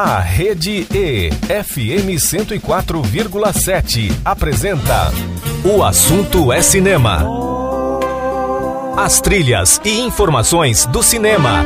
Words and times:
A 0.00 0.20
Rede 0.20 0.86
E, 0.94 1.28
FM 1.64 2.14
104,7, 2.20 4.12
apresenta 4.24 5.12
O 5.64 5.82
Assunto 5.82 6.52
é 6.52 6.62
Cinema. 6.62 7.26
As 8.96 9.20
trilhas 9.20 9.80
e 9.84 9.98
informações 9.98 10.86
do 10.86 11.02
cinema. 11.02 11.64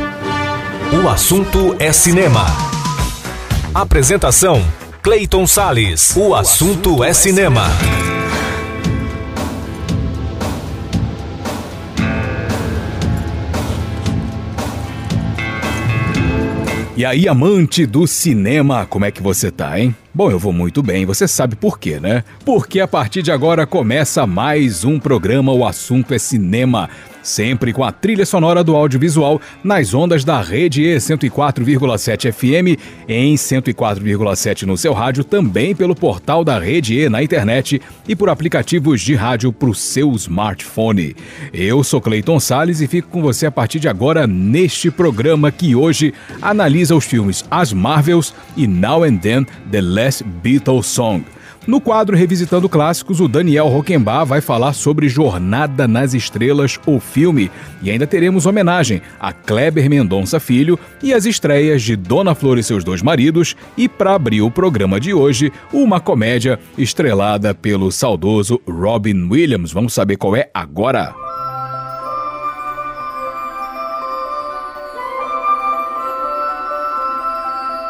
O 0.91 1.07
Assunto 1.07 1.75
é 1.77 1.93
Cinema. 1.93 2.43
Apresentação: 3.71 4.65
Clayton 5.03 5.45
Sales. 5.45 6.15
O 6.17 6.33
Assunto 6.33 7.03
é 7.03 7.13
Cinema. 7.13 7.67
E 16.95 17.03
aí, 17.03 17.27
amante 17.27 17.87
do 17.87 18.05
cinema, 18.05 18.85
como 18.85 19.03
é 19.03 19.11
que 19.11 19.21
você 19.21 19.49
tá, 19.49 19.79
hein? 19.79 19.95
Bom, 20.15 20.29
eu 20.29 20.37
vou 20.37 20.53
muito 20.53 20.83
bem, 20.83 21.07
você 21.07 21.27
sabe 21.27 21.55
por 21.55 21.79
quê, 21.79 21.99
né? 21.99 22.23
Porque 22.45 22.79
a 22.79 22.87
partir 22.87 23.23
de 23.23 23.31
agora 23.31 23.65
começa 23.65 24.27
mais 24.27 24.85
um 24.85 24.99
programa 24.99 25.51
O 25.51 25.65
Assunto 25.65 26.13
é 26.13 26.19
Cinema 26.19 26.87
sempre 27.23 27.71
com 27.71 27.83
a 27.83 27.91
trilha 27.91 28.25
sonora 28.25 28.63
do 28.63 28.75
audiovisual 28.75 29.41
nas 29.63 29.93
ondas 29.93 30.23
da 30.23 30.41
rede 30.41 30.83
E 30.83 30.97
104,7 30.97 32.31
FM, 32.31 32.79
em 33.07 33.35
104,7 33.35 34.63
no 34.63 34.77
seu 34.77 34.93
rádio, 34.93 35.23
também 35.23 35.73
pelo 35.73 35.95
portal 35.95 36.43
da 36.43 36.59
rede 36.59 36.99
E 36.99 37.09
na 37.09 37.23
internet 37.23 37.81
e 38.07 38.15
por 38.15 38.29
aplicativos 38.29 39.01
de 39.01 39.15
rádio 39.15 39.51
para 39.53 39.69
o 39.69 39.75
seu 39.75 40.11
smartphone. 40.13 41.15
Eu 41.53 41.83
sou 41.83 42.01
Cleiton 42.01 42.39
Sales 42.39 42.81
e 42.81 42.87
fico 42.87 43.07
com 43.07 43.21
você 43.21 43.45
a 43.45 43.51
partir 43.51 43.79
de 43.79 43.87
agora 43.87 44.27
neste 44.27 44.91
programa 44.91 45.51
que 45.51 45.75
hoje 45.75 46.13
analisa 46.41 46.95
os 46.95 47.05
filmes 47.05 47.45
As 47.49 47.71
Marvels 47.71 48.33
e 48.57 48.67
Now 48.67 49.03
and 49.03 49.17
Then 49.17 49.47
The 49.71 49.81
Last 50.03 50.23
Beatles 50.25 50.87
Song. 50.87 51.23
No 51.65 51.79
quadro 51.79 52.17
Revisitando 52.17 52.67
Clássicos, 52.67 53.21
o 53.21 53.27
Daniel 53.29 53.69
Roquembar 53.69 54.25
vai 54.25 54.41
falar 54.41 54.73
sobre 54.73 55.07
Jornada 55.07 55.87
nas 55.87 56.13
Estrelas, 56.13 56.77
o 56.85 56.99
filme, 56.99 57.49
e 57.81 57.89
ainda 57.89 58.05
teremos 58.05 58.45
homenagem 58.45 59.01
a 59.17 59.31
Kleber 59.31 59.89
Mendonça 59.89 60.41
Filho 60.41 60.77
e 61.01 61.13
as 61.13 61.25
estreias 61.25 61.81
de 61.81 61.95
Dona 61.95 62.35
Flor 62.35 62.57
e 62.57 62.63
seus 62.63 62.83
dois 62.83 63.01
maridos, 63.01 63.55
e 63.77 63.87
para 63.87 64.13
abrir 64.13 64.41
o 64.41 64.51
programa 64.51 64.99
de 64.99 65.13
hoje, 65.13 65.53
uma 65.71 66.01
comédia 66.01 66.59
estrelada 66.77 67.55
pelo 67.55 67.89
saudoso 67.93 68.59
Robin 68.67 69.29
Williams. 69.29 69.71
Vamos 69.71 69.93
saber 69.93 70.17
qual 70.17 70.35
é 70.35 70.49
agora. 70.53 71.15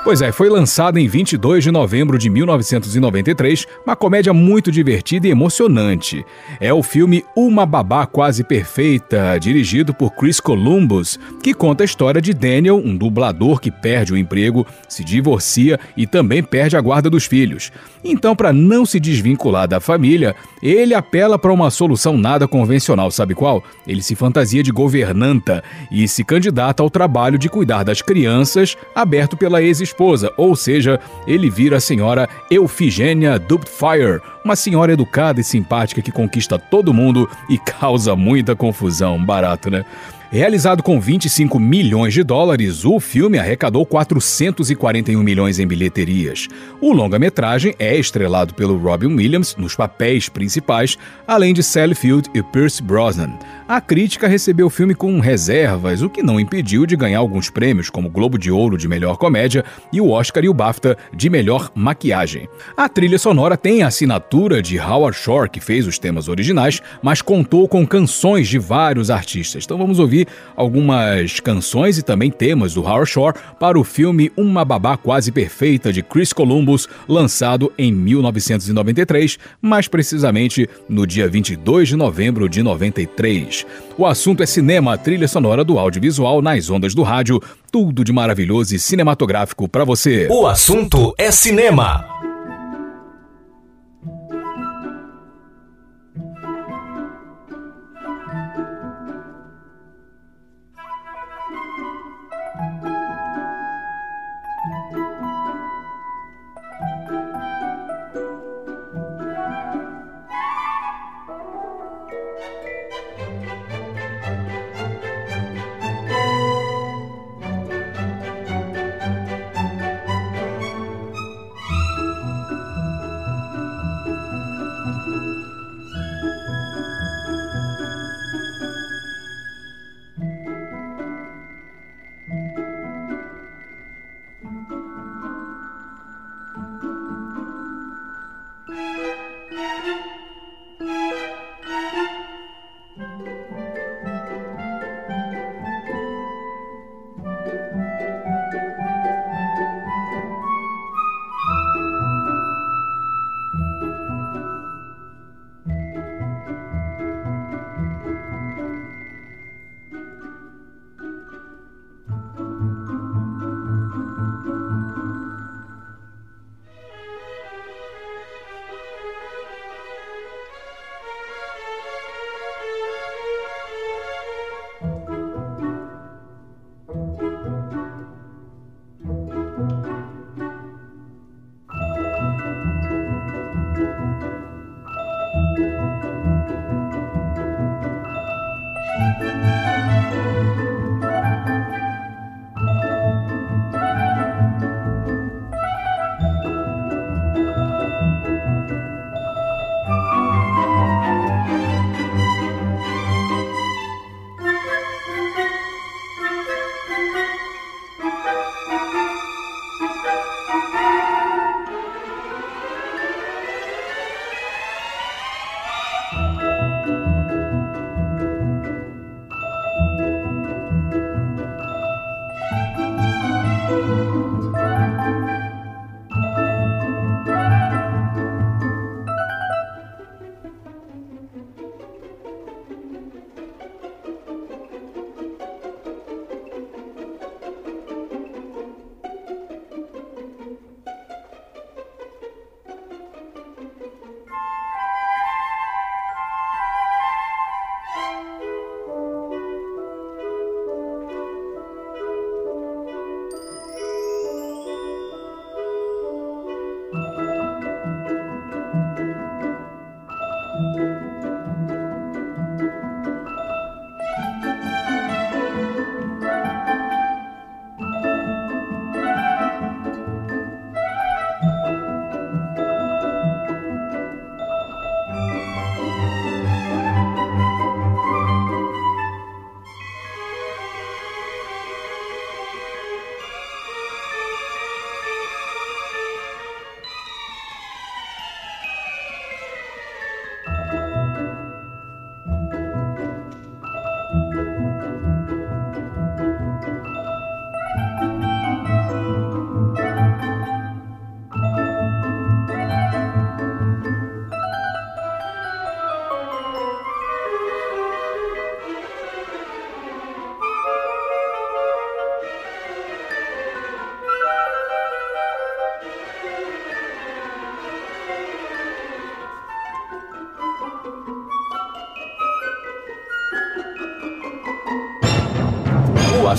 Pois 0.04 0.22
é, 0.22 0.34
foi 0.34 0.50
lançada 0.50 1.00
em 1.00 1.08
22 1.08 1.64
de 1.64 1.72
novembro 1.72 2.18
de 2.18 2.30
1993, 2.30 3.66
uma 3.86 3.96
comédia 3.96 4.34
muito 4.34 4.70
divertida 4.70 5.28
e 5.28 5.32
emocionante. 5.32 6.26
É 6.60 6.74
o 6.74 6.84
filme 6.84 7.24
Uma 7.34 7.66
Babá 7.66 8.06
Quase 8.06 8.44
Perfeita, 8.44 9.38
dirigido 9.40 9.94
por 9.94 10.12
Chris 10.12 10.42
Columbus, 10.42 11.18
que 11.42 11.54
conta 11.54 11.84
a 11.84 11.86
história 11.86 12.22
de 12.22 12.34
Daniel, 12.34 12.82
um 12.84 12.98
dublador 12.98 13.62
que 13.62 13.72
perde 13.72 14.12
o 14.12 14.18
emprego, 14.18 14.68
se 14.90 15.06
divorcia 15.06 15.80
e 15.96 16.06
também 16.06 16.44
perde 16.44 16.76
a 16.76 16.82
guarda 16.82 17.10
dos 17.10 17.24
filhos. 17.24 17.72
Então, 18.04 18.36
para 18.36 18.52
não 18.52 18.86
se 18.86 19.00
desvincular 19.00 19.70
da 19.70 19.80
família, 19.80 20.36
ele 20.62 20.94
apela 20.94 21.40
para 21.40 21.54
uma 21.54 21.72
solução 21.72 22.18
nada 22.18 22.46
convencional, 22.46 23.10
sabe 23.10 23.34
qual? 23.34 23.64
Ele 23.88 24.04
se 24.04 24.16
fantasia 24.16 24.62
de 24.62 24.72
governanta 24.72 25.64
e 25.90 26.06
se 26.10 26.26
candidata 26.26 26.84
ao 26.84 26.90
trabalho 26.90 27.40
de 27.40 27.48
cuidar 27.48 27.84
das 27.84 28.02
crianças, 28.02 28.76
aberto 28.94 29.38
pela 29.38 29.62
ex-esposa, 29.94 30.34
ou 30.36 30.56
seja, 30.56 31.00
ele 31.28 31.50
vira 31.50 31.78
a 31.78 31.82
senhora 31.82 32.28
Eufigênia 32.50 33.38
Dubfire, 33.38 34.20
uma 34.44 34.56
senhora 34.56 34.92
educada 34.92 35.40
e 35.40 35.44
simpática 35.44 36.02
que 36.02 36.12
conquista 36.12 36.58
todo 36.58 36.94
mundo 36.94 37.30
e 37.50 37.58
causa 37.58 38.16
muita 38.16 38.56
confusão. 38.56 39.24
Barato, 39.24 39.70
né? 39.70 39.86
Realizado 40.32 40.82
com 40.82 41.00
25 41.00 41.60
milhões 41.60 42.12
de 42.12 42.24
dólares, 42.24 42.84
o 42.86 43.00
filme 43.00 43.38
arrecadou 43.38 43.86
441 43.86 45.22
milhões 45.22 45.60
em 45.60 45.68
bilheterias. 45.68 46.48
O 46.82 46.92
longa-metragem 46.92 47.76
é 47.78 47.96
estrelado 47.96 48.56
pelo 48.56 48.76
Robin 48.76 49.14
Williams 49.14 49.56
nos 49.56 49.76
papéis 49.76 50.30
principais, 50.30 50.98
além 51.28 51.54
de 51.54 51.62
Sally 51.62 51.94
Field 51.94 52.32
e 52.34 52.42
Pierce 52.42 52.82
Brosnan. 52.82 53.38
A 53.66 53.80
crítica 53.80 54.28
recebeu 54.28 54.68
o 54.68 54.70
filme 54.70 54.94
com 54.94 55.22
reservas, 55.22 56.02
o 56.02 56.10
que 56.10 56.22
não 56.22 56.38
impediu 56.38 56.86
de 56.86 56.98
ganhar 56.98 57.20
alguns 57.20 57.50
prêmios, 57.50 57.90
como 57.90 58.10
o 58.10 58.12
Globo 58.12 58.38
de 58.38 58.52
Ouro 58.52 58.78
de 58.78 58.90
Melhor 58.90 59.16
Comédia 59.16 59.64
e 59.92 60.02
o 60.02 60.10
Oscar 60.10 60.44
e 60.44 60.50
o 60.50 60.54
BAFTA 60.54 60.98
de 61.16 61.30
Melhor 61.30 61.72
Maquiagem. 61.74 62.50
A 62.76 62.90
trilha 62.90 63.18
sonora 63.18 63.56
tem 63.56 63.82
a 63.82 63.88
assinatura 63.88 64.62
de 64.62 64.78
Howard 64.78 65.18
Shore, 65.18 65.50
que 65.50 65.62
fez 65.62 65.88
os 65.88 65.98
temas 65.98 66.28
originais, 66.28 66.82
mas 67.02 67.22
contou 67.22 67.66
com 67.66 67.88
canções 67.88 68.50
de 68.50 68.60
vários 68.60 69.10
artistas. 69.10 69.64
Então 69.64 69.78
vamos 69.78 69.98
ouvir 69.98 70.28
algumas 70.58 71.40
canções 71.40 71.98
e 71.98 72.04
também 72.04 72.30
temas 72.30 72.74
do 72.74 72.82
Howard 72.82 73.10
Shore 73.10 73.38
para 73.58 73.80
o 73.80 73.84
filme 73.86 74.30
Uma 74.36 74.66
Babá 74.66 74.98
Quase 74.98 75.32
Perfeita 75.32 75.94
de 75.94 76.04
Chris 76.04 76.34
Columbus, 76.34 76.90
lançado 77.08 77.72
em 77.78 77.94
1993, 77.94 79.40
mais 79.62 79.88
precisamente 79.88 80.70
no 80.90 81.08
dia 81.08 81.30
22 81.30 81.88
de 81.88 81.96
novembro 81.96 82.50
de 82.50 82.62
93. 82.62 83.53
O 83.98 84.06
assunto 84.06 84.42
é 84.42 84.46
cinema, 84.46 84.98
trilha 84.98 85.28
sonora 85.28 85.64
do 85.64 85.78
audiovisual 85.78 86.42
nas 86.42 86.70
ondas 86.70 86.96
do 86.96 87.04
rádio, 87.04 87.40
tudo 87.72 88.04
de 88.04 88.12
maravilhoso 88.12 88.76
e 88.76 88.80
cinematográfico 88.80 89.68
para 89.68 89.86
você. 89.86 90.28
O 90.30 90.48
assunto 90.48 91.14
é 91.18 91.32
cinema. 91.32 92.33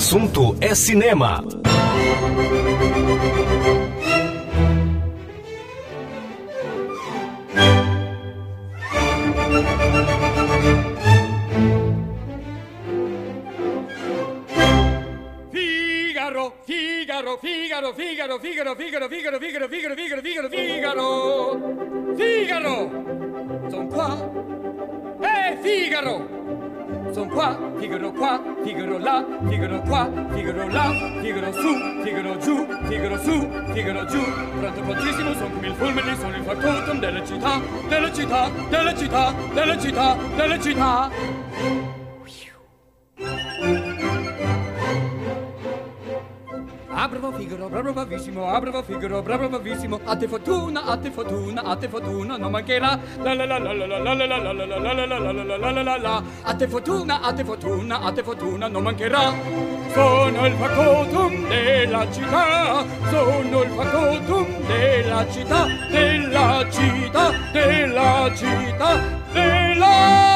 Assunto 0.05 0.55
é 0.61 0.75
cinema. 0.75 1.43
Figaro, 15.51 16.53
Figaro, 16.67 17.39
Figaro, 17.39 17.93
Figaro, 17.95 18.39
Figaro, 18.39 18.75
Figaro, 18.75 19.09
Figaro, 19.09 19.39
Figaro, 19.39 19.67
Figaro, 19.67 20.21
Figaro, 20.21 20.49
Figaro, 20.51 22.15
Figaro. 22.15 22.91
Son 23.71 23.87
qua. 23.87 24.15
Eh, 25.23 25.57
Figaro. 25.63 26.74
Son 27.15 27.29
qua, 27.29 27.57
Figaro 27.79 28.11
qua, 28.11 28.41
Figaro 28.61 28.97
là, 28.97 29.25
Figaro 29.47 29.81
qua, 29.83 30.11
Figaro 30.33 30.67
là, 30.67 30.91
Figaro 31.21 31.53
su, 31.53 32.03
Figaro 32.03 32.37
giù, 32.39 32.67
Figaro 32.89 33.17
su, 33.19 33.49
Figaro 33.71 34.05
giù. 34.05 34.21
Pronto 34.59 34.81
prontissimo, 34.81 35.33
son 35.35 35.53
come 35.53 35.67
il 35.67 35.75
fulmine, 35.75 36.17
sono 36.17 36.35
il 36.35 36.43
factotum 36.43 36.99
delle 36.99 37.25
città, 37.25 37.61
delle 37.87 38.13
città, 38.13 38.49
delle 38.67 38.97
città, 38.97 39.33
delle 39.53 39.79
città, 39.79 40.17
delle 40.35 40.59
città. 40.59 41.94
Bravo 47.07 47.31
Figaro, 47.31 47.67
bravo 47.67 47.93
bravissimo, 47.93 48.47
ah 48.47 48.59
bravo 48.59 48.83
Figaro, 48.83 49.21
bravo 49.21 49.49
bravissimo, 49.49 49.99
a 50.03 50.15
te 50.15 50.27
fortuna, 50.27 50.85
a 50.85 50.97
te 50.97 51.11
fortuna, 51.11 51.63
a 51.63 51.75
te 51.75 51.87
fortuna, 51.87 52.37
non 52.37 52.51
mancherà, 52.51 52.99
la 53.21 53.33
la 53.33 53.45
la 53.45 53.57
la 53.57 53.73
la 53.73 53.85
la 53.85 54.13
la 54.13 54.25
la 54.25 54.37
la 54.37 54.53
la 54.53 54.53
la 54.53 54.93
la 54.93 55.05
la 55.05 55.05
la 55.05 55.31
la 55.31 55.57
la 55.57 55.71
la 55.71 55.83
la 55.83 55.97
la 55.97 56.23
a 56.43 56.55
te 56.55 56.67
fortuna, 56.67 57.21
a 57.21 57.33
te 57.33 57.43
fortuna, 57.43 57.99
a 58.01 58.11
te 58.11 58.23
fortuna, 58.23 58.67
non 58.67 58.83
mancherà. 58.83 59.33
Sono 59.93 60.45
il 60.45 60.53
facotum 60.55 61.47
della 61.47 62.11
città, 62.11 62.85
sono 63.09 63.61
il 63.61 63.69
facotum 63.69 64.45
della 64.67 65.25
città, 65.29 65.65
della 65.89 66.65
città, 66.69 67.31
della 67.51 68.31
città, 68.35 69.01
della 69.31 69.63
città. 69.71 70.34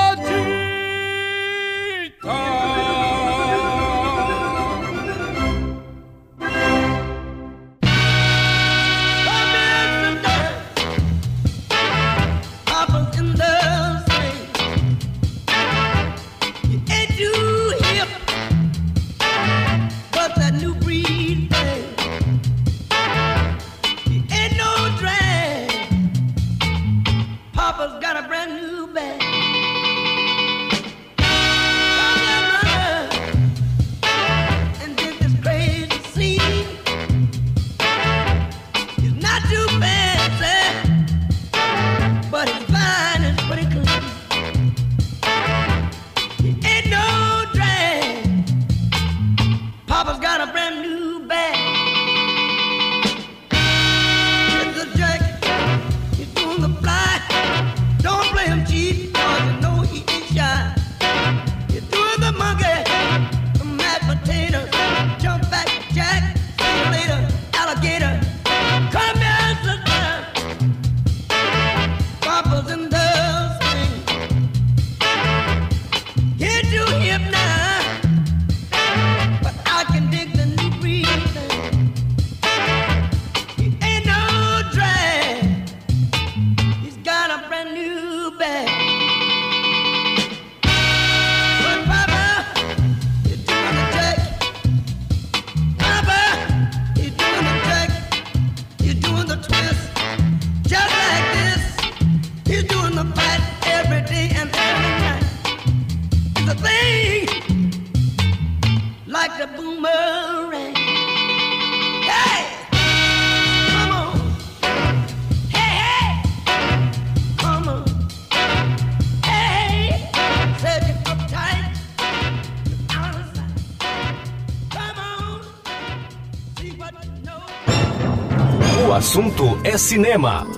Assunto 129.40 129.58
é 129.64 129.78
cinema. 129.78 130.49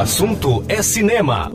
Assunto 0.00 0.64
é 0.66 0.82
cinema. 0.82 1.52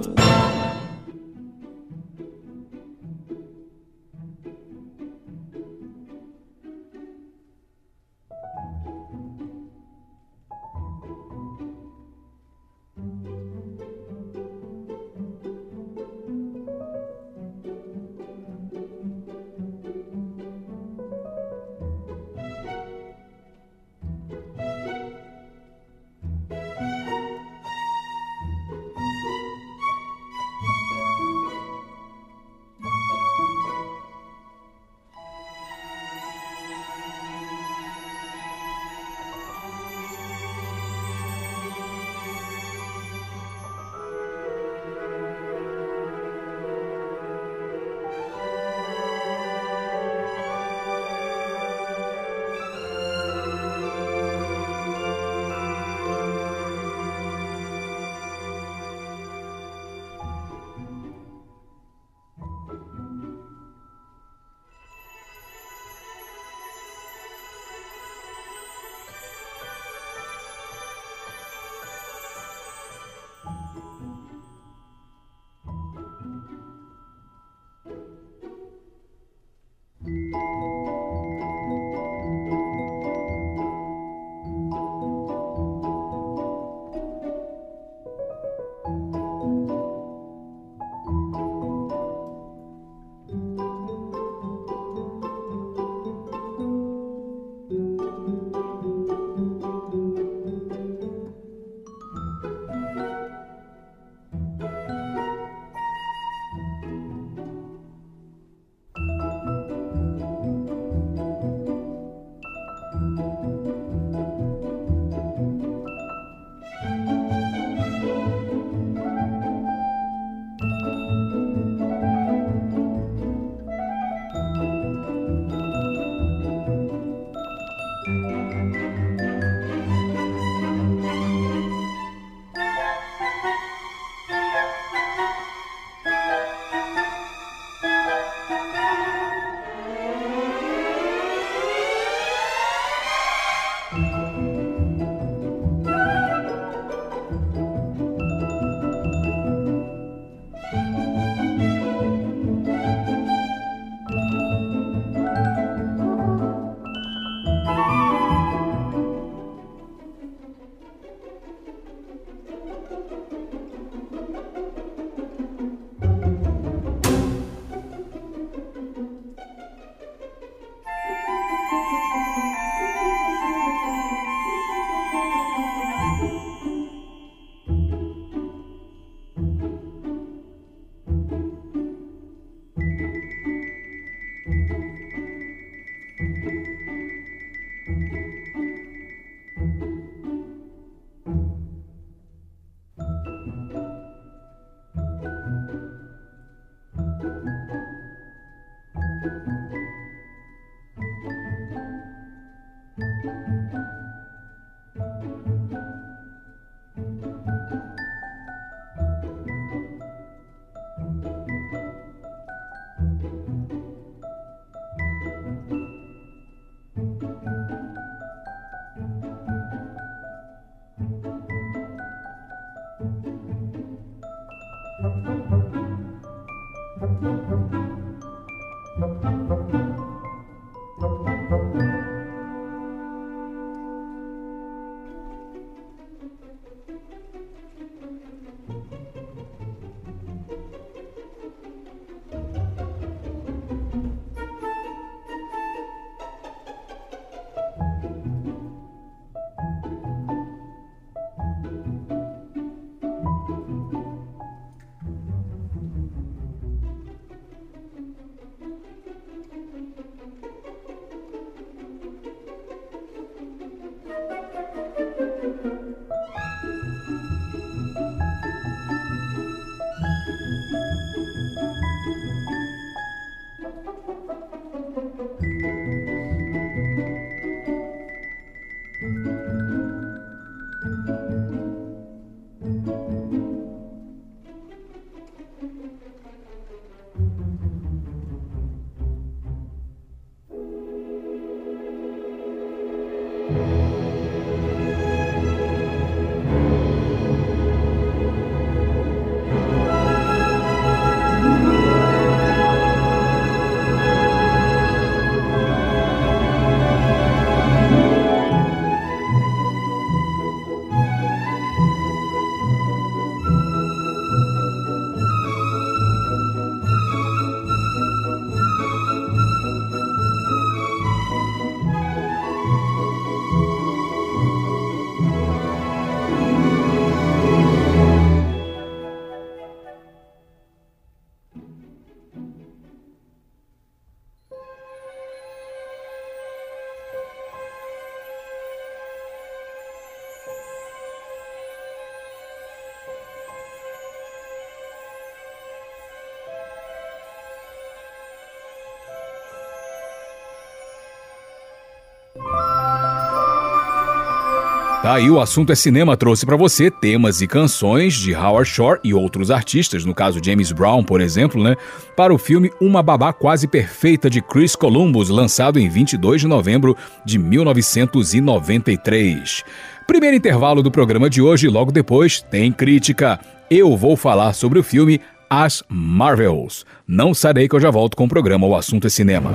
Tá 355.05 355.13
aí 355.13 355.29
o 355.29 355.39
assunto 355.39 355.71
é 355.71 355.75
cinema 355.75 356.17
trouxe 356.17 356.47
para 356.47 356.57
você 356.57 356.89
temas 356.89 357.39
e 357.39 357.45
canções 357.45 358.15
de 358.15 358.33
Howard 358.33 358.67
Shore 358.67 358.99
e 359.03 359.13
outros 359.13 359.51
artistas, 359.51 360.03
no 360.03 360.15
caso 360.15 360.43
James 360.43 360.71
Brown, 360.71 361.03
por 361.03 361.21
exemplo, 361.21 361.63
né, 361.63 361.75
para 362.17 362.33
o 362.33 362.39
filme 362.39 362.71
Uma 362.81 363.03
Babá 363.03 363.31
Quase 363.31 363.67
Perfeita 363.67 364.31
de 364.31 364.41
Chris 364.41 364.75
Columbus, 364.75 365.29
lançado 365.29 365.77
em 365.77 365.87
22 365.87 366.41
de 366.41 366.47
novembro 366.47 366.97
de 367.23 367.37
1993. 367.37 369.63
Primeiro 370.07 370.37
intervalo 370.37 370.81
do 370.81 370.89
programa 370.89 371.29
de 371.29 371.39
hoje, 371.39 371.67
logo 371.67 371.91
depois 371.91 372.41
tem 372.41 372.71
crítica. 372.71 373.39
Eu 373.69 373.95
vou 373.95 374.17
falar 374.17 374.53
sobre 374.53 374.79
o 374.79 374.83
filme 374.83 375.21
As 375.47 375.83
Marvels. 375.87 376.83
Não 377.07 377.31
sarei 377.31 377.69
que 377.69 377.75
eu 377.75 377.79
já 377.79 377.91
volto 377.91 378.17
com 378.17 378.25
o 378.25 378.29
programa 378.29 378.65
O 378.65 378.75
Assunto 378.75 379.05
é 379.05 379.09
Cinema. 379.11 379.53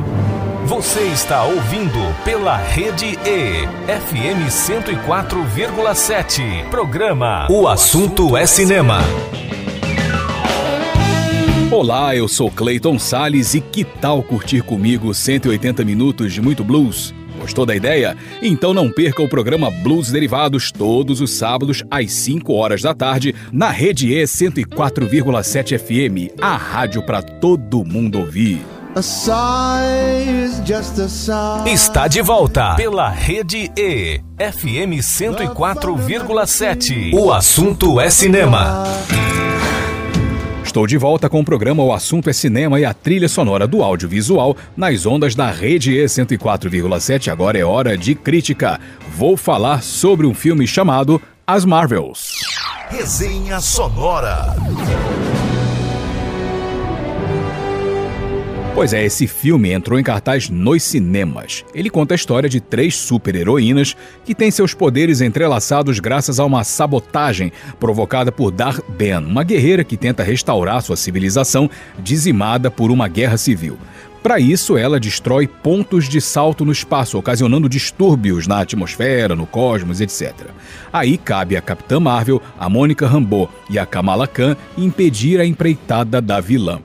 Você 0.71 1.03
está 1.09 1.43
ouvindo 1.43 1.99
pela 2.25 2.57
Rede 2.57 3.19
E, 3.27 3.67
FM 3.89 4.47
104,7. 4.49 6.69
Programa 6.71 7.49
O 7.51 7.67
Assunto 7.67 8.37
é 8.37 8.47
Cinema. 8.47 9.01
Olá, 11.73 12.15
eu 12.15 12.29
sou 12.29 12.53
Clayton 12.53 13.01
Sales 13.01 13.55
e 13.55 13.61
que 13.61 13.83
tal 13.83 14.23
curtir 14.23 14.63
comigo 14.63 15.13
180 15.13 15.85
minutos 15.85 16.33
de 16.33 16.41
muito 16.41 16.63
blues? 16.63 17.13
Gostou 17.41 17.67
da 17.67 17.75
ideia? 17.75 18.17
Então 18.41 18.73
não 18.73 18.93
perca 18.93 19.25
o 19.25 19.29
programa 19.29 19.73
Blues 19.73 20.13
Derivados 20.13 20.71
todos 20.71 21.21
os 21.21 21.33
sábados 21.33 21.83
às 21.91 22.13
5 22.13 22.53
horas 22.53 22.83
da 22.83 22.95
tarde 22.95 23.35
na 23.53 23.71
Rede 23.71 24.15
E 24.15 24.23
104,7 24.23 25.77
FM, 25.77 26.31
a 26.41 26.57
rádio 26.57 27.05
para 27.05 27.21
todo 27.21 27.85
mundo 27.85 28.21
ouvir. 28.21 28.65
Está 31.65 32.09
de 32.09 32.21
volta 32.21 32.75
pela 32.75 33.09
Rede 33.09 33.71
E, 33.77 34.21
FM 34.37 34.99
104,7. 35.01 37.15
O 37.15 37.33
assunto 37.33 38.01
é 38.01 38.11
cinema. 38.11 38.83
Estou 40.65 40.89
de 40.89 40.99
volta 40.99 41.29
com 41.29 41.39
o 41.41 41.45
programa 41.45 41.85
O 41.85 41.93
Assunto 41.93 42.29
é 42.31 42.33
Cinema 42.33 42.81
e 42.81 42.85
a 42.85 42.93
trilha 42.93 43.29
sonora 43.29 43.65
do 43.67 43.81
audiovisual 43.83 44.57
nas 44.77 45.07
ondas 45.07 45.37
da 45.37 45.53
Rede 45.53 45.97
E 45.97 46.05
104,7. 46.05 47.31
Agora 47.31 47.57
é 47.57 47.65
hora 47.65 47.97
de 47.97 48.17
crítica. 48.17 48.81
Vou 49.17 49.37
falar 49.37 49.85
sobre 49.85 50.27
um 50.27 50.35
filme 50.35 50.67
chamado 50.67 51.23
As 51.47 51.65
Marvels. 51.65 52.33
Resenha 52.89 53.61
Sonora. 53.61 54.57
Pois 58.73 58.93
é, 58.93 59.05
esse 59.05 59.27
filme 59.27 59.73
entrou 59.73 59.99
em 59.99 60.03
cartaz 60.03 60.49
nos 60.49 60.83
cinemas. 60.85 61.65
Ele 61.75 61.91
conta 61.91 62.15
a 62.15 62.17
história 62.17 62.49
de 62.49 62.61
três 62.61 62.97
super-heroínas 62.97 63.97
que 64.25 64.35
têm 64.35 64.51
seus 64.51 64.73
poderes 64.73 65.21
entrelaçados 65.21 65.99
graças 65.99 66.39
a 66.39 66.45
uma 66.45 66.65
sabotagem 66.65 67.53
provocada 67.79 68.31
por 68.31 68.51
Dar 68.51 68.81
Ben, 68.89 69.19
uma 69.19 69.43
guerreira 69.43 69.85
que 69.85 69.97
tenta 69.97 70.23
restaurar 70.23 70.83
sua 70.83 70.97
civilização 70.97 71.69
dizimada 71.99 72.71
por 72.71 72.91
uma 72.91 73.09
guerra 73.09 73.37
civil. 73.37 73.77
Para 74.23 74.39
isso, 74.39 74.77
ela 74.77 75.01
destrói 75.01 75.47
pontos 75.47 76.09
de 76.09 76.21
salto 76.21 76.65
no 76.65 76.73
espaço, 76.73 77.19
ocasionando 77.19 77.69
distúrbios 77.69 78.47
na 78.47 78.61
atmosfera, 78.61 79.35
no 79.35 79.47
cosmos, 79.47 80.01
etc. 80.01 80.33
Aí 80.93 81.19
cabe 81.19 81.57
a 81.57 81.63
Capitã 81.63 81.99
Marvel, 81.99 82.41
a 82.59 82.69
Mônica 82.69 83.07
Rambeau 83.07 83.51
e 83.69 83.79
a 83.79 83.87
Kamala 83.87 84.27
Khan 84.27 84.57
impedir 84.77 85.41
a 85.41 85.47
empreitada 85.47 86.21
da 86.21 86.39
vilã. 86.39 86.81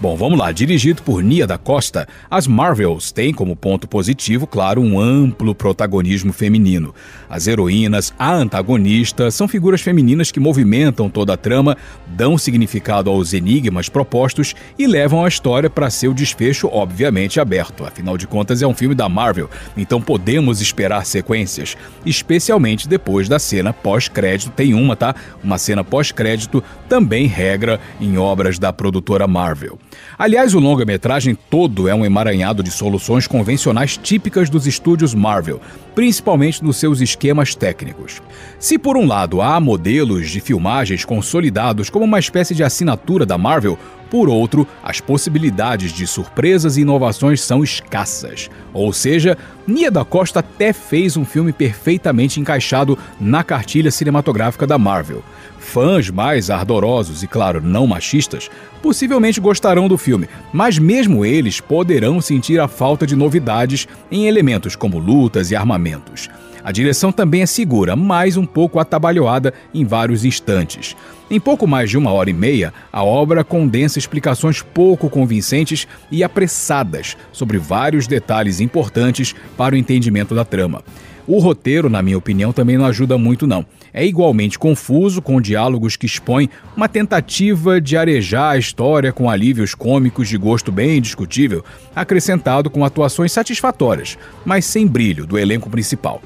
Bom, 0.00 0.16
vamos 0.16 0.38
lá. 0.38 0.52
Dirigido 0.52 1.02
por 1.02 1.24
Nia 1.24 1.44
da 1.44 1.58
Costa, 1.58 2.06
as 2.30 2.46
Marvels 2.46 3.10
têm 3.10 3.34
como 3.34 3.56
ponto 3.56 3.88
positivo, 3.88 4.46
claro, 4.46 4.80
um 4.80 5.00
amplo 5.00 5.56
protagonismo 5.56 6.32
feminino. 6.32 6.94
As 7.28 7.48
heroínas, 7.48 8.14
a 8.16 8.32
antagonista, 8.32 9.28
são 9.32 9.48
figuras 9.48 9.80
femininas 9.80 10.30
que 10.30 10.38
movimentam 10.38 11.10
toda 11.10 11.32
a 11.32 11.36
trama, 11.36 11.76
dão 12.06 12.38
significado 12.38 13.10
aos 13.10 13.32
enigmas 13.32 13.88
propostos 13.88 14.54
e 14.78 14.86
levam 14.86 15.24
a 15.24 15.28
história 15.28 15.68
para 15.68 15.90
seu 15.90 16.14
desfecho, 16.14 16.68
obviamente, 16.68 17.40
aberto. 17.40 17.84
Afinal 17.84 18.16
de 18.16 18.28
contas, 18.28 18.62
é 18.62 18.66
um 18.68 18.74
filme 18.74 18.94
da 18.94 19.08
Marvel, 19.08 19.50
então 19.76 20.00
podemos 20.00 20.60
esperar 20.60 21.04
sequências, 21.06 21.76
especialmente 22.06 22.86
depois 22.86 23.28
da 23.28 23.40
cena 23.40 23.72
pós-crédito. 23.72 24.52
Tem 24.52 24.74
uma, 24.74 24.94
tá? 24.94 25.12
Uma 25.42 25.58
cena 25.58 25.82
pós-crédito 25.82 26.62
também 26.88 27.26
regra 27.26 27.80
em 28.00 28.16
obras 28.16 28.60
da 28.60 28.72
produtora 28.72 29.26
Marvel. 29.26 29.76
Aliás, 30.18 30.54
o 30.54 30.58
longa-metragem 30.58 31.36
todo 31.48 31.88
é 31.88 31.94
um 31.94 32.04
emaranhado 32.04 32.62
de 32.62 32.70
soluções 32.70 33.26
convencionais 33.26 33.96
típicas 33.96 34.50
dos 34.50 34.66
estúdios 34.66 35.14
Marvel, 35.14 35.60
principalmente 35.94 36.62
nos 36.62 36.76
seus 36.76 37.00
esquemas 37.00 37.54
técnicos. 37.54 38.20
Se 38.58 38.78
por 38.78 38.96
um 38.96 39.06
lado 39.06 39.40
há 39.40 39.60
modelos 39.60 40.30
de 40.30 40.40
filmagens 40.40 41.04
consolidados 41.04 41.90
como 41.90 42.04
uma 42.04 42.18
espécie 42.18 42.54
de 42.54 42.64
assinatura 42.64 43.24
da 43.24 43.38
Marvel, 43.38 43.78
por 44.10 44.28
outro, 44.28 44.66
as 44.82 45.00
possibilidades 45.00 45.92
de 45.92 46.06
surpresas 46.06 46.76
e 46.76 46.80
inovações 46.80 47.42
são 47.42 47.62
escassas. 47.62 48.50
Ou 48.72 48.92
seja, 48.92 49.36
Nia 49.66 49.90
da 49.90 50.04
Costa 50.04 50.40
até 50.40 50.72
fez 50.72 51.16
um 51.16 51.26
filme 51.26 51.52
perfeitamente 51.52 52.40
encaixado 52.40 52.98
na 53.20 53.44
cartilha 53.44 53.90
cinematográfica 53.90 54.66
da 54.66 54.78
Marvel. 54.78 55.22
Fãs 55.68 56.08
mais 56.08 56.48
ardorosos 56.48 57.22
e, 57.22 57.26
claro, 57.26 57.60
não 57.60 57.86
machistas, 57.86 58.50
possivelmente 58.82 59.38
gostarão 59.38 59.86
do 59.86 59.98
filme, 59.98 60.26
mas 60.50 60.78
mesmo 60.78 61.26
eles 61.26 61.60
poderão 61.60 62.22
sentir 62.22 62.58
a 62.58 62.66
falta 62.66 63.06
de 63.06 63.14
novidades 63.14 63.86
em 64.10 64.26
elementos 64.26 64.74
como 64.74 64.98
lutas 64.98 65.50
e 65.50 65.56
armamentos. 65.56 66.30
A 66.64 66.72
direção 66.72 67.12
também 67.12 67.42
é 67.42 67.46
segura, 67.46 67.94
mas 67.94 68.38
um 68.38 68.46
pouco 68.46 68.80
atabalhoada 68.80 69.52
em 69.74 69.84
vários 69.84 70.24
instantes. 70.24 70.96
Em 71.30 71.38
pouco 71.38 71.66
mais 71.66 71.90
de 71.90 71.98
uma 71.98 72.12
hora 72.12 72.30
e 72.30 72.32
meia, 72.32 72.72
a 72.90 73.04
obra 73.04 73.44
condensa 73.44 73.98
explicações 73.98 74.62
pouco 74.62 75.10
convincentes 75.10 75.86
e 76.10 76.24
apressadas 76.24 77.14
sobre 77.30 77.58
vários 77.58 78.06
detalhes 78.06 78.58
importantes 78.58 79.34
para 79.56 79.74
o 79.74 79.78
entendimento 79.78 80.34
da 80.34 80.46
trama. 80.46 80.82
O 81.28 81.40
roteiro, 81.40 81.90
na 81.90 82.00
minha 82.00 82.16
opinião, 82.16 82.54
também 82.54 82.78
não 82.78 82.86
ajuda 82.86 83.18
muito, 83.18 83.46
não. 83.46 83.66
É 83.92 84.02
igualmente 84.02 84.58
confuso, 84.58 85.20
com 85.20 85.42
diálogos 85.42 85.94
que 85.94 86.06
expõem 86.06 86.48
uma 86.74 86.88
tentativa 86.88 87.78
de 87.78 87.98
arejar 87.98 88.52
a 88.52 88.56
história 88.56 89.12
com 89.12 89.28
alívios 89.28 89.74
cômicos 89.74 90.26
de 90.26 90.38
gosto 90.38 90.72
bem 90.72 91.02
discutível, 91.02 91.62
acrescentado 91.94 92.70
com 92.70 92.82
atuações 92.82 93.30
satisfatórias, 93.30 94.16
mas 94.42 94.64
sem 94.64 94.86
brilho 94.86 95.26
do 95.26 95.38
elenco 95.38 95.68
principal. 95.68 96.22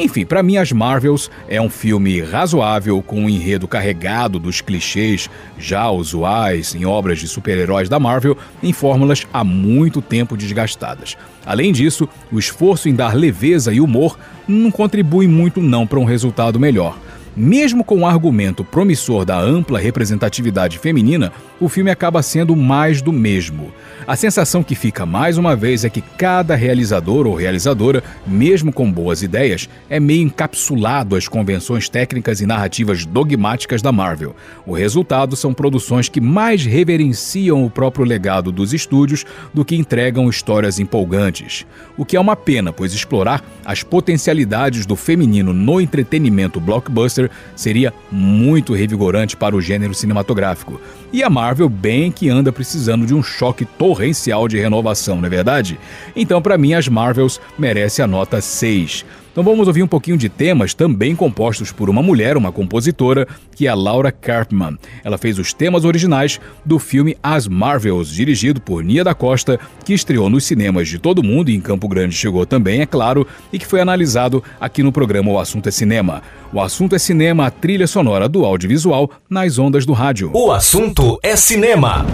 Enfim, 0.00 0.24
para 0.24 0.44
mim, 0.44 0.56
As 0.56 0.70
Marvels 0.70 1.28
é 1.48 1.60
um 1.60 1.68
filme 1.68 2.20
razoável, 2.20 3.02
com 3.02 3.24
um 3.24 3.28
enredo 3.28 3.66
carregado 3.66 4.38
dos 4.38 4.60
clichês 4.60 5.28
já 5.58 5.90
usuais 5.90 6.72
em 6.72 6.84
obras 6.84 7.18
de 7.18 7.26
super-heróis 7.26 7.88
da 7.88 7.98
Marvel, 7.98 8.38
em 8.62 8.72
fórmulas 8.72 9.26
há 9.32 9.42
muito 9.42 10.00
tempo 10.00 10.36
desgastadas. 10.36 11.16
Além 11.44 11.72
disso, 11.72 12.08
o 12.30 12.38
esforço 12.38 12.88
em 12.88 12.94
dar 12.94 13.12
leveza 13.12 13.72
e 13.72 13.80
humor 13.80 14.16
não 14.46 14.70
contribui 14.70 15.26
muito 15.26 15.60
não 15.60 15.84
para 15.84 15.98
um 15.98 16.04
resultado 16.04 16.60
melhor. 16.60 16.96
Mesmo 17.36 17.82
com 17.82 18.00
o 18.00 18.06
argumento 18.06 18.64
promissor 18.64 19.24
da 19.24 19.38
ampla 19.38 19.80
representatividade 19.80 20.78
feminina, 20.78 21.32
o 21.60 21.68
filme 21.68 21.90
acaba 21.90 22.22
sendo 22.22 22.54
mais 22.54 23.02
do 23.02 23.12
mesmo. 23.12 23.72
A 24.08 24.16
sensação 24.16 24.62
que 24.62 24.74
fica 24.74 25.04
mais 25.04 25.36
uma 25.36 25.54
vez 25.54 25.84
é 25.84 25.90
que 25.90 26.00
cada 26.00 26.54
realizador 26.54 27.26
ou 27.26 27.34
realizadora, 27.34 28.02
mesmo 28.26 28.72
com 28.72 28.90
boas 28.90 29.22
ideias, 29.22 29.68
é 29.86 30.00
meio 30.00 30.22
encapsulado 30.22 31.14
às 31.14 31.28
convenções 31.28 31.90
técnicas 31.90 32.40
e 32.40 32.46
narrativas 32.46 33.04
dogmáticas 33.04 33.82
da 33.82 33.92
Marvel. 33.92 34.34
O 34.64 34.72
resultado 34.72 35.36
são 35.36 35.52
produções 35.52 36.08
que 36.08 36.22
mais 36.22 36.64
reverenciam 36.64 37.62
o 37.62 37.68
próprio 37.68 38.06
legado 38.06 38.50
dos 38.50 38.72
estúdios 38.72 39.26
do 39.52 39.62
que 39.62 39.76
entregam 39.76 40.30
histórias 40.30 40.78
empolgantes. 40.78 41.66
O 41.94 42.02
que 42.02 42.16
é 42.16 42.20
uma 42.20 42.34
pena, 42.34 42.72
pois 42.72 42.94
explorar 42.94 43.44
as 43.62 43.82
potencialidades 43.82 44.86
do 44.86 44.96
feminino 44.96 45.52
no 45.52 45.82
entretenimento 45.82 46.58
blockbuster 46.58 47.30
seria 47.54 47.92
muito 48.10 48.72
revigorante 48.72 49.36
para 49.36 49.54
o 49.54 49.60
gênero 49.60 49.92
cinematográfico. 49.92 50.80
E 51.12 51.22
a 51.22 51.28
Marvel 51.28 51.68
bem 51.68 52.10
que 52.10 52.30
anda 52.30 52.50
precisando 52.50 53.04
de 53.04 53.12
um 53.12 53.22
choque 53.22 53.66
torrencial 53.98 54.46
de 54.46 54.56
renovação, 54.56 55.16
não 55.16 55.26
é 55.26 55.28
verdade? 55.28 55.78
Então, 56.14 56.40
para 56.40 56.56
mim, 56.56 56.72
as 56.72 56.86
Marvels 56.86 57.40
merece 57.58 58.00
a 58.00 58.06
nota 58.06 58.40
6. 58.40 59.04
Então 59.32 59.44
vamos 59.44 59.68
ouvir 59.68 59.82
um 59.84 59.88
pouquinho 59.88 60.16
de 60.16 60.28
temas 60.28 60.74
também 60.74 61.14
compostos 61.14 61.70
por 61.70 61.88
uma 61.88 62.02
mulher, 62.02 62.36
uma 62.36 62.50
compositora, 62.50 63.26
que 63.54 63.66
é 63.68 63.70
a 63.70 63.74
Laura 63.74 64.10
Karpman. 64.10 64.76
Ela 65.04 65.16
fez 65.16 65.38
os 65.38 65.52
temas 65.52 65.84
originais 65.84 66.40
do 66.64 66.76
filme 66.76 67.16
As 67.22 67.46
Marvels, 67.46 68.08
dirigido 68.08 68.60
por 68.60 68.82
Nia 68.82 69.04
da 69.04 69.14
Costa, 69.14 69.60
que 69.84 69.94
estreou 69.94 70.28
nos 70.28 70.44
cinemas 70.44 70.88
de 70.88 70.98
todo 70.98 71.22
mundo 71.22 71.50
e 71.50 71.54
em 71.54 71.60
Campo 71.60 71.86
Grande 71.86 72.16
chegou 72.16 72.44
também, 72.44 72.80
é 72.80 72.86
claro, 72.86 73.28
e 73.52 73.60
que 73.60 73.66
foi 73.66 73.80
analisado 73.80 74.42
aqui 74.60 74.82
no 74.82 74.90
programa 74.90 75.30
O 75.30 75.38
Assunto 75.38 75.68
é 75.68 75.72
Cinema. 75.72 76.20
O 76.52 76.60
assunto 76.60 76.96
é 76.96 76.98
cinema, 76.98 77.46
a 77.46 77.50
trilha 77.50 77.86
sonora 77.86 78.28
do 78.28 78.44
audiovisual 78.44 79.08
nas 79.30 79.56
ondas 79.56 79.86
do 79.86 79.92
rádio. 79.92 80.30
O 80.34 80.50
assunto 80.50 81.18
é 81.22 81.36
cinema. 81.36 82.04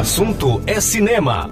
Assunto 0.00 0.62
é 0.66 0.80
cinema. 0.80 1.50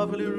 Lovely 0.00 0.29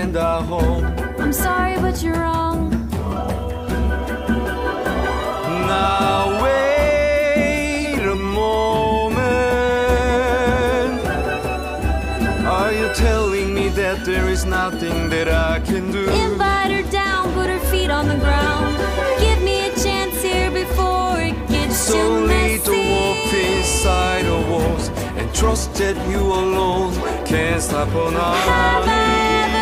defend 0.00 0.16
our 0.16 0.42
home. 0.42 0.84
I'm 1.18 1.32
sorry, 1.32 1.76
but 1.80 2.02
you're 2.02 2.14
wrong. 2.14 2.70
Now 5.68 6.42
wait 6.42 7.98
a 7.98 8.14
moment. 8.14 9.20
Are 12.46 12.72
you 12.72 12.88
telling 12.94 13.54
me 13.54 13.68
that 13.68 14.04
there 14.06 14.28
is 14.28 14.44
nothing 14.44 15.10
that 15.10 15.28
I 15.28 15.60
can 15.60 15.92
do? 15.92 16.08
Invite 16.10 16.72
her 16.72 16.90
down, 16.90 17.32
put 17.34 17.50
her 17.50 17.60
feet 17.70 17.90
on 17.90 18.08
the 18.08 18.16
ground. 18.16 18.76
Give 19.20 19.42
me 19.42 19.68
a 19.68 19.72
chance 19.84 20.22
here 20.22 20.50
before 20.50 21.20
it 21.20 21.36
gets 21.48 21.76
So 21.76 21.92
too 21.92 22.26
the 22.64 22.78
wolf 22.90 23.16
messy. 23.32 23.58
inside 23.58 24.24
the 24.24 24.40
walls 24.50 24.88
and 25.18 25.34
trust 25.34 25.74
that 25.74 25.96
you 26.10 26.20
alone 26.20 26.94
can 27.26 27.60
stop 27.60 27.94
on 27.94 28.16
our 28.16 29.59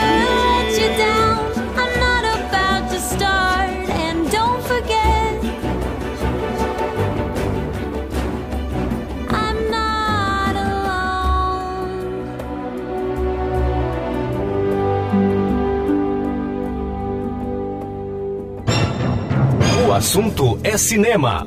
assunto 19.99 20.61
é 20.63 20.79
cinema. 20.79 21.45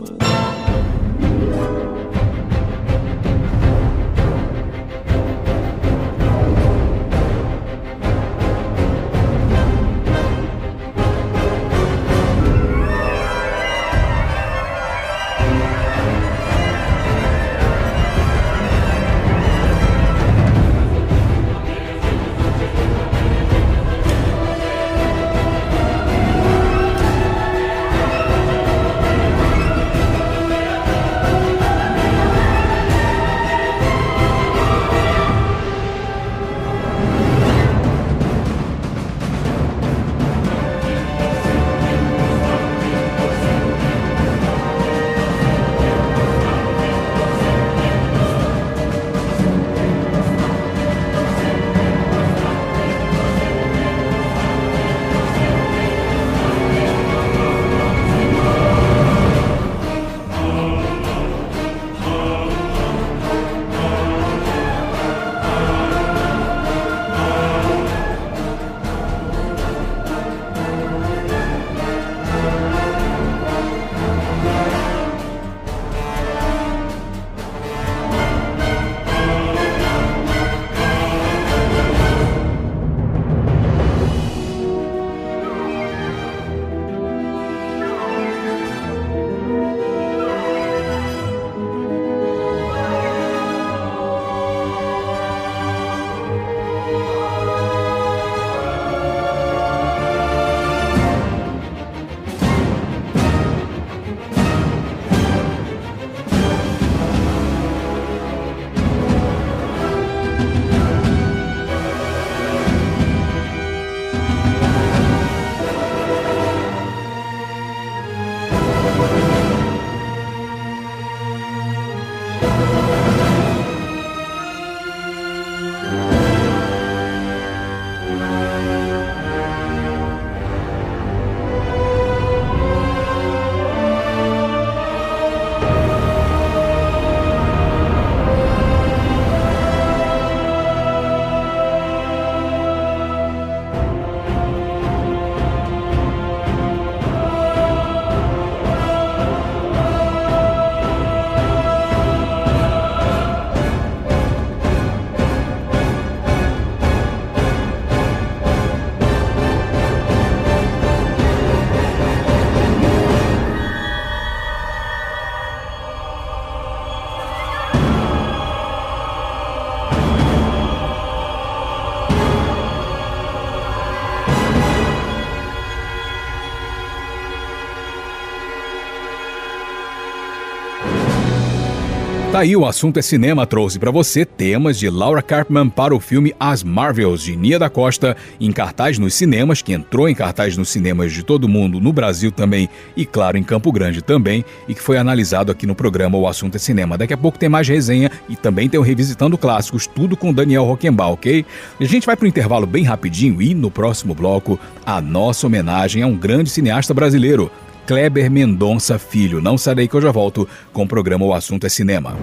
Tá 182.32 182.40
aí, 182.40 182.56
o 182.56 182.66
assunto 182.66 182.98
é 182.98 183.02
cinema 183.02 183.46
trouxe 183.46 183.78
para 183.78 183.92
você 183.92 184.24
temas 184.24 184.80
de 184.80 184.90
Laura 184.90 185.22
Carpman 185.22 185.68
para 185.68 185.94
o 185.94 186.00
filme 186.00 186.34
As 186.40 186.64
Marvels 186.64 187.24
de 187.24 187.36
Nia 187.36 187.60
da 187.60 187.70
Costa, 187.70 188.16
em 188.40 188.54
cartaz 188.54 188.98
nos 188.98 189.14
cinemas, 189.14 189.62
que 189.62 189.74
entrou 189.74 190.08
em 190.08 190.16
cartaz 190.16 190.56
nos 190.56 190.70
cinemas 190.70 191.12
de 191.12 191.24
todo 191.24 191.50
mundo, 191.50 191.82
no 191.82 191.92
Brasil 191.92 192.32
também 192.32 192.70
e 192.96 193.06
claro 193.06 193.38
em 193.38 193.44
Campo 193.44 193.70
Grande 193.70 194.02
também, 194.02 194.46
e 194.66 194.74
que 194.74 194.82
foi 194.82 194.98
analisado 194.98 195.52
aqui 195.52 195.68
no 195.68 195.76
programa 195.76 196.18
O 196.18 196.26
Assunto 196.26 196.56
é 196.56 196.58
Cinema. 196.58 196.98
Daqui 196.98 197.14
a 197.14 197.18
pouco 197.18 197.38
tem 197.38 197.50
mais 197.50 197.68
resenha 197.68 198.10
e 198.30 198.38
também 198.38 198.70
tem 198.70 198.80
o 198.80 198.84
Revisitando 198.84 199.38
Clássicos, 199.38 199.86
tudo 199.86 200.16
com 200.16 200.34
Daniel 200.34 200.64
Roquembar, 200.64 201.10
ok? 201.10 201.46
A 201.82 201.84
gente 201.84 202.06
vai 202.06 202.16
para 202.16 202.24
o 202.24 202.30
intervalo 202.30 202.66
bem 202.66 202.86
rapidinho 202.86 203.42
e 203.42 203.54
no 203.54 203.70
próximo 203.70 204.16
bloco 204.16 204.58
a 204.86 205.02
nossa 205.02 205.46
homenagem 205.46 206.02
a 206.02 206.08
um 206.08 206.16
grande 206.16 206.50
cineasta 206.50 206.94
brasileiro. 206.94 207.52
Kleber 207.86 208.30
Mendonça 208.30 209.00
Filho. 209.00 209.42
Não 209.42 209.58
daí 209.76 209.88
que 209.88 209.96
eu 209.96 210.02
já 210.02 210.12
volto 210.12 210.48
com 210.72 210.84
o 210.84 210.88
programa 210.88 211.26
O 211.26 211.34
Assunto 211.34 211.66
é 211.66 211.70
Cinema. 211.70 212.16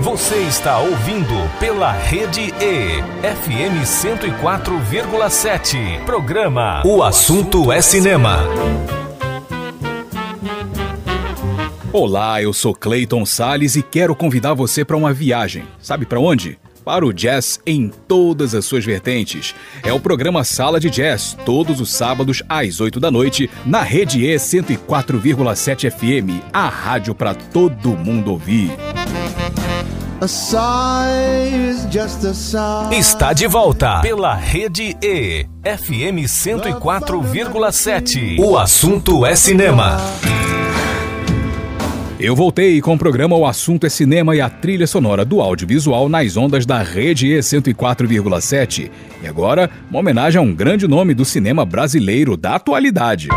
Você 0.00 0.36
está 0.36 0.78
ouvindo 0.78 1.34
pela 1.58 1.90
Rede 1.90 2.54
E, 2.60 3.02
FM 3.22 3.82
104,7. 3.84 6.04
Programa 6.04 6.82
O 6.84 7.02
Assunto 7.02 7.72
é 7.72 7.80
Cinema. 7.80 8.44
Olá, 11.92 12.40
eu 12.42 12.52
sou 12.52 12.74
Clayton 12.74 13.24
Sales 13.24 13.74
e 13.74 13.82
quero 13.82 14.14
convidar 14.14 14.52
você 14.52 14.84
para 14.84 14.98
uma 14.98 15.14
viagem. 15.14 15.64
Sabe 15.80 16.04
para 16.04 16.20
onde? 16.20 16.58
Para 16.86 17.04
o 17.04 17.12
jazz 17.12 17.60
em 17.66 17.90
todas 18.06 18.54
as 18.54 18.64
suas 18.64 18.84
vertentes. 18.84 19.56
É 19.82 19.92
o 19.92 19.98
programa 19.98 20.44
Sala 20.44 20.78
de 20.78 20.88
Jazz, 20.88 21.36
todos 21.44 21.80
os 21.80 21.92
sábados 21.92 22.44
às 22.48 22.80
8 22.80 23.00
da 23.00 23.10
noite, 23.10 23.50
na 23.64 23.82
Rede 23.82 24.24
E 24.24 24.36
104,7 24.36 25.90
FM, 25.90 26.40
a 26.52 26.68
rádio 26.68 27.12
para 27.12 27.34
todo 27.34 27.96
mundo 27.96 28.30
ouvir. 28.30 28.70
Está 32.92 33.32
de 33.32 33.48
volta 33.48 34.00
pela 34.00 34.36
Rede 34.36 34.96
E, 35.02 35.44
FM 35.64 36.22
104,7. 36.28 38.38
O 38.38 38.56
assunto 38.56 39.26
é 39.26 39.34
cinema. 39.34 39.96
Eu 42.18 42.34
voltei 42.34 42.80
com 42.80 42.94
o 42.94 42.98
programa 42.98 43.36
O 43.36 43.44
Assunto 43.44 43.84
é 43.84 43.90
Cinema 43.90 44.34
e 44.34 44.40
a 44.40 44.48
trilha 44.48 44.86
sonora 44.86 45.22
do 45.22 45.42
audiovisual 45.42 46.08
nas 46.08 46.34
ondas 46.34 46.64
da 46.64 46.82
Rede 46.82 47.26
E 47.26 47.38
104,7. 47.38 48.90
E 49.22 49.26
agora, 49.26 49.68
uma 49.90 49.98
homenagem 49.98 50.38
a 50.38 50.42
um 50.42 50.54
grande 50.54 50.88
nome 50.88 51.12
do 51.12 51.26
cinema 51.26 51.66
brasileiro 51.66 52.34
da 52.34 52.54
atualidade. 52.54 53.28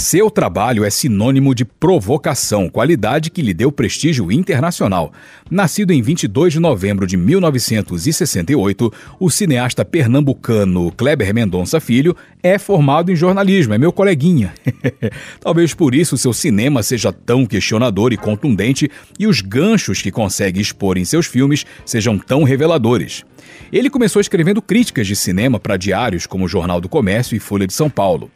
Seu 0.00 0.30
trabalho 0.30 0.84
é 0.84 0.90
sinônimo 0.90 1.52
de 1.52 1.64
provocação, 1.64 2.68
qualidade 2.68 3.30
que 3.30 3.42
lhe 3.42 3.52
deu 3.52 3.72
prestígio 3.72 4.30
internacional. 4.30 5.12
Nascido 5.50 5.90
em 5.90 6.00
22 6.00 6.52
de 6.52 6.60
novembro 6.60 7.04
de 7.04 7.16
1968, 7.16 8.92
o 9.18 9.28
cineasta 9.28 9.84
pernambucano 9.84 10.92
Kleber 10.92 11.34
Mendonça 11.34 11.80
Filho 11.80 12.14
é 12.40 12.58
formado 12.58 13.10
em 13.10 13.16
jornalismo, 13.16 13.74
é 13.74 13.78
meu 13.78 13.92
coleguinha. 13.92 14.54
Talvez 15.40 15.74
por 15.74 15.92
isso 15.96 16.16
seu 16.16 16.32
cinema 16.32 16.80
seja 16.84 17.12
tão 17.12 17.44
questionador 17.44 18.12
e 18.12 18.16
contundente 18.16 18.88
e 19.18 19.26
os 19.26 19.40
ganchos 19.40 20.00
que 20.00 20.12
consegue 20.12 20.60
expor 20.60 20.96
em 20.96 21.04
seus 21.04 21.26
filmes 21.26 21.66
sejam 21.84 22.16
tão 22.16 22.44
reveladores. 22.44 23.24
Ele 23.72 23.90
começou 23.90 24.20
escrevendo 24.20 24.62
críticas 24.62 25.08
de 25.08 25.16
cinema 25.16 25.58
para 25.58 25.76
diários 25.76 26.24
como 26.24 26.44
o 26.44 26.48
Jornal 26.48 26.80
do 26.80 26.88
Comércio 26.88 27.36
e 27.36 27.40
Folha 27.40 27.66
de 27.66 27.72
São 27.72 27.90
Paulo. 27.90 28.30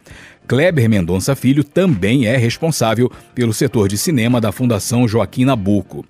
Kleber 0.47 0.89
Mendonça 0.89 1.35
Filho 1.35 1.65
também 1.65 2.27
é 2.27 2.37
responsável 2.37 3.11
pelo 3.35 3.53
setor 3.53 3.89
de 3.89 3.97
cinema 3.97 4.41
da 4.41 4.53
Fundação 4.53 5.07
Joaquim 5.09 5.45
Nabuco. 5.45 6.05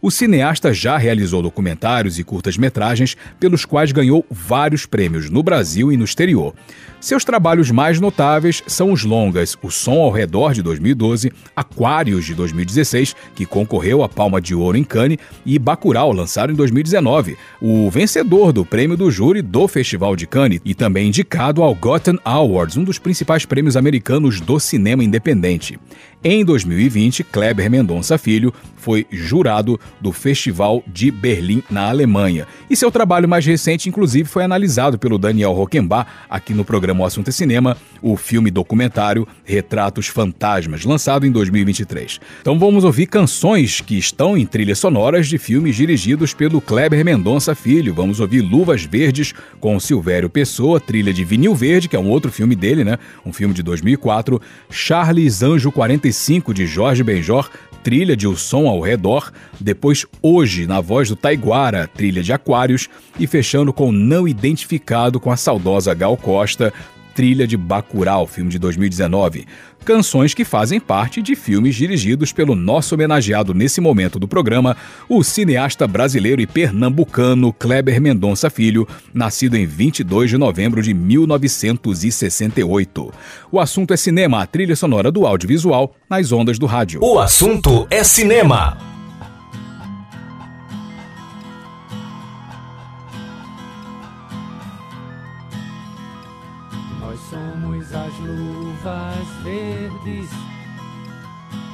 O 0.00 0.12
cineasta 0.12 0.72
já 0.72 0.96
realizou 0.96 1.42
documentários 1.42 2.20
e 2.20 2.24
curtas-metragens 2.24 3.16
pelos 3.40 3.64
quais 3.64 3.90
ganhou 3.90 4.24
vários 4.30 4.86
prêmios 4.86 5.28
no 5.28 5.42
Brasil 5.42 5.90
e 5.90 5.96
no 5.96 6.04
exterior. 6.04 6.54
Seus 7.00 7.24
trabalhos 7.24 7.70
mais 7.72 7.98
notáveis 7.98 8.62
são 8.66 8.92
os 8.92 9.02
longas 9.02 9.56
O 9.60 9.70
Som 9.70 10.00
ao 10.00 10.10
Redor 10.10 10.52
de 10.52 10.62
2012, 10.62 11.32
Aquários 11.54 12.24
de 12.24 12.34
2016, 12.34 13.16
que 13.34 13.44
concorreu 13.44 14.04
à 14.04 14.08
Palma 14.08 14.40
de 14.40 14.54
Ouro 14.54 14.78
em 14.78 14.84
Cannes, 14.84 15.18
e 15.44 15.58
Bacurau, 15.58 16.12
lançado 16.12 16.52
em 16.52 16.56
2019, 16.56 17.36
o 17.60 17.90
vencedor 17.90 18.52
do 18.52 18.64
prêmio 18.64 18.96
do 18.96 19.10
júri 19.10 19.42
do 19.42 19.66
Festival 19.66 20.14
de 20.14 20.26
Cannes 20.26 20.60
e 20.64 20.74
também 20.74 21.08
indicado 21.08 21.62
ao 21.62 21.74
Gotham 21.74 22.18
Awards, 22.24 22.76
um 22.76 22.84
dos 22.84 22.98
principais 22.98 23.44
prêmios 23.44 23.76
americanos 23.76 24.40
do 24.40 24.60
cinema 24.60 25.02
independente. 25.02 25.78
Em 26.22 26.44
2020, 26.44 27.22
Kleber 27.22 27.70
Mendonça 27.70 28.18
Filho 28.18 28.52
foi 28.76 29.06
jurado 29.08 29.78
do 30.00 30.10
Festival 30.10 30.82
de 30.86 31.12
Berlim, 31.12 31.62
na 31.70 31.88
Alemanha. 31.88 32.44
E 32.68 32.76
seu 32.76 32.90
trabalho 32.90 33.28
mais 33.28 33.46
recente, 33.46 33.88
inclusive, 33.88 34.28
foi 34.28 34.42
analisado 34.42 34.98
pelo 34.98 35.16
Daniel 35.16 35.52
Rockenbach 35.52 36.10
aqui 36.28 36.52
no 36.54 36.64
programa 36.64 37.02
O 37.02 37.06
Assunto 37.06 37.28
é 37.28 37.32
Cinema, 37.32 37.76
o 38.02 38.16
filme 38.16 38.50
documentário 38.50 39.28
Retratos 39.44 40.08
Fantasmas, 40.08 40.84
lançado 40.84 41.24
em 41.24 41.30
2023. 41.30 42.18
Então 42.40 42.58
vamos 42.58 42.82
ouvir 42.82 43.06
canções 43.06 43.80
que 43.80 43.96
estão 43.96 44.36
em 44.36 44.46
trilhas 44.46 44.80
sonoras 44.80 45.28
de 45.28 45.38
filmes 45.38 45.76
dirigidos 45.76 46.34
pelo 46.34 46.60
Kleber 46.60 47.04
Mendonça 47.04 47.54
Filho. 47.54 47.94
Vamos 47.94 48.18
ouvir 48.18 48.40
Luvas 48.40 48.84
Verdes 48.84 49.34
com 49.60 49.78
Silvério 49.78 50.28
Pessoa, 50.28 50.80
trilha 50.80 51.12
de 51.12 51.24
Vinil 51.24 51.54
Verde, 51.54 51.88
que 51.88 51.94
é 51.94 52.00
um 52.00 52.08
outro 52.08 52.32
filme 52.32 52.56
dele, 52.56 52.82
né? 52.82 52.98
Um 53.24 53.32
filme 53.32 53.54
de 53.54 53.62
2004. 53.62 54.40
Charles 54.70 55.42
Anjo 55.42 55.70
45 55.70 56.07
de 56.54 56.66
Jorge 56.66 57.02
Benjor, 57.02 57.50
trilha 57.82 58.16
de 58.16 58.26
O 58.26 58.36
Som 58.36 58.68
ao 58.68 58.80
Redor, 58.80 59.32
depois 59.60 60.06
Hoje, 60.22 60.66
na 60.66 60.80
voz 60.80 61.08
do 61.08 61.16
Taiguara, 61.16 61.88
trilha 61.88 62.22
de 62.22 62.32
Aquários, 62.32 62.88
e 63.18 63.26
fechando 63.26 63.72
com 63.72 63.92
Não 63.92 64.26
Identificado 64.26 65.18
com 65.20 65.30
a 65.30 65.36
saudosa 65.36 65.94
Gal 65.94 66.16
Costa, 66.16 66.72
trilha 67.14 67.46
de 67.46 67.56
Bacurau, 67.56 68.26
filme 68.26 68.50
de 68.50 68.58
2019. 68.58 69.44
Canções 69.84 70.32
que 70.34 70.44
fazem 70.44 70.78
parte 70.78 71.20
de 71.22 71.34
filmes 71.34 71.74
dirigidos 71.74 72.30
pelo 72.32 72.54
nosso 72.54 72.94
homenageado 72.94 73.54
nesse 73.54 73.80
momento 73.80 74.18
do 74.18 74.28
programa, 74.28 74.76
o 75.08 75.22
cineasta 75.22 75.86
brasileiro 75.86 76.42
e 76.42 76.46
pernambucano 76.46 77.50
Kleber 77.52 77.98
Mendonça 78.00 78.50
Filho, 78.50 78.86
nascido 79.14 79.56
em 79.56 79.64
22 79.64 80.28
de 80.30 80.36
novembro 80.36 80.82
de 80.82 80.92
1968. 80.92 83.10
O 83.50 83.58
assunto 83.58 83.94
é 83.94 83.96
cinema, 83.96 84.42
a 84.42 84.46
trilha 84.46 84.76
sonora 84.76 85.10
do 85.10 85.26
audiovisual 85.26 85.94
nas 86.10 86.32
ondas 86.32 86.58
do 86.58 86.66
rádio. 86.66 87.00
O 87.02 87.18
assunto 87.18 87.86
é 87.90 88.04
cinema. 88.04 88.97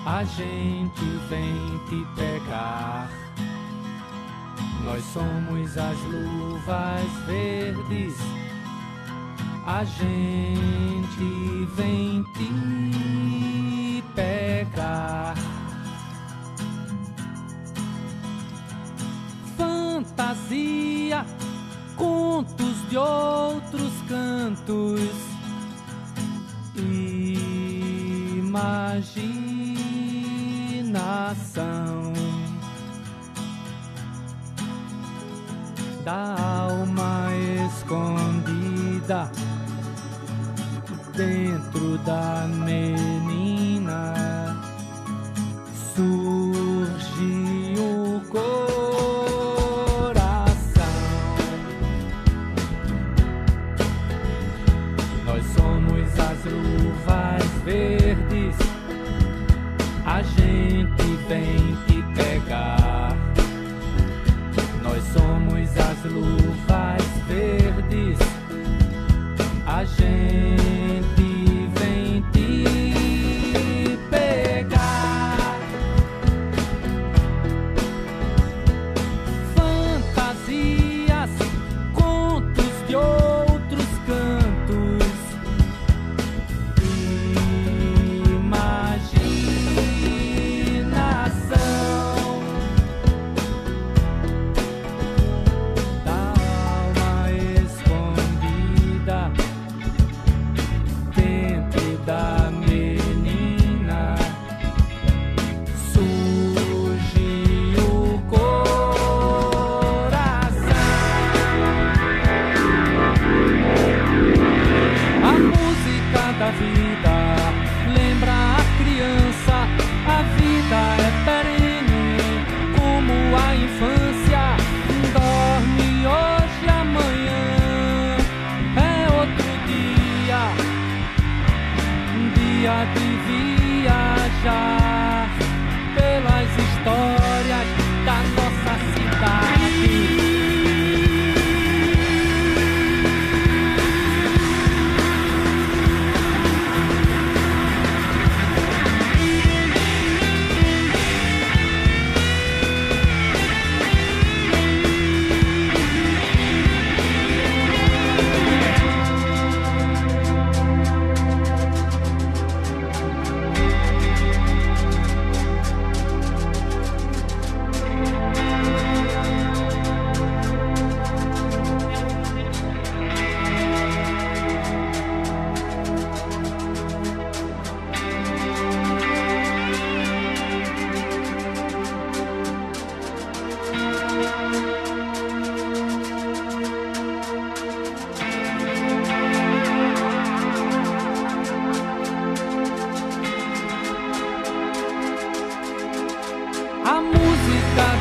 A 0.06 0.22
gente 0.24 1.04
vem 1.28 1.80
te 1.88 2.06
pegar. 2.14 3.10
Nós 4.84 5.02
somos 5.04 5.78
as 5.78 5.98
luvas 6.02 7.10
verdes, 7.26 8.14
a 9.66 9.82
gente 9.84 11.68
vem 11.74 12.22
te 12.34 14.04
pegar. 14.14 15.34
Fantasia, 19.56 21.24
contos 21.96 22.88
de 22.90 22.98
outros 22.98 23.92
cantos 24.06 25.34
imaginação 30.94 32.12
da 36.04 36.36
alma 36.38 37.28
escondida 37.66 39.30
dentro 41.16 41.98
da 41.98 42.46
menina 42.64 44.14
surge 45.94 47.74
o 47.78 48.20
coração. 48.30 48.73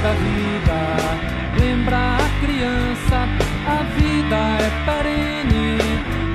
Da 0.04 0.12
vida 0.12 0.78
lembra 1.58 1.97
a 2.18 2.30
criança. 2.41 3.18
A 3.66 3.84
vida 3.95 4.39
é 4.60 4.70
perene, 4.86 5.78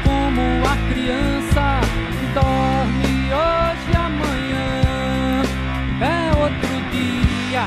como 0.02 0.42
a 0.66 0.76
criança 0.90 1.80
dorme 2.32 3.16
hoje 3.30 3.92
amanhã. 3.94 5.42
É 6.00 6.30
outro 6.34 6.74
dia, 6.90 7.64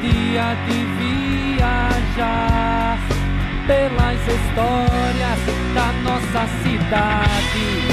dia 0.00 0.56
de 0.66 0.78
viajar 1.58 2.98
pelas 3.66 4.20
histórias 4.26 5.40
da 5.74 5.88
nossa 6.02 6.42
cidade. 6.62 7.85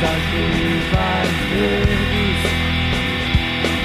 Somos 0.00 0.04
as 0.04 0.22
luvas 0.32 1.28
verdes, 1.50 2.40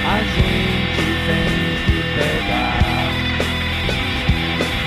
a 0.05 0.17
gente 0.23 1.03
vem 1.27 1.55
te 1.85 1.99
pegar. 2.15 3.11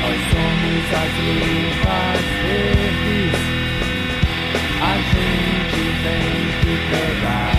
Nós 0.01 0.19
somos 0.33 0.87
as 0.95 1.13
luvas 1.27 2.27
verdes, 2.43 3.37
a 4.81 4.95
gente 5.13 5.83
vem 6.03 6.33
te 6.61 6.75
pegar. 6.91 7.59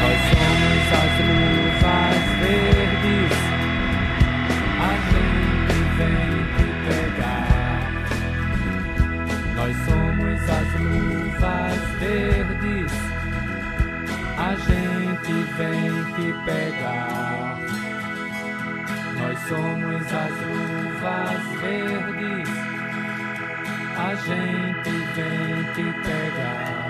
Nós 0.00 0.18
somos 0.30 0.86
as 0.92 1.14
luvas 1.26 1.55
verdes, 11.98 12.92
a 14.38 14.54
gente 14.54 15.32
vem 15.56 15.90
te 16.14 16.28
pegar. 16.44 17.58
Nós 19.18 19.38
somos 19.48 20.06
as 20.12 20.34
luvas 20.46 21.44
verdes, 21.60 22.48
a 23.96 24.14
gente 24.14 24.90
vem 25.14 25.64
te 25.74 25.86
pegar. 26.02 26.86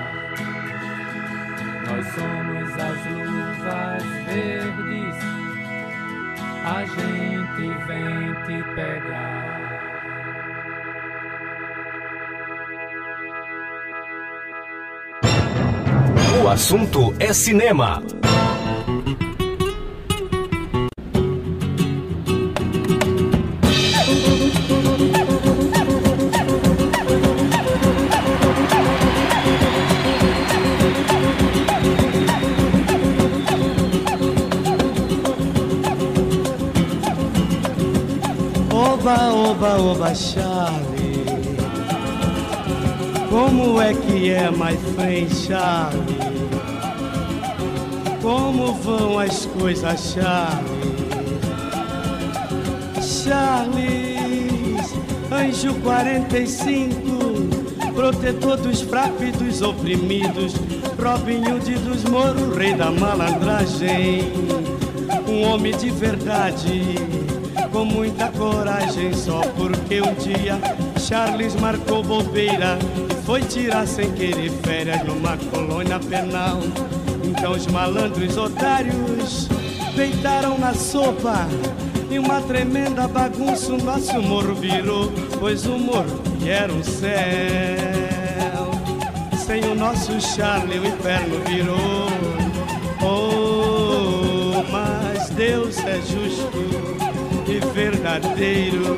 Nós 1.86 2.06
somos 2.08 2.68
as 2.74 3.00
luvas 3.06 4.02
verdes, 4.26 5.16
a 6.64 6.84
gente 6.84 7.66
vem 7.86 8.34
te 8.44 8.74
pegar. 8.74 9.55
O 16.46 16.48
assunto 16.48 17.12
é 17.18 17.32
cinema. 17.32 18.00
Oba, 38.70 39.32
oba, 39.32 39.76
oba, 39.78 40.14
Charlie. 40.14 41.26
Como 43.28 43.82
é 43.82 43.92
que 43.94 44.30
é, 44.30 44.48
my 44.52 44.76
friend 44.94 45.34
Charlie? 45.34 46.05
Como 48.26 48.72
vão 48.72 49.20
as 49.20 49.46
coisas, 49.46 50.12
Charlie? 50.12 50.96
Charles, 53.00 54.92
anjo 55.30 55.72
45, 55.74 57.92
protetor 57.94 58.56
dos 58.56 58.80
fracos 58.80 59.28
e 59.28 59.30
dos 59.30 59.62
oprimidos, 59.62 60.54
Robin 61.00 61.46
Hood 61.46 61.72
dos 61.76 62.02
moros, 62.02 62.56
rei 62.56 62.74
da 62.74 62.90
malandragem, 62.90 64.32
um 65.28 65.44
homem 65.44 65.76
de 65.76 65.90
verdade, 65.90 66.96
com 67.70 67.84
muita 67.84 68.26
coragem, 68.32 69.14
só 69.14 69.40
porque 69.56 70.02
um 70.02 70.14
dia 70.14 70.58
Charles 70.98 71.54
marcou 71.54 72.02
bobeira 72.02 72.76
e 73.08 73.24
foi 73.24 73.42
tirar 73.42 73.86
sem 73.86 74.10
querer 74.14 74.50
férias 74.64 75.04
numa 75.04 75.36
colônia 75.36 76.00
penal. 76.00 76.58
Então 77.36 77.52
os 77.52 77.66
malandros 77.66 78.36
otários 78.36 79.48
deitaram 79.94 80.58
na 80.58 80.72
sopa 80.72 81.46
e 82.10 82.18
uma 82.18 82.40
tremenda 82.40 83.06
bagunça 83.06 83.74
o 83.74 83.82
nosso 83.82 84.20
morro 84.22 84.54
virou, 84.54 85.12
pois 85.38 85.66
o 85.66 85.78
morro 85.78 86.22
era 86.44 86.72
um 86.72 86.82
céu. 86.82 87.16
Sem 89.36 89.64
o 89.64 89.74
nosso 89.74 90.18
Charlie 90.20 90.78
o 90.78 90.86
inferno 90.86 91.40
virou. 91.46 92.08
Oh, 93.02 94.62
mas 94.72 95.28
Deus 95.30 95.78
é 95.78 96.00
justo 96.00 96.96
e 97.46 97.60
verdadeiro, 97.74 98.96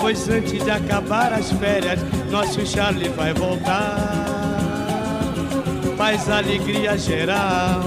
pois 0.00 0.28
antes 0.28 0.64
de 0.64 0.70
acabar 0.70 1.32
as 1.32 1.50
férias, 1.52 2.00
nosso 2.30 2.64
Charlie 2.64 3.08
vai 3.08 3.34
voltar. 3.34 4.39
Faz 6.00 6.30
alegria 6.30 6.96
geral, 6.96 7.82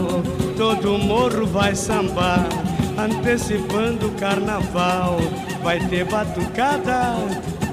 todo 0.56 1.00
morro 1.00 1.48
vai 1.48 1.76
sambar, 1.76 2.48
antecipando 2.96 4.06
o 4.06 4.12
carnaval. 4.12 5.18
Vai 5.64 5.80
ter 5.80 6.06
batucada, 6.06 7.16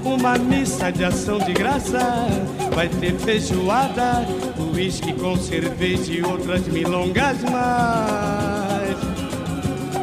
uma 0.03 0.39
missa 0.39 0.91
de 0.91 1.05
ação 1.05 1.37
de 1.37 1.53
graça, 1.53 2.25
vai 2.73 2.89
ter 2.89 3.13
feijoada, 3.19 4.25
uísque 4.73 5.13
com 5.13 5.37
cerveja 5.37 6.11
e 6.11 6.23
outras 6.23 6.67
milongas 6.67 7.39
mais 7.43 8.97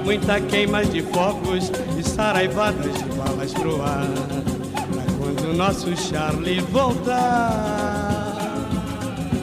muita 0.04 0.40
queima 0.40 0.84
de 0.84 1.02
fogos 1.02 1.72
e 1.98 2.08
saraivadas 2.08 2.96
de 2.96 3.04
balas 3.16 3.52
pro 3.54 3.82
ar. 3.82 4.06
Pra 4.06 5.02
quando 5.18 5.50
o 5.50 5.54
nosso 5.54 5.94
Charlie 5.96 6.60
voltar, 6.60 7.97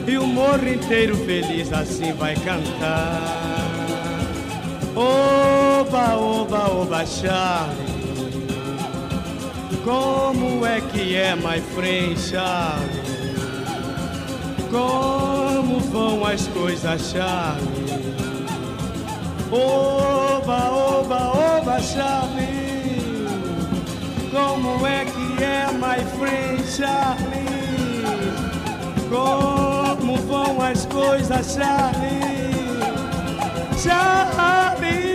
e 0.06 0.16
o 0.18 0.26
morro 0.26 0.68
inteiro 0.68 1.16
feliz 1.16 1.72
assim 1.72 2.12
vai 2.12 2.34
cantar. 2.36 3.66
Oba, 4.94 6.16
oba, 6.16 6.70
oba, 6.70 7.04
Charlie. 7.04 7.76
Como 9.84 10.64
é 10.64 10.80
que 10.80 11.16
é, 11.16 11.34
my 11.34 11.60
friend 11.74 12.18
Charlie? 12.18 13.06
Como 14.70 15.80
vão 15.80 16.24
as 16.24 16.46
coisas, 16.48 17.10
Charlie? 17.10 18.14
Oba, 19.50 20.70
oba, 20.70 21.32
oba, 21.58 21.80
Charlie. 21.80 23.26
Como 24.30 24.86
é 24.86 25.04
que 25.04 25.42
é, 25.42 25.66
my 25.72 26.04
friend 26.16 26.64
Charlie? 26.68 27.46
Como 29.08 29.75
vão 30.46 30.62
as 30.62 30.86
coisas, 30.86 31.54
Charlie? 31.54 32.54
Charlie! 33.82 35.05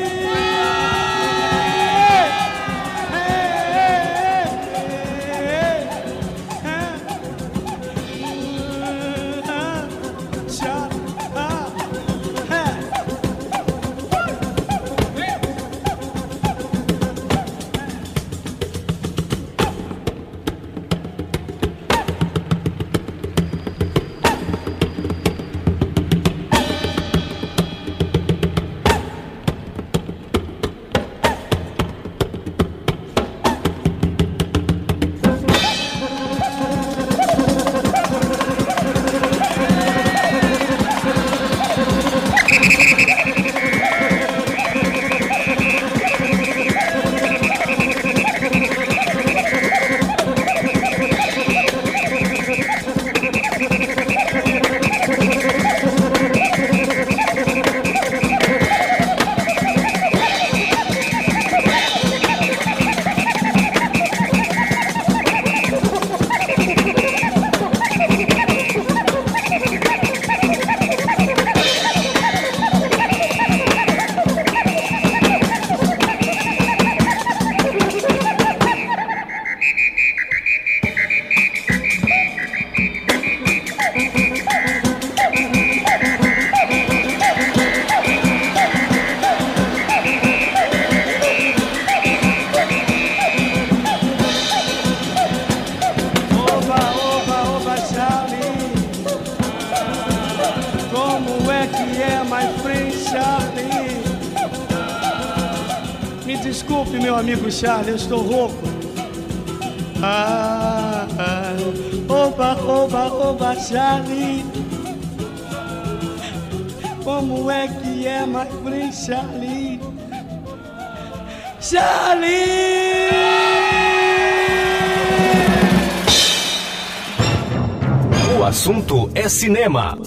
Assunto 128.61 129.09
é 129.15 129.27
cinema. 129.27 129.97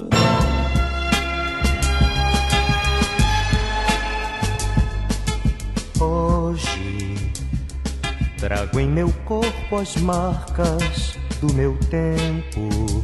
Hoje 6.00 7.16
trago 8.38 8.78
em 8.78 8.86
meu 8.86 9.12
corpo 9.24 9.76
as 9.76 9.96
marcas 9.96 11.18
do 11.40 11.52
meu 11.52 11.76
tempo, 11.90 13.02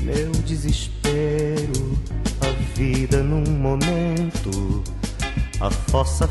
meu 0.00 0.32
desespero, 0.46 1.98
a 2.40 2.48
vida 2.74 3.22
num 3.22 3.44
momento, 3.58 4.82
a 5.60 5.70
fossa, 5.70 6.26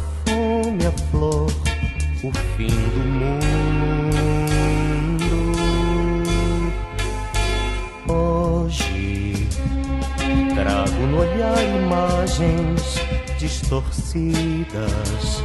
distorcidas, 13.93 15.43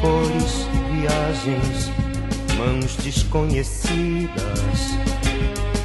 cores, 0.00 0.66
viagens, 0.90 1.90
mãos 2.56 2.96
desconhecidas 2.96 4.32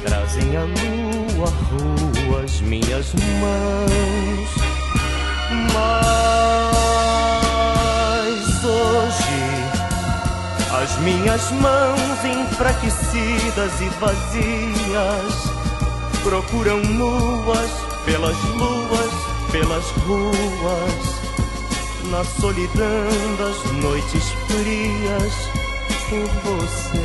trazem 0.04 0.56
a 0.56 0.62
lua, 0.62 1.50
ruas, 1.70 2.60
minhas 2.62 3.12
mãos. 3.14 4.50
Mas 5.74 6.04
hoje 8.64 9.42
as 10.82 10.98
minhas 11.00 11.50
mãos 11.52 12.24
enfraquecidas 12.24 13.80
e 13.80 13.88
vazias 14.00 15.34
procuram 16.22 16.80
nuas 16.80 17.70
pelas 18.04 18.36
luas, 18.56 19.12
pelas 19.52 19.84
ruas, 20.06 21.18
na 22.10 22.24
solidão 22.24 23.36
das 23.38 23.72
noites 23.82 24.30
frias 24.46 25.34
por 26.08 26.28
você. 26.42 26.98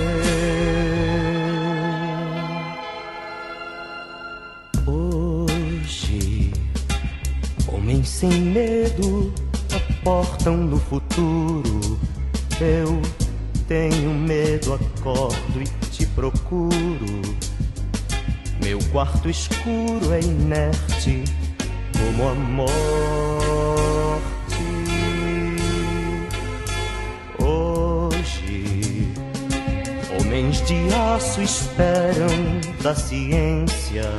Hoje, 4.85 6.53
homens 7.67 8.07
sem 8.07 8.31
medo 8.31 9.33
aportam 9.73 10.57
no 10.57 10.79
futuro. 10.79 11.99
Eu 12.61 13.01
tenho 13.67 14.11
medo, 14.11 14.73
acordo 14.73 15.61
e 15.61 15.65
te 15.89 16.05
procuro. 16.07 17.21
Meu 18.63 18.79
quarto 18.91 19.29
escuro 19.29 20.13
é 20.13 20.21
inerte 20.21 21.23
como 21.97 22.29
a 22.29 22.33
morte. 22.35 23.82
Homens 30.33 30.65
de 30.65 30.75
aço 31.13 31.43
esperam 31.43 32.27
da 32.81 32.95
ciência. 32.95 34.09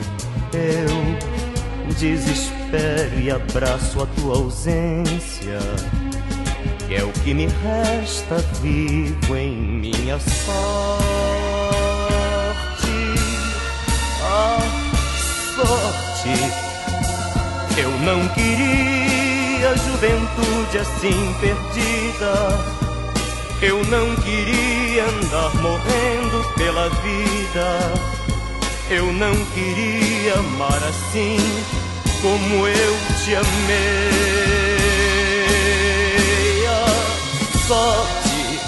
Eu 0.53 1.93
desespero 1.99 3.19
e 3.19 3.33
abraço 3.33 4.01
a 4.01 4.07
tua 4.07 4.37
ausência. 4.37 5.59
Que 6.87 6.95
é 6.95 7.03
o 7.03 7.11
que 7.11 7.35
me 7.35 7.47
resta 7.47 8.37
vivo 8.63 9.37
em 9.37 9.57
minha 9.57 10.21
sorte. 10.21 10.55
A 14.23 14.59
sorte. 15.57 16.31
Eu 17.77 17.91
não 18.07 18.29
queria 18.29 19.77
juventude 19.77 20.79
assim 20.79 21.35
perdida. 21.41 22.74
Eu 23.67 23.83
não 23.85 24.15
queria 24.17 25.07
andar 25.07 25.55
morrendo 25.63 26.55
pela 26.55 26.91
vida. 26.91 27.95
Eu 28.91 29.11
não 29.11 29.35
queria 29.55 30.35
amar 30.35 30.85
assim 30.85 31.39
como 32.21 32.69
eu 32.69 32.97
te 33.25 33.35
amei. 33.35 33.47
A 36.67 36.87
sorte. 37.67 38.61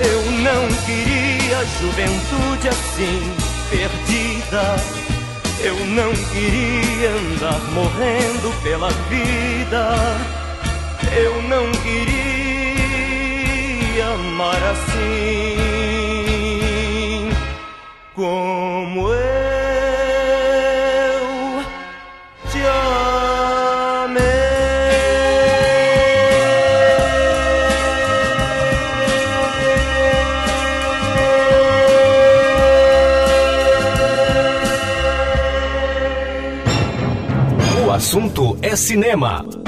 Eu 0.00 0.22
não 0.42 0.66
queria 0.84 1.64
juventude 1.80 2.68
assim 2.68 3.32
perdida. 3.70 4.76
Eu 5.60 5.86
não 5.86 6.12
queria 6.32 7.10
andar 7.10 7.60
morrendo 7.70 8.52
pela 8.64 8.90
vida. 9.08 9.94
Eu 11.16 11.42
não 11.42 11.70
queria 11.82 12.29
amar 14.00 14.62
assim 14.72 15.60
como 18.14 19.08
eu 19.08 19.20
te 22.50 22.58
O 37.86 37.90
assunto 37.92 38.56
é 38.62 38.76
cinema. 38.76 39.59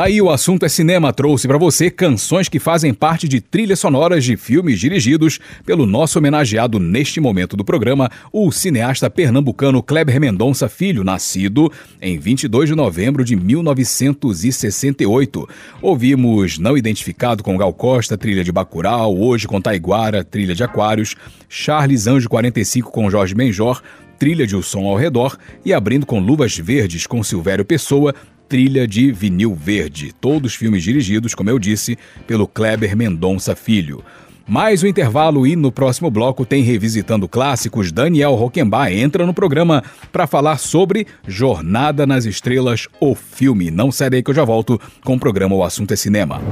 Daí 0.00 0.16
o 0.22 0.30
assunto 0.30 0.64
é 0.64 0.68
cinema 0.70 1.12
trouxe 1.12 1.46
para 1.46 1.58
você 1.58 1.90
canções 1.90 2.48
que 2.48 2.58
fazem 2.58 2.94
parte 2.94 3.28
de 3.28 3.38
trilhas 3.38 3.80
sonoras 3.80 4.24
de 4.24 4.34
filmes 4.34 4.80
dirigidos 4.80 5.38
pelo 5.66 5.84
nosso 5.84 6.18
homenageado 6.18 6.80
neste 6.80 7.20
momento 7.20 7.54
do 7.54 7.62
programa, 7.62 8.10
o 8.32 8.50
cineasta 8.50 9.10
pernambucano 9.10 9.82
Kleber 9.82 10.18
Mendonça 10.18 10.70
Filho, 10.70 11.04
nascido 11.04 11.70
em 12.00 12.18
22 12.18 12.70
de 12.70 12.74
novembro 12.74 13.22
de 13.22 13.36
1968. 13.36 15.46
Ouvimos 15.82 16.58
Não 16.58 16.78
Identificado 16.78 17.44
com 17.44 17.58
Gal 17.58 17.74
Costa, 17.74 18.16
trilha 18.16 18.42
de 18.42 18.50
Bacurau, 18.50 19.14
Hoje 19.14 19.46
com 19.46 19.60
Taiguara, 19.60 20.24
trilha 20.24 20.54
de 20.54 20.64
Aquários, 20.64 21.14
Charles 21.46 22.06
Anjo 22.06 22.26
45 22.26 22.90
com 22.90 23.10
Jorge 23.10 23.34
Benjor, 23.34 23.82
trilha 24.20 24.46
de 24.46 24.54
O 24.54 24.62
Som 24.62 24.86
ao 24.86 24.96
Redor 24.96 25.38
e 25.64 25.72
abrindo 25.72 26.04
com 26.04 26.20
Luvas 26.20 26.56
Verdes 26.56 27.06
com 27.06 27.22
Silvério 27.22 27.64
Pessoa, 27.64 28.14
trilha 28.50 28.86
de 28.86 29.10
vinil 29.12 29.54
verde. 29.54 30.12
Todos 30.20 30.54
filmes 30.56 30.82
dirigidos, 30.82 31.36
como 31.36 31.48
eu 31.48 31.58
disse, 31.58 31.96
pelo 32.26 32.48
Kleber 32.48 32.96
Mendonça 32.96 33.54
Filho. 33.54 34.02
Mais 34.44 34.82
um 34.82 34.88
intervalo 34.88 35.46
e 35.46 35.54
no 35.54 35.70
próximo 35.70 36.10
bloco 36.10 36.44
tem 36.44 36.64
Revisitando 36.64 37.28
Clássicos. 37.28 37.92
Daniel 37.92 38.34
Roquembar 38.34 38.92
entra 38.92 39.24
no 39.24 39.32
programa 39.32 39.84
para 40.10 40.26
falar 40.26 40.58
sobre 40.58 41.06
Jornada 41.28 42.04
nas 42.04 42.24
Estrelas, 42.24 42.88
o 42.98 43.14
filme. 43.14 43.70
Não 43.70 43.92
sai 43.92 44.10
daí 44.10 44.20
que 44.20 44.30
eu 44.30 44.34
já 44.34 44.44
volto 44.44 44.80
com 45.04 45.14
o 45.14 45.20
programa 45.20 45.54
O 45.54 45.62
Assunto 45.62 45.94
é 45.94 45.96
Cinema. 45.96 46.42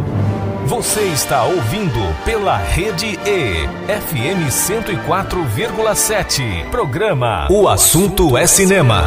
Você 0.66 1.00
está 1.06 1.46
ouvindo 1.46 1.98
pela 2.24 2.58
Rede 2.58 3.18
E, 3.26 3.66
FM 3.88 4.48
104,7. 4.48 6.70
Programa 6.70 7.48
O 7.50 7.66
Assunto 7.66 8.38
é 8.38 8.46
Cinema. 8.46 9.04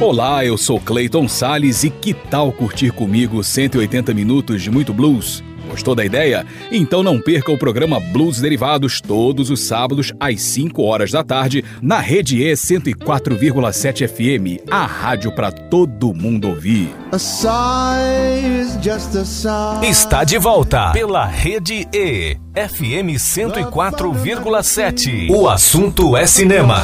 Olá, 0.00 0.44
eu 0.46 0.56
sou 0.56 0.80
Clayton 0.80 1.28
Sales 1.28 1.84
e 1.84 1.90
que 1.90 2.14
tal 2.14 2.50
curtir 2.50 2.90
comigo 2.90 3.44
180 3.44 4.14
minutos 4.14 4.62
de 4.62 4.70
muito 4.70 4.94
blues? 4.94 5.44
Gostou 5.68 5.94
da 5.94 6.02
ideia? 6.02 6.46
Então 6.72 7.02
não 7.02 7.20
perca 7.20 7.52
o 7.52 7.58
programa 7.58 8.00
Blues 8.00 8.40
Derivados 8.40 9.02
todos 9.02 9.50
os 9.50 9.60
sábados 9.60 10.10
às 10.18 10.40
5 10.40 10.82
horas 10.82 11.10
da 11.10 11.22
tarde 11.22 11.62
na 11.82 12.00
Rede 12.00 12.42
E 12.42 12.50
104,7 12.50 14.08
FM, 14.08 14.62
a 14.70 14.86
rádio 14.86 15.32
para 15.32 15.52
todo 15.52 16.14
mundo 16.14 16.48
ouvir. 16.48 16.88
Está 19.82 20.24
de 20.24 20.38
volta 20.38 20.92
pela 20.92 21.26
Rede 21.26 21.86
E, 21.92 22.38
FM 22.54 23.18
104,7. 23.18 25.30
O 25.30 25.46
assunto 25.46 26.16
é 26.16 26.26
cinema. 26.26 26.80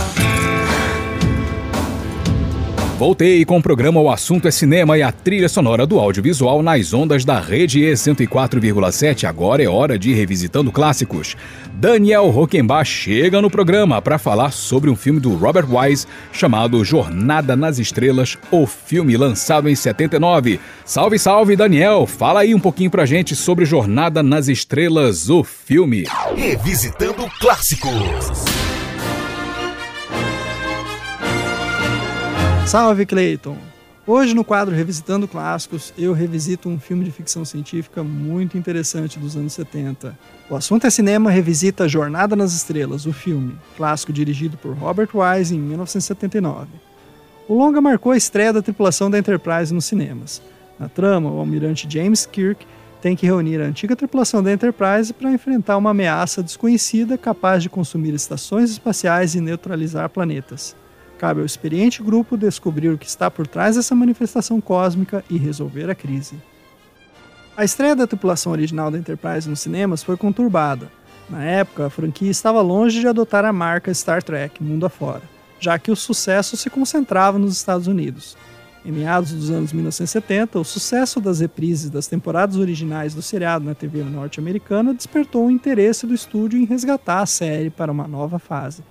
Voltei 2.98 3.44
com 3.44 3.58
o 3.58 3.62
programa 3.62 4.00
O 4.00 4.10
Assunto 4.10 4.48
é 4.48 4.50
Cinema 4.50 4.96
e 4.96 5.02
a 5.02 5.12
trilha 5.12 5.50
sonora 5.50 5.86
do 5.86 6.00
audiovisual 6.00 6.62
nas 6.62 6.94
ondas 6.94 7.26
da 7.26 7.38
Rede 7.38 7.84
E 7.84 7.92
104,7. 7.92 9.24
Agora 9.24 9.62
é 9.62 9.68
hora 9.68 9.98
de 9.98 10.12
ir 10.12 10.14
revisitando 10.14 10.72
clássicos. 10.72 11.36
Daniel 11.74 12.30
Rockenbach 12.30 12.88
chega 12.88 13.42
no 13.42 13.50
programa 13.50 14.00
para 14.00 14.16
falar 14.16 14.50
sobre 14.50 14.88
um 14.88 14.96
filme 14.96 15.20
do 15.20 15.34
Robert 15.34 15.66
Wise 15.68 16.06
chamado 16.32 16.82
Jornada 16.86 17.54
nas 17.54 17.78
Estrelas, 17.78 18.38
o 18.50 18.66
filme 18.66 19.14
lançado 19.14 19.68
em 19.68 19.74
79. 19.74 20.58
Salve, 20.82 21.18
salve, 21.18 21.54
Daniel! 21.54 22.06
Fala 22.06 22.40
aí 22.40 22.54
um 22.54 22.60
pouquinho 22.60 22.90
pra 22.90 23.04
gente 23.04 23.36
sobre 23.36 23.66
Jornada 23.66 24.22
nas 24.22 24.48
Estrelas, 24.48 25.28
o 25.28 25.44
filme. 25.44 26.06
Revisitando 26.34 27.28
clássicos. 27.38 28.55
Salve 32.66 33.06
Clayton! 33.06 33.56
Hoje 34.04 34.34
no 34.34 34.42
quadro 34.42 34.74
Revisitando 34.74 35.28
Clássicos, 35.28 35.94
eu 35.96 36.12
revisito 36.12 36.68
um 36.68 36.80
filme 36.80 37.04
de 37.04 37.12
ficção 37.12 37.44
científica 37.44 38.02
muito 38.02 38.58
interessante 38.58 39.20
dos 39.20 39.36
anos 39.36 39.52
70. 39.52 40.18
O 40.50 40.56
assunto 40.56 40.84
é 40.84 40.90
cinema 40.90 41.30
revisita 41.30 41.88
Jornada 41.88 42.34
nas 42.34 42.52
Estrelas, 42.54 43.06
o 43.06 43.12
filme, 43.12 43.54
clássico 43.76 44.12
dirigido 44.12 44.56
por 44.56 44.74
Robert 44.74 45.10
Wise 45.14 45.54
em 45.54 45.60
1979. 45.60 46.66
O 47.46 47.54
longa 47.54 47.80
marcou 47.80 48.10
a 48.10 48.16
estreia 48.16 48.52
da 48.52 48.60
tripulação 48.60 49.08
da 49.08 49.18
Enterprise 49.20 49.72
nos 49.72 49.84
cinemas. 49.84 50.42
Na 50.76 50.88
trama, 50.88 51.30
o 51.30 51.38
almirante 51.38 51.86
James 51.88 52.26
Kirk 52.26 52.66
tem 53.00 53.14
que 53.14 53.26
reunir 53.26 53.62
a 53.62 53.66
antiga 53.66 53.94
tripulação 53.94 54.42
da 54.42 54.52
Enterprise 54.52 55.12
para 55.12 55.30
enfrentar 55.30 55.76
uma 55.76 55.90
ameaça 55.90 56.42
desconhecida 56.42 57.16
capaz 57.16 57.62
de 57.62 57.68
consumir 57.70 58.12
estações 58.12 58.72
espaciais 58.72 59.36
e 59.36 59.40
neutralizar 59.40 60.10
planetas. 60.10 60.74
Cabe 61.18 61.40
ao 61.40 61.46
experiente 61.46 62.02
grupo 62.02 62.36
descobrir 62.36 62.90
o 62.90 62.98
que 62.98 63.06
está 63.06 63.30
por 63.30 63.46
trás 63.46 63.76
dessa 63.76 63.94
manifestação 63.94 64.60
cósmica 64.60 65.24
e 65.30 65.38
resolver 65.38 65.90
a 65.90 65.94
crise. 65.94 66.36
A 67.56 67.64
estreia 67.64 67.96
da 67.96 68.06
tripulação 68.06 68.52
original 68.52 68.90
da 68.90 68.98
Enterprise 68.98 69.48
nos 69.48 69.60
cinemas 69.60 70.02
foi 70.02 70.16
conturbada. 70.16 70.90
Na 71.28 71.42
época, 71.42 71.86
a 71.86 71.90
franquia 71.90 72.30
estava 72.30 72.60
longe 72.60 73.00
de 73.00 73.08
adotar 73.08 73.46
a 73.46 73.52
marca 73.52 73.92
Star 73.92 74.22
Trek 74.22 74.62
mundo 74.62 74.84
afora, 74.84 75.22
já 75.58 75.78
que 75.78 75.90
o 75.90 75.96
sucesso 75.96 76.56
se 76.56 76.68
concentrava 76.68 77.38
nos 77.38 77.56
Estados 77.56 77.86
Unidos. 77.86 78.36
Em 78.84 78.92
meados 78.92 79.32
dos 79.32 79.50
anos 79.50 79.72
1970, 79.72 80.60
o 80.60 80.64
sucesso 80.64 81.18
das 81.18 81.40
reprises 81.40 81.90
das 81.90 82.06
temporadas 82.06 82.56
originais 82.56 83.14
do 83.14 83.22
seriado 83.22 83.64
na 83.64 83.74
TV 83.74 84.04
norte-americana 84.04 84.94
despertou 84.94 85.46
o 85.46 85.50
interesse 85.50 86.06
do 86.06 86.14
estúdio 86.14 86.60
em 86.60 86.64
resgatar 86.66 87.20
a 87.20 87.26
série 87.26 87.70
para 87.70 87.90
uma 87.90 88.06
nova 88.06 88.38
fase. 88.38 88.84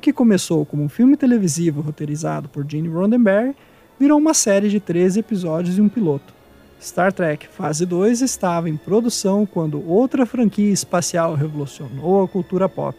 O 0.00 0.02
que 0.02 0.14
começou 0.14 0.64
como 0.64 0.82
um 0.82 0.88
filme 0.88 1.14
televisivo 1.14 1.82
roteirizado 1.82 2.48
por 2.48 2.64
Gene 2.66 2.88
Roddenberry 2.88 3.54
virou 3.98 4.18
uma 4.18 4.32
série 4.32 4.70
de 4.70 4.80
13 4.80 5.20
episódios 5.20 5.76
e 5.76 5.82
um 5.82 5.90
piloto. 5.90 6.32
Star 6.80 7.12
Trek 7.12 7.46
Fase 7.48 7.84
2 7.84 8.22
estava 8.22 8.70
em 8.70 8.78
produção 8.78 9.44
quando 9.44 9.86
outra 9.86 10.24
franquia 10.24 10.72
espacial 10.72 11.34
revolucionou 11.34 12.24
a 12.24 12.28
cultura 12.28 12.66
pop: 12.66 12.96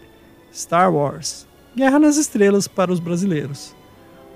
Star 0.54 0.93
Wars 0.93 1.47
Guerra 1.76 1.97
nas 1.97 2.18
Estrelas 2.18 2.68
para 2.68 2.93
os 2.93 2.99
brasileiros. 2.99 3.76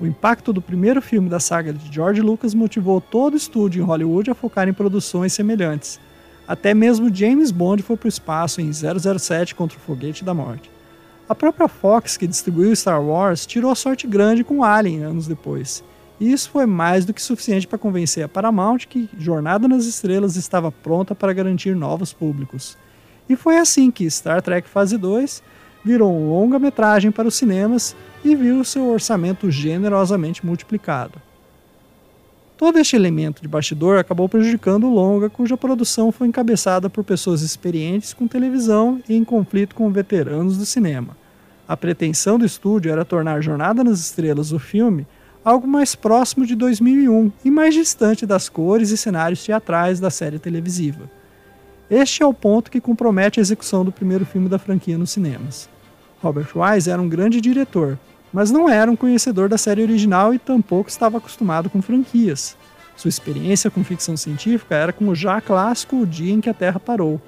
O 0.02 0.08
impacto 0.08 0.52
do 0.52 0.60
primeiro 0.60 1.04
filme 1.04 1.30
da 1.30 1.40
saga 1.40 1.72
de 1.72 1.94
George 1.94 2.22
Lucas 2.24 2.56
motivou 2.56 3.00
todo 3.00 3.36
o 3.36 3.38
estúdio 3.38 3.84
em 3.84 3.86
Hollywood 3.86 4.32
a 4.32 4.34
focar 4.34 4.68
em 4.68 4.74
produções 4.74 5.34
semelhantes. 5.34 6.00
Até 6.48 6.74
mesmo 6.74 7.14
James 7.14 7.52
Bond 7.52 7.84
foi 7.84 7.96
para 7.96 8.08
o 8.08 8.10
espaço 8.10 8.60
em 8.60 8.72
007 8.74 9.54
contra 9.54 9.78
o 9.78 9.82
Foguete 9.82 10.26
da 10.26 10.34
Morte. 10.34 10.74
A 11.28 11.34
própria 11.34 11.68
Fox, 11.68 12.18
que 12.18 12.28
distribuiu 12.28 12.76
Star 12.76 13.02
Wars, 13.02 13.48
tirou 13.48 13.74
sorte 13.74 14.06
grande 14.06 14.44
com 14.44 14.64
Alien 14.64 15.04
anos 15.04 15.26
depois. 15.26 15.84
E 16.20 16.32
isso 16.32 16.52
foi 16.52 16.68
mais 16.68 17.04
do 17.04 17.14
que 17.14 17.22
suficiente 17.22 17.66
para 17.68 17.80
convencer 17.80 18.24
a 18.24 18.30
Paramount 18.30 18.80
que 18.88 19.10
Jornada 19.18 19.68
nas 19.68 19.86
Estrelas 19.86 20.36
estava 20.36 20.72
pronta 20.72 21.16
para 21.16 21.34
garantir 21.34 21.76
novos 21.76 22.14
públicos. 22.14 22.78
E 23.28 23.36
foi 23.36 23.58
assim 23.58 23.90
que 23.90 24.10
Star 24.10 24.40
Trek 24.42 24.70
Fase 24.70 24.98
2 24.98 25.42
virou 25.84 26.30
longa-metragem 26.30 27.12
para 27.12 27.28
os 27.28 27.36
cinemas 27.36 27.96
e 28.24 28.36
viu 28.36 28.64
seu 28.64 28.88
orçamento 28.88 29.50
generosamente 29.50 30.46
multiplicado. 30.46 31.20
Todo 32.58 32.80
este 32.80 32.96
elemento 32.96 33.42
de 33.42 33.50
bastidor 33.50 33.98
acabou 33.98 34.30
prejudicando 34.30 34.86
o 34.86 34.94
longa, 34.94 35.30
cuja 35.30 35.58
produção 35.58 36.10
foi 36.10 36.28
encabeçada 36.28 36.90
por 36.90 37.04
pessoas 37.04 37.42
experientes 37.42 38.14
com 38.14 38.28
televisão 38.28 39.02
e 39.10 39.16
em 39.16 39.26
conflito 39.26 39.76
com 39.76 39.92
veteranos 39.92 40.58
do 40.58 40.66
cinema. 40.66 41.18
A 41.68 41.76
pretensão 41.76 42.40
do 42.40 42.46
estúdio 42.46 42.92
era 42.92 43.04
tornar 43.04 43.42
Jornada 43.42 43.84
nas 43.84 44.00
Estrelas, 44.00 44.54
o 44.54 44.60
filme, 44.60 45.06
algo 45.44 45.68
mais 45.68 45.96
próximo 45.96 46.46
de 46.46 46.56
2001 46.56 47.30
e 47.44 47.52
mais 47.52 47.74
distante 47.74 48.26
das 48.26 48.48
cores 48.48 48.90
e 48.90 48.96
cenários 48.96 49.44
teatrais 49.44 50.00
da 50.00 50.10
série 50.10 50.40
televisiva. 50.40 51.10
Este 51.90 52.24
é 52.24 52.26
o 52.26 52.34
ponto 52.34 52.72
que 52.72 52.80
compromete 52.80 53.38
a 53.38 53.42
execução 53.42 53.84
do 53.84 53.92
primeiro 53.92 54.26
filme 54.26 54.48
da 54.48 54.58
franquia 54.58 54.98
nos 54.98 55.12
cinemas. 55.12 55.70
Robert 56.24 56.48
Wise 56.56 56.90
era 56.90 57.02
um 57.02 57.10
grande 57.10 57.42
diretor, 57.42 58.00
mas 58.36 58.52
não 58.52 58.68
era 58.68 58.92
um 58.92 58.98
conhecedor 58.98 59.48
da 59.48 59.58
série 59.58 59.82
original 59.82 60.34
e 60.34 60.38
tampouco 60.38 60.90
estava 60.90 61.20
acostumado 61.20 61.70
com 61.70 61.82
franquias. 61.82 62.58
Sua 62.94 63.08
experiência 63.08 63.72
com 63.72 63.82
ficção 63.82 64.18
científica 64.18 64.76
era 64.76 64.92
com 64.92 65.08
o 65.08 65.16
já 65.16 65.40
clássico 65.40 66.02
O 66.02 66.06
Dia 66.06 66.34
em 66.34 66.42
que 66.42 66.50
a 66.50 66.54
Terra 66.54 66.78
Parou. 66.78 67.22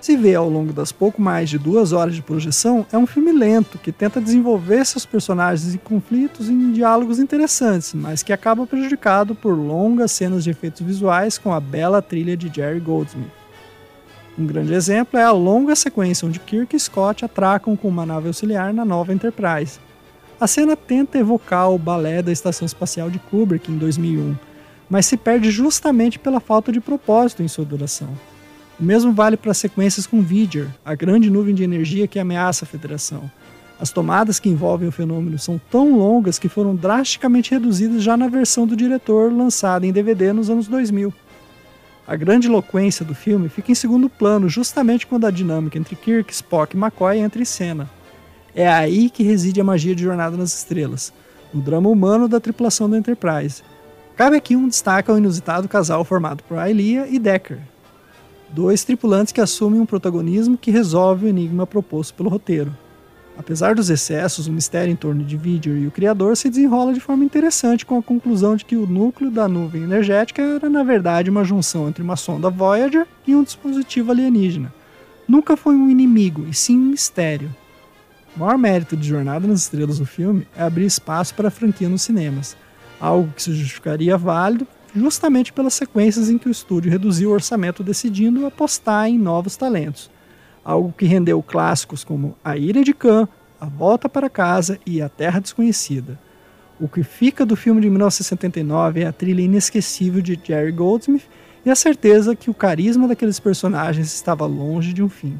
Se 0.00 0.16
vê 0.16 0.34
ao 0.34 0.50
longo 0.50 0.72
das 0.72 0.90
pouco 0.90 1.22
mais 1.22 1.48
de 1.48 1.56
duas 1.56 1.92
horas 1.92 2.16
de 2.16 2.22
projeção, 2.22 2.84
é 2.90 2.98
um 2.98 3.06
filme 3.06 3.30
lento 3.30 3.78
que 3.78 3.92
tenta 3.92 4.20
desenvolver 4.20 4.84
seus 4.84 5.06
personagens 5.06 5.72
em 5.72 5.78
conflitos 5.78 6.48
e 6.48 6.52
em 6.52 6.72
diálogos 6.72 7.20
interessantes, 7.20 7.94
mas 7.94 8.24
que 8.24 8.32
acaba 8.32 8.66
prejudicado 8.66 9.36
por 9.36 9.52
longas 9.52 10.10
cenas 10.10 10.42
de 10.42 10.50
efeitos 10.50 10.80
visuais 10.80 11.38
com 11.38 11.54
a 11.54 11.60
bela 11.60 12.02
trilha 12.02 12.36
de 12.36 12.52
Jerry 12.52 12.80
Goldsmith. 12.80 13.39
Um 14.38 14.46
grande 14.46 14.72
exemplo 14.72 15.18
é 15.18 15.24
a 15.24 15.32
longa 15.32 15.74
sequência 15.74 16.26
onde 16.26 16.40
Kirk 16.40 16.74
e 16.74 16.80
Scott 16.80 17.24
atracam 17.24 17.76
com 17.76 17.88
uma 17.88 18.06
nave 18.06 18.28
auxiliar 18.28 18.72
na 18.72 18.84
nova 18.84 19.12
Enterprise. 19.12 19.78
A 20.40 20.46
cena 20.46 20.74
tenta 20.74 21.18
evocar 21.18 21.70
o 21.70 21.78
balé 21.78 22.22
da 22.22 22.32
Estação 22.32 22.64
Espacial 22.64 23.10
de 23.10 23.18
Kubrick 23.18 23.70
em 23.70 23.76
2001, 23.76 24.34
mas 24.88 25.04
se 25.06 25.16
perde 25.16 25.50
justamente 25.50 26.18
pela 26.18 26.40
falta 26.40 26.72
de 26.72 26.80
propósito 26.80 27.42
em 27.42 27.48
sua 27.48 27.64
duração. 27.64 28.08
O 28.78 28.84
mesmo 28.84 29.12
vale 29.12 29.36
para 29.36 29.50
as 29.50 29.58
sequências 29.58 30.06
com 30.06 30.22
Vidger, 30.22 30.68
a 30.82 30.94
grande 30.94 31.28
nuvem 31.28 31.54
de 31.54 31.62
energia 31.62 32.08
que 32.08 32.18
ameaça 32.18 32.64
a 32.64 32.68
Federação. 32.68 33.30
As 33.78 33.90
tomadas 33.90 34.38
que 34.38 34.48
envolvem 34.48 34.88
o 34.88 34.92
fenômeno 34.92 35.38
são 35.38 35.60
tão 35.70 35.98
longas 35.98 36.38
que 36.38 36.48
foram 36.48 36.74
drasticamente 36.74 37.50
reduzidas 37.50 38.02
já 38.02 38.16
na 38.16 38.28
versão 38.28 38.66
do 38.66 38.76
diretor 38.76 39.32
lançada 39.32 39.86
em 39.86 39.92
DVD 39.92 40.32
nos 40.32 40.48
anos 40.48 40.66
2000. 40.68 41.12
A 42.06 42.16
grande 42.16 42.48
eloquência 42.48 43.04
do 43.04 43.14
filme 43.14 43.48
fica 43.48 43.70
em 43.70 43.74
segundo 43.74 44.08
plano 44.08 44.48
justamente 44.48 45.06
quando 45.06 45.26
a 45.26 45.30
dinâmica 45.30 45.78
entre 45.78 45.94
Kirk, 45.94 46.32
Spock 46.32 46.74
e 46.74 46.78
McCoy 46.78 47.18
entra 47.18 47.40
em 47.40 47.44
cena. 47.44 47.88
É 48.54 48.68
aí 48.68 49.08
que 49.08 49.22
reside 49.22 49.60
a 49.60 49.64
magia 49.64 49.94
de 49.94 50.02
Jornada 50.02 50.36
nas 50.36 50.54
Estrelas, 50.54 51.12
no 51.54 51.60
drama 51.60 51.88
humano 51.88 52.26
da 52.26 52.40
tripulação 52.40 52.90
da 52.90 52.98
Enterprise. 52.98 53.62
Cabe 54.16 54.36
aqui 54.36 54.56
um 54.56 54.68
destaque 54.68 55.10
ao 55.10 55.18
inusitado 55.18 55.68
casal 55.68 56.04
formado 56.04 56.42
por 56.42 56.58
Aelia 56.58 57.06
e 57.08 57.18
Decker, 57.18 57.58
dois 58.50 58.84
tripulantes 58.84 59.32
que 59.32 59.40
assumem 59.40 59.80
um 59.80 59.86
protagonismo 59.86 60.58
que 60.58 60.70
resolve 60.70 61.26
o 61.26 61.28
enigma 61.28 61.66
proposto 61.66 62.14
pelo 62.14 62.28
roteiro. 62.28 62.76
Apesar 63.40 63.74
dos 63.74 63.88
excessos, 63.88 64.46
o 64.46 64.52
mistério 64.52 64.92
em 64.92 64.96
torno 64.96 65.24
de 65.24 65.34
Vidger 65.34 65.74
e 65.74 65.86
o 65.86 65.90
Criador 65.90 66.36
se 66.36 66.50
desenrola 66.50 66.92
de 66.92 67.00
forma 67.00 67.24
interessante 67.24 67.86
com 67.86 67.96
a 67.96 68.02
conclusão 68.02 68.54
de 68.54 68.66
que 68.66 68.76
o 68.76 68.86
núcleo 68.86 69.30
da 69.30 69.48
nuvem 69.48 69.82
energética 69.82 70.42
era 70.42 70.68
na 70.68 70.82
verdade 70.82 71.30
uma 71.30 71.42
junção 71.42 71.88
entre 71.88 72.02
uma 72.02 72.16
sonda 72.16 72.50
Voyager 72.50 73.06
e 73.26 73.34
um 73.34 73.42
dispositivo 73.42 74.12
alienígena. 74.12 74.70
Nunca 75.26 75.56
foi 75.56 75.74
um 75.74 75.88
inimigo, 75.88 76.46
e 76.46 76.52
sim 76.52 76.76
um 76.76 76.90
mistério. 76.90 77.50
O 78.36 78.40
maior 78.40 78.58
mérito 78.58 78.94
de 78.94 79.08
Jornada 79.08 79.48
nas 79.48 79.62
Estrelas 79.62 79.98
do 79.98 80.04
filme 80.04 80.46
é 80.54 80.62
abrir 80.62 80.84
espaço 80.84 81.34
para 81.34 81.48
a 81.48 81.50
franquia 81.50 81.88
nos 81.88 82.02
cinemas, 82.02 82.54
algo 83.00 83.32
que 83.34 83.42
se 83.42 83.54
justificaria 83.54 84.18
válido 84.18 84.66
justamente 84.94 85.50
pelas 85.50 85.72
sequências 85.72 86.28
em 86.28 86.36
que 86.36 86.48
o 86.48 86.52
estúdio 86.52 86.90
reduziu 86.90 87.30
o 87.30 87.32
orçamento 87.32 87.82
decidindo 87.82 88.44
apostar 88.44 89.08
em 89.08 89.18
novos 89.18 89.56
talentos 89.56 90.10
algo 90.64 90.94
que 90.96 91.06
rendeu 91.06 91.42
clássicos 91.42 92.04
como 92.04 92.36
A 92.44 92.56
Ira 92.56 92.82
de 92.82 92.92
Khan, 92.92 93.28
A 93.60 93.66
Volta 93.66 94.08
para 94.08 94.30
Casa 94.30 94.78
e 94.86 95.00
A 95.00 95.08
Terra 95.08 95.40
Desconhecida. 95.40 96.18
O 96.80 96.88
que 96.88 97.02
fica 97.02 97.44
do 97.44 97.56
filme 97.56 97.80
de 97.80 97.90
1979 97.90 99.02
é 99.02 99.06
a 99.06 99.12
trilha 99.12 99.42
inesquecível 99.42 100.22
de 100.22 100.40
Jerry 100.42 100.72
Goldsmith 100.72 101.28
e 101.64 101.70
a 101.70 101.74
certeza 101.74 102.34
que 102.34 102.50
o 102.50 102.54
carisma 102.54 103.06
daqueles 103.06 103.38
personagens 103.38 104.14
estava 104.14 104.46
longe 104.46 104.92
de 104.92 105.02
um 105.02 105.08
fim. 105.08 105.38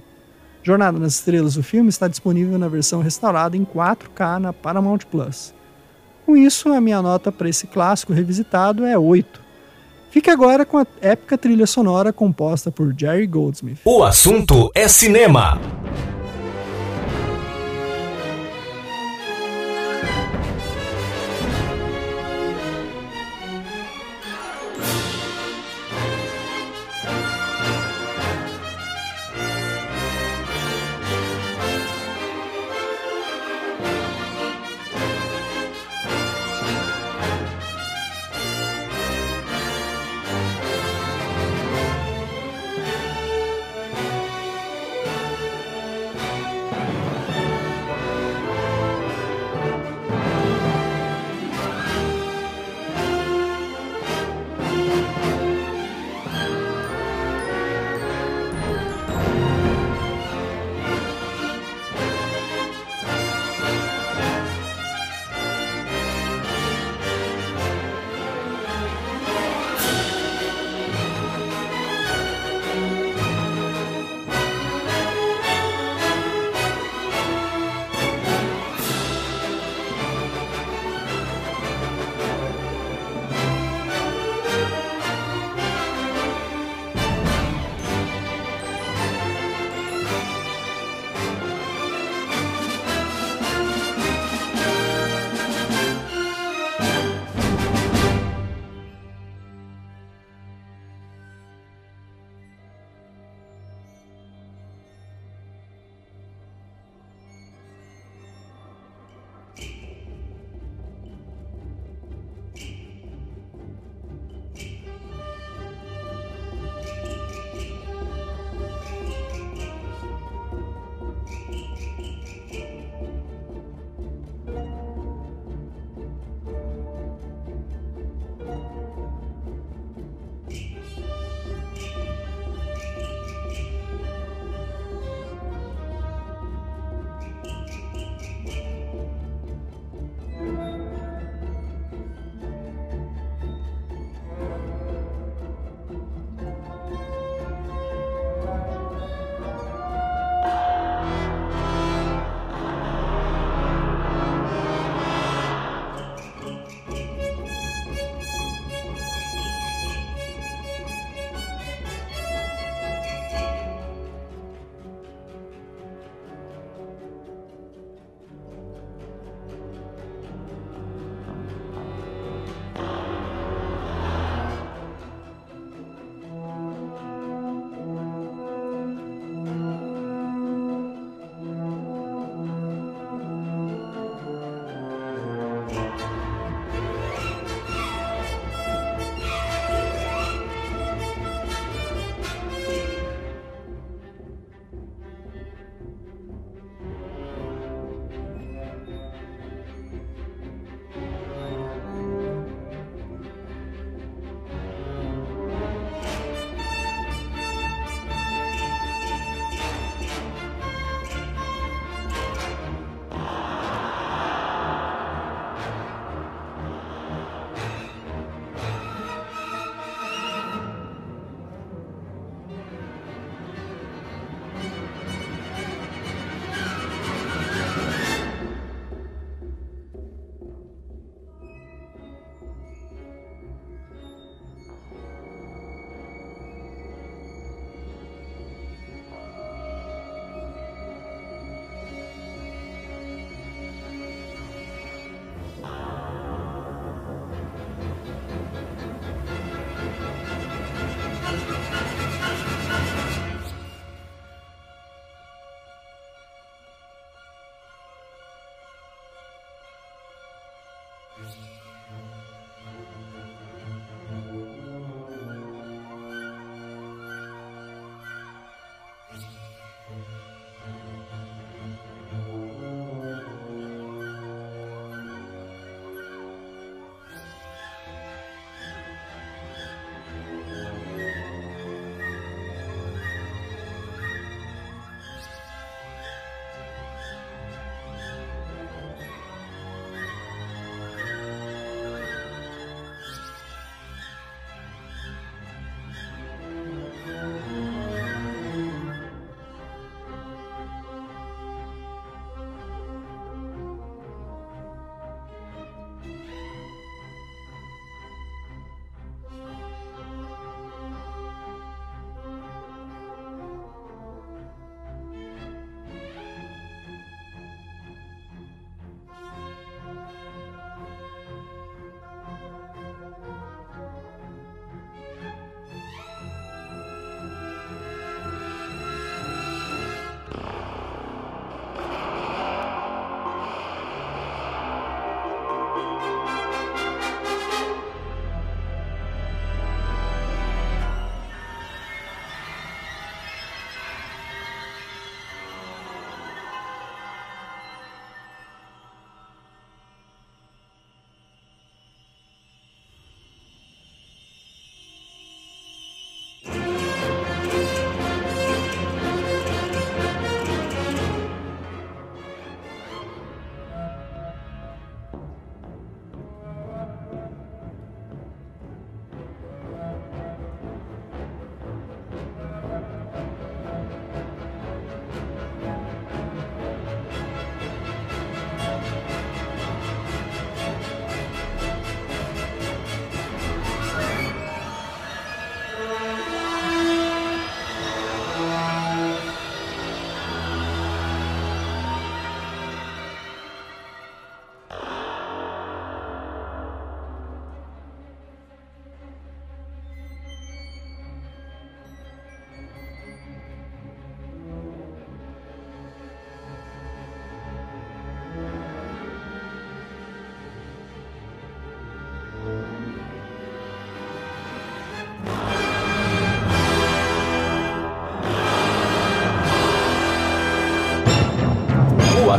Jornada 0.62 0.99
nas 0.99 1.14
Estrelas, 1.14 1.57
o 1.57 1.62
filme, 1.62 1.89
está 1.89 2.07
disponível 2.07 2.59
na 2.59 2.68
versão 2.68 3.01
restaurada 3.01 3.57
em 3.57 3.64
4K 3.64 4.39
na 4.39 4.53
Paramount 4.53 4.99
Plus. 5.11 5.55
Com 6.27 6.37
isso, 6.37 6.71
a 6.71 6.81
minha 6.81 7.01
nota 7.01 7.33
para 7.33 7.49
esse 7.49 7.66
clássico 7.66 8.12
revisitado 8.12 8.85
é 8.85 8.99
8. 8.99 9.39
Fique 10.11 10.29
agora 10.29 10.65
com 10.67 10.79
a 10.79 10.87
épica 11.01 11.39
trilha 11.39 11.67
sonora 11.67 12.13
composta 12.13 12.71
por 12.71 12.93
Jerry 12.97 13.27
Goldsmith. 13.29 13.79
O 13.85 14.03
assunto 14.03 14.71
é 14.75 14.89
cinema. 14.89 15.61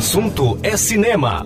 Assunto 0.02 0.58
é 0.64 0.76
cinema. 0.76 1.46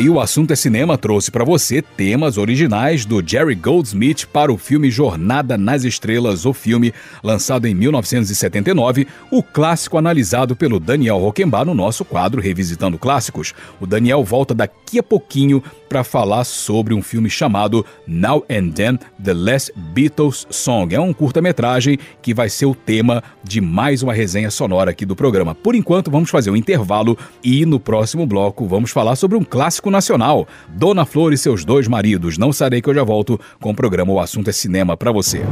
E 0.00 0.08
o 0.08 0.18
assunto 0.18 0.52
é 0.52 0.56
cinema 0.56 0.96
trouxe 0.96 1.30
para 1.30 1.44
você 1.44 1.82
temas 1.82 2.38
originais 2.38 3.04
do 3.04 3.22
Jerry 3.24 3.54
Goldsmith 3.54 4.26
para 4.32 4.50
o 4.50 4.56
filme 4.56 4.90
Jornada 4.90 5.58
nas 5.58 5.84
Estrelas, 5.84 6.46
o 6.46 6.54
filme 6.54 6.94
lançado 7.22 7.66
em 7.66 7.74
1979, 7.74 9.06
o 9.30 9.42
clássico 9.42 9.98
analisado 9.98 10.56
pelo 10.56 10.80
Daniel 10.80 11.18
Roquembar 11.18 11.66
no 11.66 11.74
nosso 11.74 12.06
quadro 12.06 12.40
Revisitando 12.40 12.98
Clássicos. 12.98 13.52
O 13.78 13.86
Daniel 13.86 14.24
volta 14.24 14.54
daqui 14.54 14.98
a 14.98 15.02
pouquinho 15.02 15.62
para 15.88 16.02
falar 16.02 16.44
sobre 16.44 16.94
um 16.94 17.02
filme 17.02 17.28
chamado 17.28 17.84
Now 18.06 18.46
and 18.48 18.70
Then 18.70 18.98
The 19.22 19.34
Last 19.34 19.72
Beatles 19.76 20.46
Song. 20.48 20.94
É 20.94 21.00
um 21.00 21.12
curta-metragem 21.12 21.98
que 22.22 22.32
vai 22.32 22.48
ser 22.48 22.64
o 22.64 22.74
tema 22.74 23.22
de 23.44 23.60
mais 23.60 24.02
uma 24.02 24.14
resenha 24.14 24.50
sonora 24.50 24.90
aqui 24.90 25.04
do 25.04 25.14
programa. 25.14 25.54
Por 25.54 25.74
enquanto, 25.74 26.10
vamos 26.10 26.30
fazer 26.30 26.50
um 26.50 26.56
intervalo 26.56 27.18
e 27.44 27.66
no 27.66 27.78
próximo 27.78 28.26
bloco 28.26 28.66
vamos 28.66 28.90
falar 28.90 29.16
sobre 29.16 29.36
um 29.36 29.44
clássico 29.44 29.81
nacional, 29.90 30.46
Dona 30.68 31.04
Flor 31.04 31.32
e 31.32 31.38
seus 31.38 31.64
dois 31.64 31.88
maridos. 31.88 32.38
Não 32.38 32.52
sarei 32.52 32.80
que 32.80 32.90
eu 32.90 32.94
já 32.94 33.04
volto 33.04 33.40
com 33.60 33.70
o 33.70 33.74
programa 33.74 34.12
O 34.12 34.20
Assunto 34.20 34.50
é 34.50 34.52
Cinema 34.52 34.96
para 34.96 35.12
você. 35.12 35.42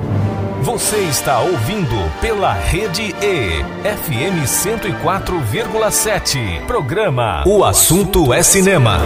Você 0.62 0.98
está 0.98 1.40
ouvindo 1.40 1.97
pela 2.20 2.52
Rede 2.52 3.15
E, 3.23 3.65
FM 3.82 4.44
104,7. 4.44 6.66
Programa 6.66 7.43
O 7.47 7.65
Assunto 7.65 8.31
é 8.32 8.43
Cinema. 8.43 9.01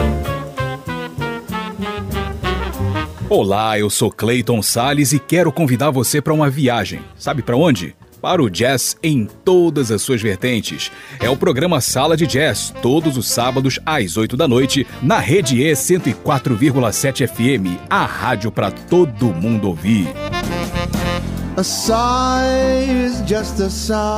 Olá, 3.28 3.78
eu 3.78 3.88
sou 3.88 4.10
Clayton 4.10 4.60
Sales 4.62 5.12
e 5.12 5.18
quero 5.18 5.50
convidar 5.50 5.90
você 5.90 6.20
para 6.20 6.34
uma 6.34 6.50
viagem. 6.50 7.00
Sabe 7.16 7.42
para 7.42 7.56
onde? 7.56 7.96
Para 8.24 8.42
o 8.42 8.48
jazz 8.48 8.96
em 9.02 9.28
todas 9.44 9.90
as 9.90 10.00
suas 10.00 10.22
vertentes. 10.22 10.90
É 11.20 11.28
o 11.28 11.36
programa 11.36 11.78
Sala 11.82 12.16
de 12.16 12.26
Jazz, 12.26 12.72
todos 12.80 13.18
os 13.18 13.28
sábados 13.28 13.78
às 13.84 14.16
8 14.16 14.34
da 14.34 14.48
noite, 14.48 14.86
na 15.02 15.18
Rede 15.18 15.62
E 15.62 15.70
104,7 15.70 17.28
FM, 17.28 17.78
a 17.90 18.06
rádio 18.06 18.50
para 18.50 18.70
todo 18.70 19.26
mundo 19.26 19.68
ouvir. 19.68 20.08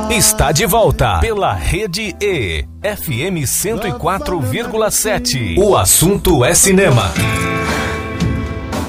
Está 0.09 0.53
de 0.53 0.65
volta 0.65 1.19
pela 1.19 1.53
Rede 1.53 2.15
E, 2.21 2.63
FM 2.81 3.43
104,7. 3.43 5.59
O 5.59 5.75
assunto 5.75 6.45
é 6.45 6.53
cinema. 6.53 7.11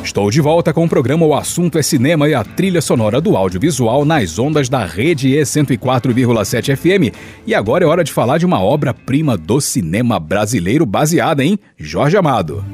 Estou 0.09 0.31
de 0.31 0.41
volta 0.41 0.73
com 0.73 0.87
o 0.87 0.89
programa 0.89 1.27
O 1.27 1.35
Assunto 1.35 1.79
é 1.79 1.83
Cinema 1.83 2.27
e 2.31 2.33
a 2.33 2.43
trilha 2.43 2.81
sonora 2.81 3.21
do 3.21 3.37
audiovisual 3.37 4.07
nas 4.07 4.39
ondas 4.39 4.67
da 4.67 4.83
Rede 4.83 5.37
E 5.37 5.43
104,7 5.43 6.75
FM. 6.75 7.15
E 7.47 7.55
agora 7.55 7.85
é 7.85 7.87
hora 7.87 8.03
de 8.03 8.11
falar 8.11 8.39
de 8.39 8.47
uma 8.47 8.59
obra-prima 8.59 9.37
do 9.37 9.61
cinema 9.61 10.19
brasileiro 10.19 10.87
baseada 10.87 11.45
em 11.45 11.59
Jorge 11.77 12.17
Amado. 12.17 12.65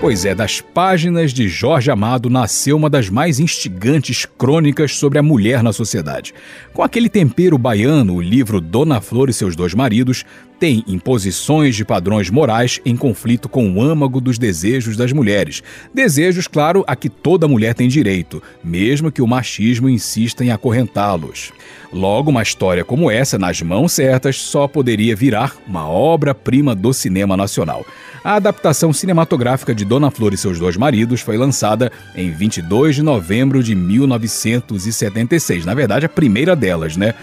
Pois 0.00 0.24
é, 0.24 0.34
das 0.34 0.62
páginas 0.62 1.30
de 1.30 1.46
Jorge 1.46 1.90
Amado 1.90 2.30
nasceu 2.30 2.74
uma 2.74 2.88
das 2.88 3.10
mais 3.10 3.38
instigantes 3.38 4.24
crônicas 4.24 4.96
sobre 4.96 5.18
a 5.18 5.22
mulher 5.22 5.62
na 5.62 5.74
sociedade. 5.74 6.32
Com 6.72 6.82
aquele 6.82 7.06
tempero 7.06 7.58
baiano, 7.58 8.14
o 8.14 8.20
livro 8.22 8.62
Dona 8.62 9.02
Flor 9.02 9.28
e 9.28 9.32
seus 9.34 9.54
dois 9.54 9.74
maridos 9.74 10.24
tem 10.60 10.84
imposições 10.86 11.74
de 11.74 11.86
padrões 11.86 12.28
morais 12.28 12.80
em 12.84 12.94
conflito 12.94 13.48
com 13.48 13.72
o 13.72 13.82
âmago 13.82 14.20
dos 14.20 14.38
desejos 14.38 14.94
das 14.94 15.10
mulheres. 15.10 15.62
Desejos, 15.92 16.46
claro, 16.46 16.84
a 16.86 16.94
que 16.94 17.08
toda 17.08 17.48
mulher 17.48 17.74
tem 17.74 17.88
direito, 17.88 18.42
mesmo 18.62 19.10
que 19.10 19.22
o 19.22 19.26
machismo 19.26 19.88
insista 19.88 20.44
em 20.44 20.50
acorrentá-los. 20.50 21.50
Logo, 21.90 22.30
uma 22.30 22.42
história 22.42 22.84
como 22.84 23.10
essa, 23.10 23.38
nas 23.38 23.62
mãos 23.62 23.92
certas, 23.92 24.36
só 24.36 24.68
poderia 24.68 25.16
virar 25.16 25.56
uma 25.66 25.88
obra-prima 25.88 26.74
do 26.74 26.92
cinema 26.92 27.38
nacional. 27.38 27.84
A 28.22 28.34
adaptação 28.34 28.92
cinematográfica 28.92 29.74
de 29.74 29.82
Dona 29.82 30.10
Flor 30.10 30.34
e 30.34 30.36
seus 30.36 30.58
dois 30.58 30.76
maridos 30.76 31.22
foi 31.22 31.38
lançada 31.38 31.90
em 32.14 32.30
22 32.30 32.96
de 32.96 33.02
novembro 33.02 33.62
de 33.62 33.74
1976. 33.74 35.64
Na 35.64 35.72
verdade, 35.72 36.04
a 36.04 36.08
primeira 36.08 36.54
delas, 36.54 36.98
né? 36.98 37.14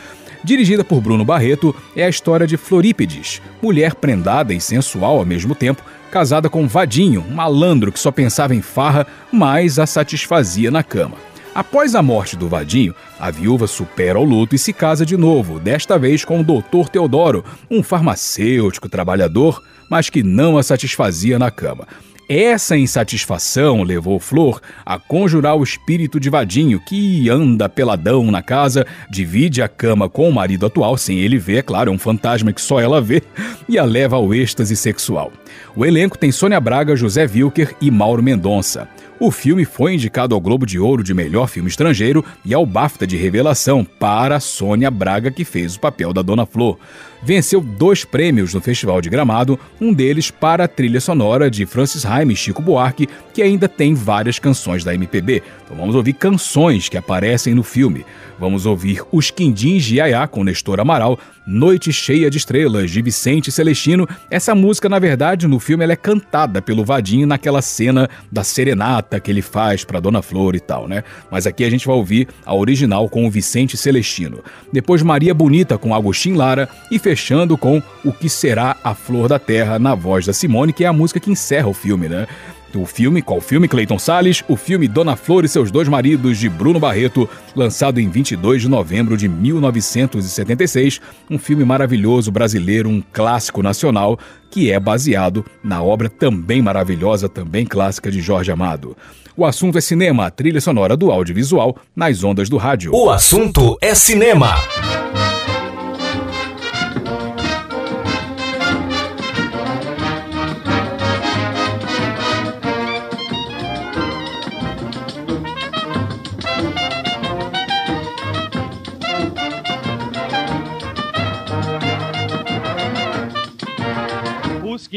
Dirigida 0.43 0.83
por 0.83 1.01
Bruno 1.01 1.25
Barreto, 1.25 1.75
é 1.95 2.03
a 2.03 2.09
história 2.09 2.47
de 2.47 2.57
Florípides, 2.57 3.41
mulher 3.61 3.95
prendada 3.95 4.53
e 4.53 4.61
sensual 4.61 5.17
ao 5.17 5.25
mesmo 5.25 5.55
tempo, 5.55 5.83
casada 6.11 6.49
com 6.49 6.67
Vadinho, 6.67 7.25
um 7.27 7.33
malandro 7.33 7.91
que 7.91 7.99
só 7.99 8.11
pensava 8.11 8.55
em 8.55 8.61
farra, 8.61 9.05
mas 9.31 9.79
a 9.79 9.85
satisfazia 9.85 10.71
na 10.71 10.83
cama. 10.83 11.17
Após 11.53 11.95
a 11.95 12.03
morte 12.03 12.35
do 12.35 12.47
Vadinho, 12.47 12.93
a 13.19 13.31
viúva 13.31 13.65
supera 13.65 14.19
o 14.19 14.23
luto 14.23 14.53
e 14.53 14.59
se 14.59 14.71
casa 14.71 15.03
de 15.03 15.17
novo, 15.17 15.59
desta 15.59 15.97
vez 15.97 16.23
com 16.23 16.39
o 16.39 16.43
Dr. 16.43 16.87
Teodoro, 16.91 17.43
um 17.69 17.81
farmacêutico 17.81 18.87
trabalhador, 18.87 19.63
mas 19.89 20.09
que 20.09 20.21
não 20.21 20.57
a 20.57 20.63
satisfazia 20.63 21.39
na 21.39 21.49
cama. 21.49 21.87
Essa 22.29 22.77
insatisfação 22.77 23.83
levou 23.83 24.19
Flor 24.19 24.59
a 24.85 24.99
conjurar 24.99 25.55
o 25.55 25.63
espírito 25.63 26.19
de 26.19 26.29
Vadinho, 26.29 26.77
que 26.77 27.29
anda 27.29 27.69
peladão 27.69 28.29
na 28.29 28.41
casa, 28.41 28.85
divide 29.09 29.61
a 29.61 29.69
cama 29.69 30.09
com 30.09 30.27
o 30.27 30.33
marido 30.33 30.65
atual, 30.65 30.97
sem 30.97 31.19
ele 31.19 31.37
ver, 31.37 31.59
é 31.59 31.61
claro, 31.61 31.89
é 31.89 31.93
um 31.93 31.97
fantasma 31.97 32.51
que 32.51 32.59
só 32.59 32.81
ela 32.81 32.99
vê, 32.99 33.23
e 33.69 33.79
a 33.79 33.85
leva 33.85 34.17
ao 34.17 34.33
êxtase 34.33 34.75
sexual. 34.75 35.31
O 35.73 35.85
elenco 35.85 36.17
tem 36.17 36.29
Sônia 36.29 36.59
Braga, 36.59 36.97
José 36.97 37.25
Wilker 37.33 37.73
e 37.79 37.89
Mauro 37.89 38.21
Mendonça. 38.21 38.89
O 39.19 39.31
filme 39.31 39.63
foi 39.63 39.95
indicado 39.95 40.35
ao 40.35 40.41
Globo 40.41 40.65
de 40.65 40.77
Ouro 40.77 41.03
de 41.03 41.13
Melhor 41.13 41.47
Filme 41.47 41.69
Estrangeiro 41.69 42.23
e 42.45 42.53
ao 42.53 42.65
BAFTA 42.65 43.07
de 43.07 43.15
Revelação 43.15 43.83
para 43.83 44.39
Sônia 44.39 44.91
Braga, 44.91 45.31
que 45.31 45.45
fez 45.45 45.75
o 45.75 45.79
papel 45.79 46.13
da 46.13 46.21
Dona 46.21 46.45
Flor. 46.45 46.77
Venceu 47.23 47.61
dois 47.61 48.05
prêmios 48.05 48.53
no 48.53 48.61
Festival 48.61 49.01
de 49.01 49.09
Gramado, 49.09 49.59
um 49.81 49.93
deles 49.93 50.31
para 50.31 50.65
a 50.65 50.67
trilha 50.67 51.01
sonora 51.01 51.49
de 51.49 51.65
Francis 51.65 52.05
Haim 52.05 52.31
e 52.31 52.35
Chico 52.35 52.61
Buarque, 52.61 53.09
que 53.33 53.41
ainda 53.41 53.67
tem 53.67 53.93
várias 53.93 54.39
canções 54.39 54.83
da 54.83 54.93
MPB. 54.93 55.43
Então 55.65 55.77
vamos 55.77 55.95
ouvir 55.95 56.13
canções 56.13 56.89
que 56.89 56.97
aparecem 56.97 57.53
no 57.53 57.63
filme. 57.63 58.05
Vamos 58.39 58.65
ouvir 58.65 59.01
Os 59.11 59.31
Quindins 59.31 59.83
de 59.83 59.95
Iaiá 59.95 60.27
com 60.27 60.43
Nestor 60.43 60.79
Amaral, 60.79 61.19
Noite 61.45 61.91
Cheia 61.91 62.29
de 62.29 62.37
Estrelas 62.37 62.91
de 62.91 63.01
Vicente 63.01 63.51
Celestino. 63.51 64.07
Essa 64.29 64.53
música, 64.53 64.87
na 64.87 64.99
verdade, 64.99 65.47
no 65.47 65.59
filme 65.59 65.83
ela 65.83 65.93
é 65.93 65.95
cantada 65.95 66.61
pelo 66.61 66.85
Vadinho 66.85 67.25
naquela 67.25 67.61
cena 67.61 68.09
da 68.31 68.43
serenata 68.43 69.19
que 69.19 69.31
ele 69.31 69.41
faz 69.41 69.83
para 69.83 69.99
Dona 69.99 70.21
Flor 70.21 70.55
e 70.55 70.59
tal, 70.59 70.87
né? 70.87 71.03
Mas 71.31 71.47
aqui 71.47 71.63
a 71.63 71.69
gente 71.69 71.87
vai 71.87 71.95
ouvir 71.95 72.27
a 72.45 72.53
original 72.53 73.09
com 73.09 73.25
o 73.25 73.31
Vicente 73.31 73.75
Celestino. 73.75 74.43
Depois 74.71 75.01
Maria 75.01 75.33
Bonita 75.33 75.77
com 75.77 75.95
Agostinho 75.95 76.35
Lara 76.35 76.69
e 76.91 76.99
fechando 77.07 77.57
com 77.57 77.81
O 78.03 78.11
que 78.11 78.27
será 78.27 78.75
a 78.83 78.93
Flor 78.93 79.29
da 79.29 79.39
Terra 79.39 79.79
na 79.79 79.95
voz 79.95 80.25
da 80.25 80.33
Simone, 80.33 80.73
que 80.73 80.83
é 80.83 80.87
a 80.87 80.91
música 80.91 81.21
que 81.21 81.31
encerra 81.31 81.69
o 81.69 81.73
filme, 81.73 82.09
né? 82.09 82.27
O 82.75 82.85
filme, 82.85 83.21
qual 83.21 83.39
filme, 83.39 83.65
Cleiton 83.65 83.97
Salles? 83.97 84.43
O 84.45 84.57
filme 84.57 84.89
Dona 84.89 85.15
Flor 85.15 85.45
e 85.45 85.47
seus 85.47 85.71
dois 85.71 85.87
maridos, 85.87 86.37
de 86.37 86.49
Bruno 86.49 86.81
Barreto, 86.81 87.27
lançado 87.55 88.01
em 88.01 88.09
22 88.09 88.63
de 88.63 88.67
novembro 88.67 89.15
de 89.15 89.29
1976. 89.29 90.99
Um 91.29 91.39
filme 91.39 91.63
maravilhoso 91.63 92.29
brasileiro, 92.29 92.89
um 92.89 93.01
clássico 93.13 93.63
nacional, 93.63 94.19
que 94.51 94.69
é 94.69 94.77
baseado 94.77 95.45
na 95.63 95.81
obra 95.81 96.09
também 96.09 96.61
maravilhosa, 96.61 97.29
também 97.29 97.65
clássica 97.65 98.11
de 98.11 98.19
Jorge 98.19 98.51
Amado. 98.51 98.97
O 99.33 99.45
assunto 99.45 99.77
é 99.77 99.81
cinema, 99.81 100.29
trilha 100.29 100.59
sonora 100.59 100.97
do 100.97 101.09
audiovisual 101.09 101.77
nas 101.95 102.21
ondas 102.21 102.49
do 102.49 102.57
rádio. 102.57 102.91
O 102.93 103.09
assunto 103.09 103.77
é 103.81 103.95
cinema. 103.95 104.55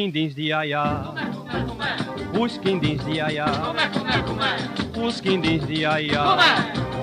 Quindins 0.00 0.34
de 0.34 0.44
Iaiá. 0.44 1.12
Os 2.32 2.56
quindins 2.56 3.04
de 3.04 3.16
Iaiá. 3.16 3.44
Os 4.96 5.20
quindins 5.20 5.66
de 5.66 5.80
Iaiá. 5.80 6.38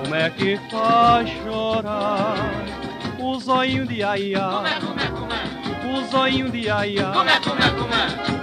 Como 0.02 0.14
é 0.16 0.28
que 0.30 0.58
faz 0.68 1.30
chorar? 1.44 2.34
O 3.20 3.38
zoinho 3.38 3.86
de 3.86 4.00
Iaiá. 4.00 4.64
O 5.88 6.10
zoinho 6.10 6.50
de 6.50 6.62
Iaiá. 6.62 7.12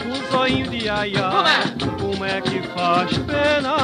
O 0.10 0.32
zoinho 0.32 0.70
de 0.70 0.86
Iaiá. 0.86 1.32
Como 2.00 2.24
é 2.24 2.40
que 2.40 2.62
faz 2.70 3.18
pena? 3.18 3.76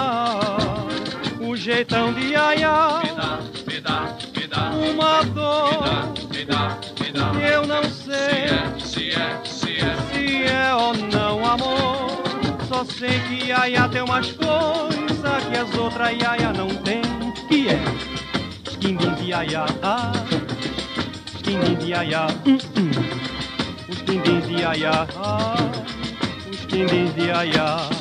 O 1.41 1.53
jeitão 1.53 2.13
de 2.13 2.27
Iaiá. 2.27 3.01
Uma 4.89 5.21
dor. 5.25 5.83
Eu 7.41 7.67
não 7.67 7.83
sei 7.83 8.41
se 10.11 10.43
é 10.43 10.73
ou 10.75 10.93
não 10.93 11.45
amor. 11.45 12.21
Só 12.67 12.85
sei 12.85 13.19
que 13.19 13.47
Yaya 13.49 13.87
tem 13.89 14.01
umas 14.01 14.31
coisas 14.31 15.43
que 15.49 15.57
as 15.57 15.77
outras 15.77 16.11
Yaya 16.11 16.53
não 16.53 16.67
tem. 16.69 17.01
Que 17.47 17.69
é 17.69 17.79
quindim 18.79 19.13
de 19.15 19.31
Yaya. 19.31 19.65
Ah, 19.83 20.11
de 21.81 21.87
iaiá, 21.89 22.27
os 23.89 24.01
din 24.05 24.21
de 24.21 24.61
iaiá, 24.61 25.07
ah, 25.17 25.55
os 26.49 26.65
din 26.67 26.85
de 26.85 27.21
iaiá. 27.25 28.00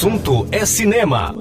Assunto 0.00 0.48
é 0.50 0.64
cinema. 0.64 1.34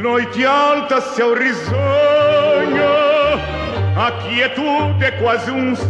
Noite 0.00 0.44
alta, 0.44 1.00
céu 1.00 1.38
risonho, 1.38 1.72
a 3.96 4.10
quietude 4.10 5.04
é 5.04 5.12
quase 5.12 5.52
um 5.52 5.76
sonho. 5.76 5.86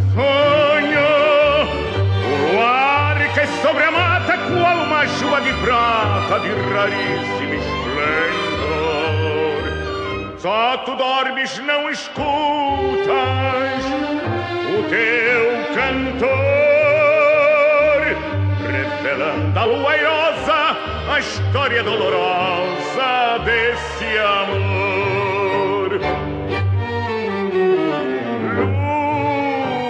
O 2.26 2.52
luar 2.52 3.16
que 3.32 3.46
sobre 3.66 3.84
a 3.84 3.90
mata, 3.90 4.36
qual 4.36 4.76
uma 4.84 5.06
chuva 5.06 5.40
de 5.40 5.54
prata 5.54 6.38
de 6.38 6.50
raríssimo 6.70 7.54
esplendor. 7.54 8.42
Só 10.38 10.76
tu 10.84 10.94
dormes, 10.96 11.59
não 11.64 11.88
escutas 11.88 12.61
o 14.78 14.82
teu 14.89 15.44
cantor, 15.74 16.30
revelando 18.70 19.59
a 19.59 19.64
lua 19.64 19.90
airosa 19.93 20.93
a 21.12 21.18
história 21.18 21.82
dolorosa 21.82 23.39
desse 23.44 24.18
amor. 24.18 26.01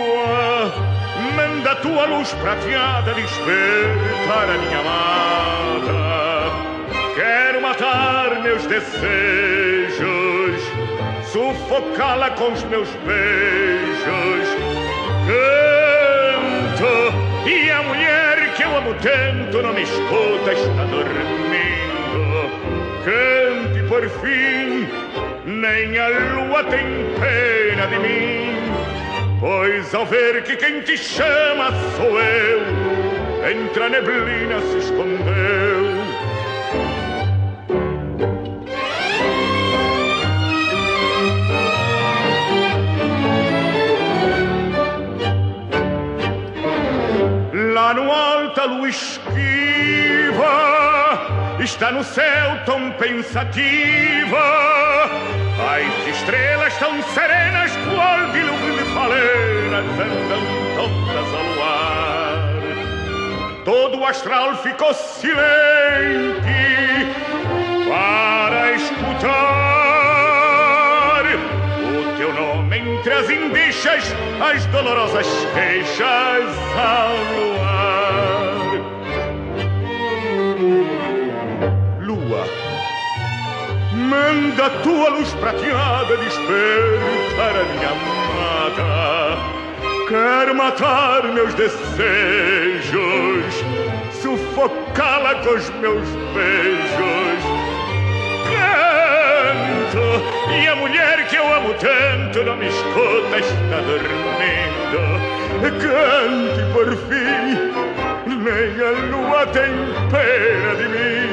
Lua, 0.02 0.72
manda 1.36 1.76
tua 1.76 2.06
luz 2.06 2.32
prateada 2.34 3.14
despertar 3.14 4.50
a 4.50 4.58
minha 4.58 4.78
amada. 4.80 6.02
Quero 7.14 7.60
matar 7.60 8.42
meus 8.42 8.66
desejos, 8.66 9.71
sufocá-la 11.32 12.30
com 12.32 12.52
os 12.52 12.62
meus 12.64 12.88
beijos. 13.06 14.48
Canto 15.26 16.94
e 17.48 17.70
a 17.70 17.82
mulher 17.82 18.52
que 18.54 18.62
eu 18.62 18.76
amo 18.76 18.94
tanto 18.94 19.62
não 19.62 19.72
me 19.72 19.82
escuta, 19.82 20.52
está 20.52 20.84
dormindo. 20.84 21.22
Cante 23.04 23.82
por 23.88 24.06
fim, 24.20 24.86
nem 25.46 25.98
a 25.98 26.08
lua 26.08 26.64
tem 26.64 27.14
pena 27.18 27.86
de 27.86 27.98
mim. 27.98 28.52
Pois 29.40 29.94
ao 29.94 30.04
ver 30.04 30.42
que 30.44 30.54
quem 30.56 30.82
te 30.82 30.98
chama 30.98 31.70
sou 31.96 32.20
eu, 32.20 32.60
entre 33.50 33.82
a 33.82 33.88
neblina 33.88 34.60
se 34.60 34.78
escondeu. 34.78 35.91
Está 51.82 51.90
no 51.90 52.04
céu 52.04 52.60
tão 52.64 52.92
pensativa. 52.92 54.38
As 55.74 56.06
estrelas 56.16 56.78
tão 56.78 57.02
serenas 57.02 57.72
Qual 57.72 58.30
dilúvio 58.30 58.74
de 58.74 58.84
falenas 58.94 59.84
Andam 59.98 60.42
todas 60.76 61.34
ao 61.34 61.42
luar. 61.42 62.52
Todo 63.64 63.98
o 63.98 64.06
astral 64.06 64.54
ficou 64.58 64.94
silente 64.94 65.32
Para 67.88 68.74
escutar 68.74 69.32
O 71.82 72.16
teu 72.16 72.32
nome 72.32 72.78
entre 72.78 73.12
as 73.12 73.28
indícias 73.28 74.04
As 74.40 74.64
dolorosas 74.66 75.26
queixas 75.52 76.46
ao 76.76 77.16
luar 77.34 77.61
Manda 84.62 84.78
tua 84.84 85.08
luz 85.08 85.34
prateada 85.34 86.16
Despertar 86.18 87.56
a 87.56 87.64
minha 87.64 87.90
amada. 87.90 89.36
Quero 90.08 90.54
matar 90.54 91.24
meus 91.32 91.52
desejos 91.54 92.94
Sufocá-la 94.12 95.34
com 95.42 95.54
os 95.54 95.68
meus 95.80 96.08
beijos. 96.32 97.42
Canto 98.52 100.22
E 100.52 100.68
a 100.68 100.76
mulher 100.76 101.26
que 101.26 101.34
eu 101.34 101.54
amo 101.54 101.74
tanto 101.74 102.44
Não 102.44 102.56
me 102.56 102.68
escuta, 102.68 103.38
está 103.40 103.80
dormindo. 103.80 105.32
Cante 105.80 106.62
por 106.72 106.96
fim 107.08 107.72
Nem 108.26 108.80
a 108.86 108.90
lua 109.10 109.44
tem 109.46 109.72
pena 110.08 110.76
de 110.76 110.88
mim 110.88 111.31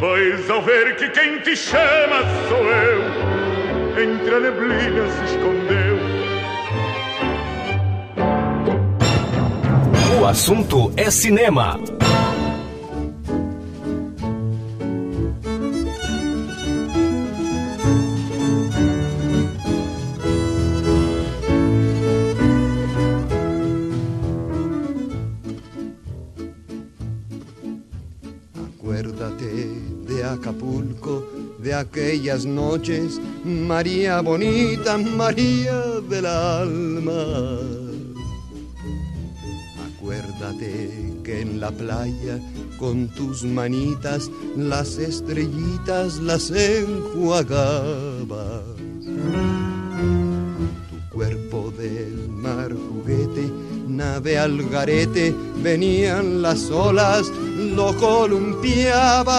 Pois 0.00 0.50
ao 0.50 0.62
ver 0.62 0.96
que 0.96 1.08
quem 1.10 1.38
te 1.40 1.56
chama 1.56 2.22
sou 2.48 2.64
eu 2.64 4.02
Entre 4.02 4.34
a 4.34 4.40
neblina 4.40 5.08
se 5.10 5.24
escondeu 5.24 6.14
O 10.20 10.26
assunto 10.26 10.90
é 10.96 11.10
cinema. 11.10 11.78
Aquellas 31.84 32.44
noches, 32.44 33.20
María 33.44 34.20
bonita, 34.20 34.96
María 34.98 35.80
del 36.08 36.26
alma. 36.26 37.58
Acuérdate 39.86 41.14
que 41.22 41.40
en 41.40 41.60
la 41.60 41.70
playa 41.70 42.38
con 42.78 43.08
tus 43.08 43.44
manitas 43.44 44.30
las 44.56 44.98
estrellitas 44.98 46.18
las 46.18 46.50
enjuagabas. 46.50 47.54
Tu 50.90 50.98
cuerpo 51.10 51.72
del 51.78 52.28
mar 52.28 52.72
juguete, 52.72 53.50
nave 53.88 54.38
al 54.38 54.68
garete, 54.68 55.34
venían 55.62 56.42
las 56.42 56.70
olas, 56.70 57.30
lo 57.76 57.96
columpiaba. 57.96 59.32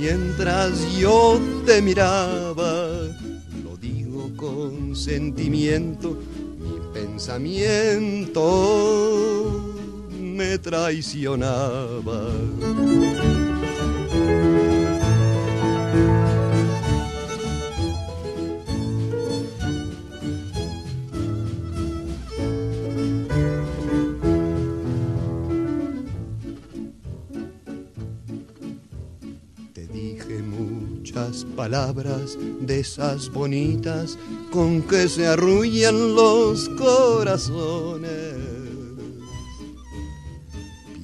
Mientras 0.00 0.96
yo 0.98 1.38
te 1.66 1.82
miraba, 1.82 2.88
lo 3.62 3.76
digo 3.78 4.30
con 4.34 4.96
sentimiento, 4.96 6.16
mi 6.58 6.80
pensamiento 6.94 8.40
me 10.18 10.56
traicionaba. 10.56 12.30
Palabras 31.60 32.38
de 32.62 32.80
esas 32.80 33.30
bonitas 33.30 34.16
con 34.50 34.80
que 34.80 35.10
se 35.10 35.26
arrullan 35.26 36.14
los 36.14 36.70
corazones. 36.70 38.08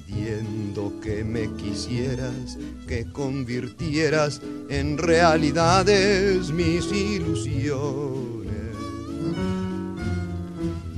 Pidiendo 0.06 0.98
que 1.02 1.24
me 1.24 1.54
quisieras, 1.56 2.56
que 2.88 3.04
convirtieras 3.12 4.40
en 4.70 4.96
realidades 4.96 6.50
mis 6.52 6.90
ilusiones. 6.90 8.76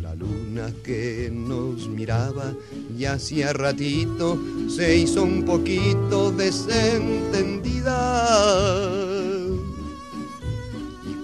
La 0.01 0.15
luna 0.15 0.73
que 0.85 1.33
nos 1.33 1.89
miraba 1.89 2.55
y 2.97 3.07
hacía 3.07 3.53
ratito 3.53 4.39
se 4.69 4.99
hizo 4.99 5.25
un 5.25 5.45
poquito 5.45 6.31
desentendida. 6.31 9.08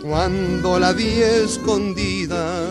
Cuando 0.06 0.78
la 0.78 0.92
vi 0.92 1.22
escondida, 1.22 2.68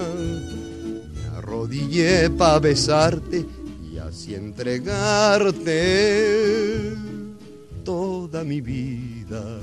me 1.15 1.35
arrodillé 1.35 2.29
para 2.29 2.59
besarte 2.59 3.43
y 3.91 3.97
así 3.97 4.35
entregarte 4.35 5.73
toda 7.83 8.43
mi 8.43 8.61
vida. 8.61 9.59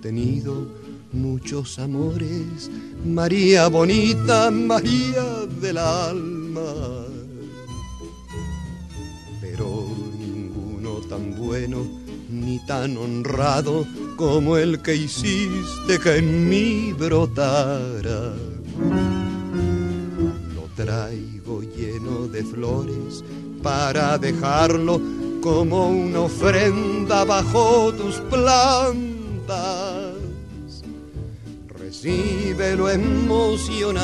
Tenido, 0.00 0.66
muchos 1.12 1.78
amores, 1.78 2.70
María 3.04 3.68
bonita, 3.68 4.50
María 4.50 5.46
del 5.60 5.78
alma. 5.78 7.06
Pero 9.40 9.86
ninguno 10.18 11.00
tan 11.08 11.36
bueno 11.36 11.86
ni 12.30 12.58
tan 12.66 12.96
honrado 12.96 13.86
como 14.16 14.56
el 14.56 14.82
que 14.82 14.94
hiciste 14.96 15.98
que 16.02 16.16
en 16.16 16.48
mí 16.48 16.92
brotara. 16.92 18.34
Lo 20.54 20.62
traigo 20.76 21.62
lleno 21.62 22.26
de 22.28 22.44
flores 22.44 23.24
para 23.62 24.18
dejarlo 24.18 25.00
como 25.40 25.88
una 25.88 26.20
ofrenda 26.20 27.24
bajo 27.24 27.92
tus 27.94 28.16
plantas. 28.30 29.07
Recíbelo 31.78 32.90
emocionada 32.90 33.96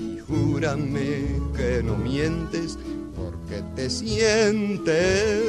y 0.00 0.18
júrame 0.18 1.40
que 1.56 1.80
no 1.82 1.96
mientes 1.96 2.76
porque 3.14 3.62
te 3.76 3.88
sientes 3.88 5.42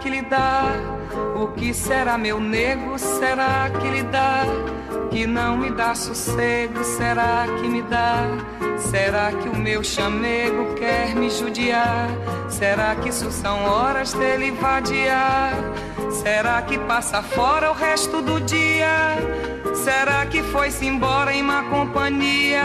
Que 0.00 0.08
lhe 0.08 0.22
dá? 0.22 0.72
O 1.36 1.48
que 1.48 1.72
será, 1.74 2.16
meu 2.16 2.40
nego? 2.40 2.98
Será 2.98 3.70
que 3.70 3.88
lhe 3.88 4.02
dá? 4.04 4.44
Que 5.10 5.26
não 5.26 5.56
me 5.58 5.70
dá 5.70 5.94
sossego? 5.94 6.82
Será 6.82 7.46
que 7.60 7.68
me 7.68 7.82
dá? 7.82 8.24
Será 8.78 9.30
que 9.30 9.48
o 9.48 9.56
meu 9.56 9.84
chamego 9.84 10.74
quer 10.74 11.14
me 11.14 11.30
judiar? 11.30 12.08
Será 12.48 12.94
que 12.94 13.10
isso 13.10 13.30
são 13.30 13.64
horas 13.64 14.12
dele 14.14 14.50
vadiar? 14.52 15.52
Será 16.10 16.62
que 16.62 16.78
passa 16.78 17.22
fora 17.22 17.70
o 17.70 17.74
resto 17.74 18.22
do 18.22 18.40
dia? 18.40 19.16
Será 19.74 20.24
que 20.26 20.42
foi-se 20.42 20.86
embora 20.86 21.32
em 21.32 21.42
má 21.42 21.62
companhia? 21.64 22.64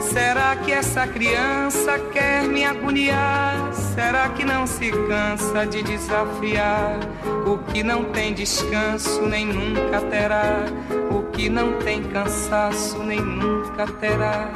Será 0.00 0.54
que 0.56 0.72
essa 0.72 1.06
criança 1.06 1.98
quer 2.12 2.44
me 2.44 2.64
agoniar? 2.64 3.72
Será 3.72 4.28
que 4.28 4.44
não 4.44 4.66
se 4.66 4.90
cansa 4.90 5.66
de 5.66 5.82
desafiar? 5.82 6.98
O 7.46 7.58
que 7.58 7.82
não 7.82 8.04
tem 8.04 8.32
descanso 8.32 9.22
nem 9.22 9.46
nunca 9.46 10.00
terá. 10.02 10.64
O 11.10 11.24
que 11.30 11.48
não 11.48 11.78
tem 11.78 12.02
cansaço 12.02 12.98
nem 13.02 13.20
nunca 13.20 13.86
terá. 14.00 14.50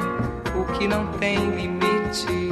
O 0.55 0.65
que 0.73 0.87
não 0.87 1.07
tem 1.13 1.37
limite. 1.37 2.51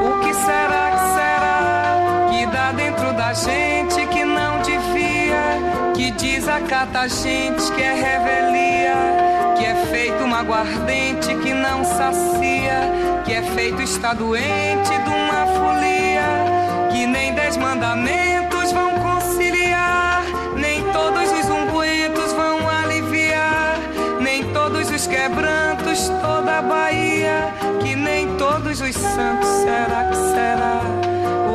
O 0.00 0.20
que 0.20 0.34
será 0.34 0.90
que 0.90 1.08
será 1.14 2.28
que 2.30 2.46
dá 2.46 2.72
dentro 2.72 3.12
da 3.14 3.32
gente 3.32 4.06
que 4.06 4.24
não 4.24 4.62
devia? 4.62 5.92
Que 5.94 6.10
desacata 6.12 7.00
a 7.00 7.08
gente 7.08 7.72
que 7.72 7.82
é 7.82 7.94
revelia 7.94 9.21
que 9.62 9.66
é 9.66 9.76
feito 9.92 10.24
uma 10.24 10.40
aguardente 10.40 11.36
que 11.36 11.54
não 11.54 11.84
sacia, 11.84 13.22
que 13.24 13.32
é 13.32 13.42
feito 13.42 13.80
está 13.80 14.12
doente 14.12 14.90
de 14.90 15.08
uma 15.08 15.46
folia, 15.46 16.90
que 16.90 17.06
nem 17.06 17.32
dez 17.32 17.56
mandamentos 17.56 18.72
vão 18.72 18.90
conciliar, 18.98 20.24
nem 20.56 20.82
todos 20.90 21.30
os 21.30 21.48
ungüentos 21.48 22.32
vão 22.32 22.68
aliviar, 22.68 23.78
nem 24.20 24.42
todos 24.52 24.90
os 24.90 25.06
quebrantos 25.06 26.08
toda 26.20 26.58
a 26.58 26.62
Bahia, 26.62 27.54
que 27.84 27.94
nem 27.94 28.36
todos 28.36 28.80
os 28.80 28.96
santos 28.96 29.48
será 29.62 30.08
que 30.10 30.16
será, 30.16 30.80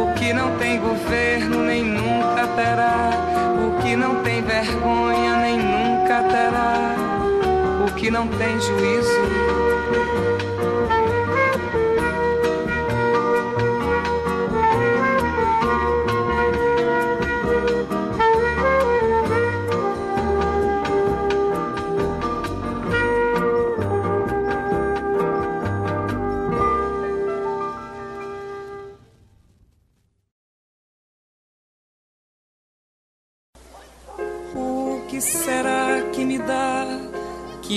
o 0.02 0.14
que 0.14 0.32
não 0.32 0.58
tem 0.58 0.80
governo 0.80 1.66
nem 1.66 1.84
nunca 1.84 2.48
terá, 2.56 3.10
o 3.68 3.82
que 3.82 3.98
não 3.98 4.24
tem 4.24 4.42
vergonha 4.42 5.36
nem 5.42 5.58
nunca 5.58 6.24
terá 6.24 6.97
que 8.08 8.12
não 8.12 8.26
tem 8.26 8.58
juízo. 8.62 10.37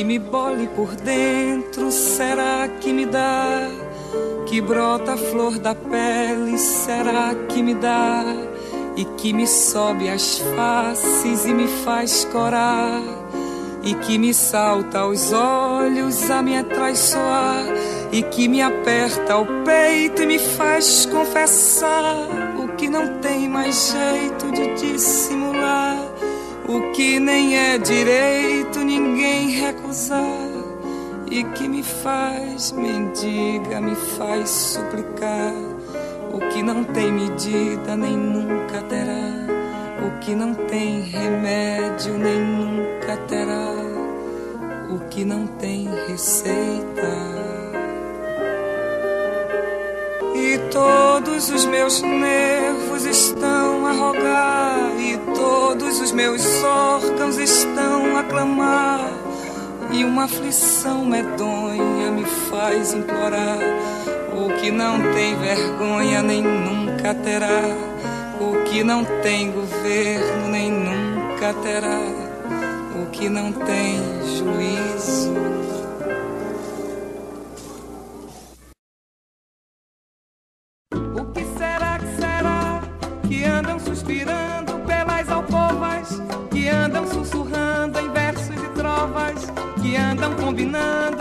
Que 0.00 0.04
me 0.04 0.18
bole 0.18 0.66
por 0.68 0.96
dentro, 0.96 1.92
será 1.92 2.66
que 2.80 2.90
me 2.90 3.04
dá? 3.04 3.68
Que 4.46 4.58
brota 4.58 5.12
a 5.12 5.16
flor 5.18 5.58
da 5.58 5.74
pele, 5.74 6.56
será 6.56 7.34
que 7.46 7.62
me 7.62 7.74
dá? 7.74 8.24
E 8.96 9.04
que 9.04 9.34
me 9.34 9.46
sobe 9.46 10.08
as 10.08 10.38
faces 10.56 11.44
e 11.44 11.52
me 11.52 11.68
faz 11.84 12.24
corar 12.32 13.02
e 13.82 13.94
que 13.94 14.16
me 14.16 14.32
salta 14.32 15.00
aos 15.00 15.34
olhos 15.34 16.30
a 16.30 16.40
me 16.40 16.56
atraiçoar 16.56 17.66
e 18.10 18.22
que 18.22 18.48
me 18.48 18.62
aperta 18.62 19.36
o 19.36 19.44
peito 19.64 20.22
e 20.22 20.26
me 20.26 20.38
faz 20.38 21.04
confessar 21.04 22.16
o 22.58 22.68
que 22.68 22.88
não 22.88 23.18
tem 23.18 23.50
mais 23.50 23.92
jeito 23.92 24.50
de 24.50 24.74
dissimular, 24.80 26.09
o 26.70 26.92
que 26.92 27.18
nem 27.18 27.58
é 27.58 27.78
direito 27.78 28.78
ninguém 28.80 29.50
recusar. 29.50 30.48
E 31.30 31.44
que 31.44 31.68
me 31.68 31.82
faz 31.82 32.72
mendiga, 32.72 33.80
me 33.80 33.94
faz 33.94 34.48
suplicar. 34.50 35.54
O 36.32 36.38
que 36.52 36.62
não 36.62 36.84
tem 36.84 37.12
medida 37.12 37.96
nem 37.96 38.16
nunca 38.16 38.82
terá. 38.82 39.60
O 40.06 40.18
que 40.20 40.34
não 40.34 40.54
tem 40.54 41.02
remédio 41.02 42.16
nem 42.16 42.40
nunca 42.40 43.16
terá, 43.28 43.74
o 44.90 44.98
que 45.10 45.26
não 45.26 45.46
tem 45.46 45.86
receita. 46.08 47.49
E 50.50 50.58
todos 50.72 51.48
os 51.48 51.64
meus 51.64 52.02
nervos 52.02 53.04
estão 53.04 53.86
a 53.86 53.92
rogar, 53.92 54.90
e 54.98 55.16
todos 55.32 56.00
os 56.00 56.10
meus 56.10 56.44
órgãos 56.64 57.38
estão 57.38 58.16
a 58.16 58.24
clamar, 58.24 59.08
e 59.92 60.02
uma 60.04 60.24
aflição 60.24 61.04
medonha 61.04 62.10
me 62.10 62.24
faz 62.50 62.92
implorar. 62.92 63.58
O 64.32 64.60
que 64.60 64.72
não 64.72 64.98
tem 65.14 65.36
vergonha 65.36 66.20
nem 66.20 66.42
nunca 66.42 67.14
terá. 67.14 67.62
O 68.40 68.64
que 68.64 68.82
não 68.82 69.04
tem 69.22 69.52
governo 69.52 70.48
nem 70.48 70.72
nunca 70.72 71.54
terá, 71.62 72.00
o 73.00 73.06
que 73.12 73.28
não 73.28 73.52
tem 73.52 74.00
juízo. 74.36 75.79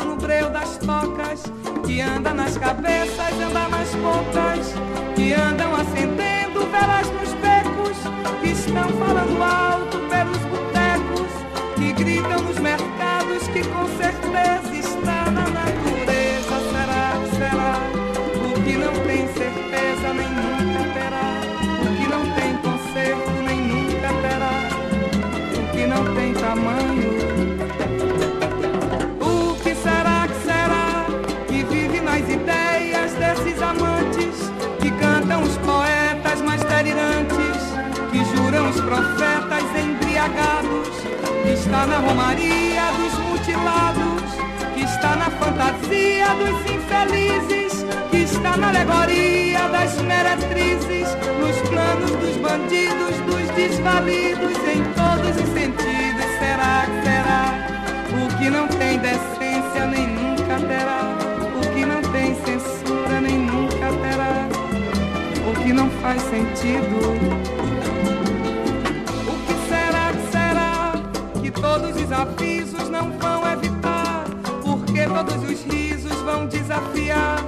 No 0.05 0.15
breu 0.15 0.49
das 0.49 0.77
tocas, 0.77 1.43
que 1.85 2.01
anda 2.01 2.33
nas 2.33 2.57
cabeças, 2.57 3.33
anda 3.33 3.67
nas 3.67 3.89
pontas, 3.95 4.73
que 5.15 5.33
andam 5.33 5.75
acendendo 5.75 6.65
velas 6.71 7.07
nos 7.11 7.33
becos, 7.35 7.97
que 8.41 8.49
estão 8.49 8.89
falando 8.89 9.41
alto 9.43 9.97
pelos 10.09 10.37
botecos, 10.51 11.31
que 11.75 11.93
gritam 11.93 12.41
nos 12.43 12.59
mercados, 12.59 13.47
que 13.53 13.63
com 13.63 13.87
certeza 13.97 14.75
está 14.75 15.31
na 15.31 15.47
natureza. 15.47 16.55
Será, 16.71 17.13
será, 17.37 17.73
o 18.35 18.61
que 18.63 18.73
não 18.77 18.93
tem 19.05 19.27
certeza 19.33 20.13
nem 20.13 20.29
nunca 20.29 20.81
terá, 20.93 21.41
o 21.81 21.89
que 21.97 22.07
não 22.07 22.23
tem 22.35 22.57
conserto 22.57 23.31
nem 23.45 23.61
nunca 23.61 24.09
terá, 24.21 24.55
o 25.57 25.71
que 25.71 25.85
não 25.87 26.15
tem 26.15 26.33
tamanho. 26.33 26.98
Os 38.69 38.81
profetas 38.81 39.63
embriagados, 39.75 40.89
que 41.43 41.53
está 41.53 41.87
na 41.87 41.97
romaria 41.97 42.83
dos 42.97 43.13
mutilados, 43.25 44.23
que 44.75 44.81
está 44.81 45.15
na 45.15 45.29
fantasia 45.31 46.27
dos 46.35 46.59
infelizes, 46.71 47.85
que 48.11 48.17
está 48.17 48.57
na 48.57 48.69
alegoria 48.69 49.67
das 49.69 49.95
meretrizes, 50.01 51.07
nos 51.39 51.69
planos 51.69 52.11
dos 52.11 52.37
bandidos, 52.37 53.15
dos 53.25 53.49
desvalidos, 53.55 54.57
em 54.67 54.83
todos 54.93 55.35
os 55.35 55.53
sentidos. 55.53 56.29
Será 56.39 56.85
que 56.85 57.01
será? 57.07 57.43
O 58.23 58.37
que 58.37 58.49
não 58.49 58.67
tem 58.67 58.99
decência 58.99 59.85
nem 59.87 60.07
nunca 60.07 60.59
terá, 60.67 61.17
o 61.57 61.73
que 61.73 61.85
não 61.85 62.01
tem 62.11 62.35
censura 62.45 63.19
nem 63.19 63.39
nunca 63.39 63.87
terá 64.01 64.69
que 65.69 65.73
não 65.73 65.89
faz 66.01 66.19
sentido. 66.23 67.68
Que 71.49 71.61
todos 71.61 71.95
os 71.95 72.11
avisos 72.11 72.89
não 72.89 73.11
vão 73.17 73.51
evitar? 73.51 74.25
Porque 74.63 75.05
todos 75.05 75.35
os 75.49 75.63
risos 75.63 76.15
vão 76.21 76.45
desafiar? 76.45 77.43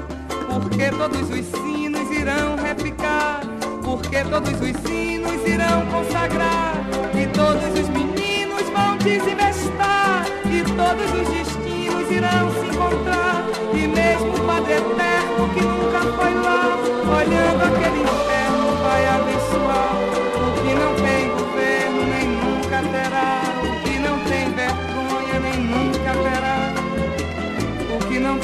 Porque 0.49 0.89
todos 0.89 1.29
os 1.29 1.45
sinos 1.45 2.09
irão 2.09 2.55
repicar? 2.55 3.41
Porque 3.83 4.23
todos 4.23 4.53
os 4.53 4.89
sinos 4.89 5.47
irão 5.47 5.85
consagrar? 5.91 6.73
E 7.13 7.27
todos 7.27 7.79
os 7.79 7.89
meninos 7.89 8.63
vão 8.75 8.97
desinvestar? 8.97 10.25
E 10.45 10.63
todos 10.63 11.05
os 11.21 11.27
destinos 11.29 12.09
irão 12.09 12.49
se 12.53 12.75
encontrar? 12.75 13.45
E 13.73 13.87
mesmo 13.87 14.33
o 14.33 14.47
Padre 14.47 14.73
Eterno 14.73 15.49
que 15.53 15.61
nunca 15.61 15.99
foi 15.99 16.33
lá, 16.33 16.77
olhando 17.19 17.63
aquele 17.63 18.01
inferno, 18.01 18.81
vai 18.81 19.05
abençoar. 19.05 20.10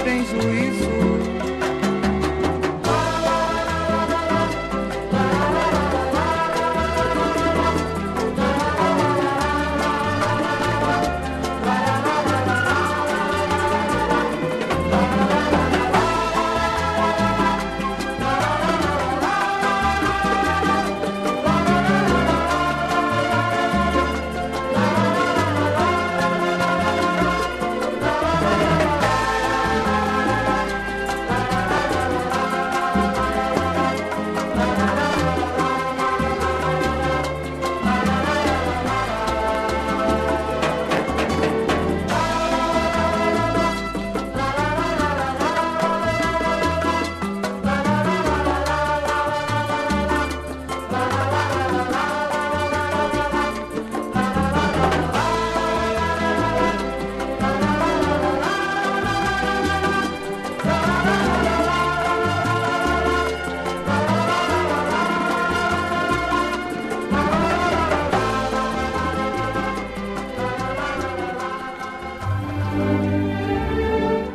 Tem 0.08 0.26
juízo. 0.26 0.97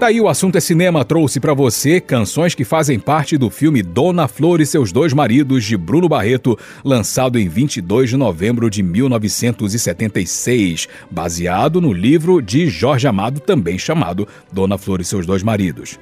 Tá 0.02 0.08
aí 0.08 0.20
o 0.20 0.26
assunto 0.26 0.58
é 0.58 0.60
cinema 0.60 1.04
trouxe 1.04 1.38
para 1.38 1.54
você 1.54 2.00
canções 2.00 2.56
que 2.56 2.64
fazem 2.64 2.98
parte 2.98 3.38
do 3.38 3.48
filme 3.48 3.84
Dona 3.84 4.26
Flor 4.26 4.60
e 4.60 4.66
seus 4.66 4.90
dois 4.90 5.12
maridos 5.12 5.64
de 5.64 5.76
Bruno 5.76 6.08
Barreto, 6.08 6.58
lançado 6.84 7.38
em 7.38 7.48
22 7.48 8.10
de 8.10 8.16
novembro 8.16 8.68
de 8.68 8.82
1976, 8.82 10.88
baseado 11.08 11.80
no 11.80 11.92
livro 11.92 12.42
de 12.42 12.66
Jorge 12.66 13.06
Amado 13.06 13.38
também 13.38 13.78
chamado 13.78 14.26
Dona 14.52 14.76
Flor 14.76 15.00
e 15.00 15.04
seus 15.04 15.24
dois 15.24 15.44
maridos. 15.44 16.00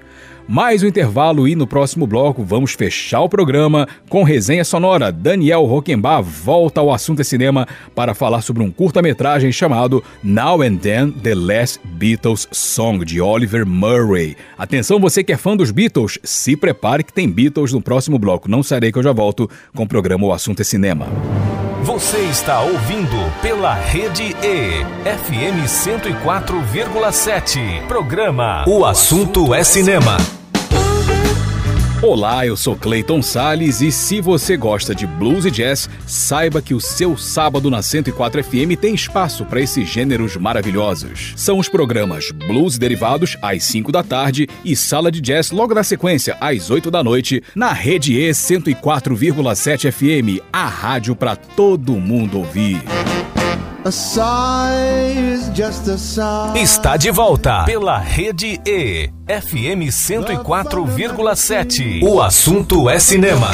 Mais 0.49 0.83
um 0.83 0.87
intervalo 0.87 1.47
e 1.47 1.55
no 1.55 1.67
próximo 1.67 2.07
bloco 2.07 2.43
vamos 2.43 2.73
fechar 2.73 3.21
o 3.21 3.29
programa 3.29 3.87
com 4.09 4.23
resenha 4.23 4.65
sonora. 4.65 5.13
Daniel 5.13 5.65
Roquembar 5.65 6.23
volta 6.23 6.81
ao 6.81 6.93
assunto 6.93 7.23
cinema 7.23 7.67
para 7.95 8.15
falar 8.15 8.43
sobre 8.43 8.63
um 8.63 8.71
curta-metragem 8.71 9.53
chamado 9.53 10.03
Now 10.23 10.63
and 10.63 10.77
Then 10.77 11.11
The 11.11 11.35
Last 11.35 11.81
Beatles 11.85 12.49
Song 12.51 13.05
de 13.05 13.21
Oliver 13.21 13.67
Murray. 13.67 14.37
Atenção, 14.59 14.99
você 14.99 15.23
que 15.23 15.33
é 15.33 15.37
fã 15.37 15.57
dos 15.57 15.71
Beatles, 15.71 16.19
se 16.25 16.57
prepare 16.57 17.05
que 17.05 17.13
tem 17.13 17.31
Beatles 17.31 17.73
no 17.73 17.81
próximo 17.81 18.19
bloco. 18.19 18.51
Não 18.51 18.63
sarei 18.63 18.91
que 18.91 18.99
eu 18.99 19.03
já 19.03 19.13
volto 19.13 19.49
com 19.75 19.85
o 19.85 19.89
programa 19.89 20.27
O 20.27 20.33
Assunto 20.33 20.61
é 20.61 20.65
Cinema. 20.65 21.07
Você 21.93 22.19
está 22.19 22.61
ouvindo 22.61 23.17
pela 23.43 23.75
Rede 23.75 24.37
E, 24.45 24.85
FM 25.05 25.67
104,7. 25.67 27.85
Programa 27.89 28.65
O 28.69 28.85
Assunto 28.85 29.53
é 29.53 29.65
Cinema. 29.65 30.17
Olá, 32.03 32.47
eu 32.47 32.57
sou 32.57 32.75
Clayton 32.75 33.21
Sales 33.21 33.83
e 33.83 33.93
se 33.93 34.23
você 34.23 34.57
gosta 34.57 34.95
de 34.95 35.07
blues 35.07 35.45
e 35.45 35.51
jazz, 35.51 35.87
saiba 36.07 36.63
que 36.63 36.73
o 36.73 36.81
seu 36.81 37.15
sábado 37.15 37.69
na 37.69 37.83
104 37.83 38.43
FM 38.43 38.75
tem 38.81 38.95
espaço 38.95 39.45
para 39.45 39.61
esses 39.61 39.87
gêneros 39.87 40.35
maravilhosos. 40.35 41.35
São 41.37 41.59
os 41.59 41.69
programas 41.69 42.31
Blues 42.31 42.79
Derivados 42.79 43.37
às 43.43 43.65
5 43.65 43.93
da 43.93 44.03
tarde 44.03 44.49
e 44.65 44.75
Sala 44.75 45.13
de 45.13 45.21
Jazz 45.21 45.51
logo 45.51 45.75
na 45.75 45.85
sequência 45.85 46.39
às 46.41 46.71
8 46.71 46.91
da 46.91 47.05
noite 47.05 47.43
na 47.55 47.71
Rede 47.71 48.19
E 48.19 48.31
104,7 48.31 49.93
FM, 49.93 50.43
a 50.51 50.67
rádio 50.69 51.15
para 51.15 51.37
todo 51.37 52.01
mundo 52.01 52.39
ouvir. 52.39 52.81
Está 56.55 56.99
de 56.99 57.11
volta 57.11 57.65
pela 57.65 57.99
Rede 57.99 58.61
E, 58.67 59.09
FM 59.27 59.89
104,7. 59.89 62.03
O 62.03 62.21
assunto 62.21 62.91
é 62.91 62.99
cinema. 62.99 63.49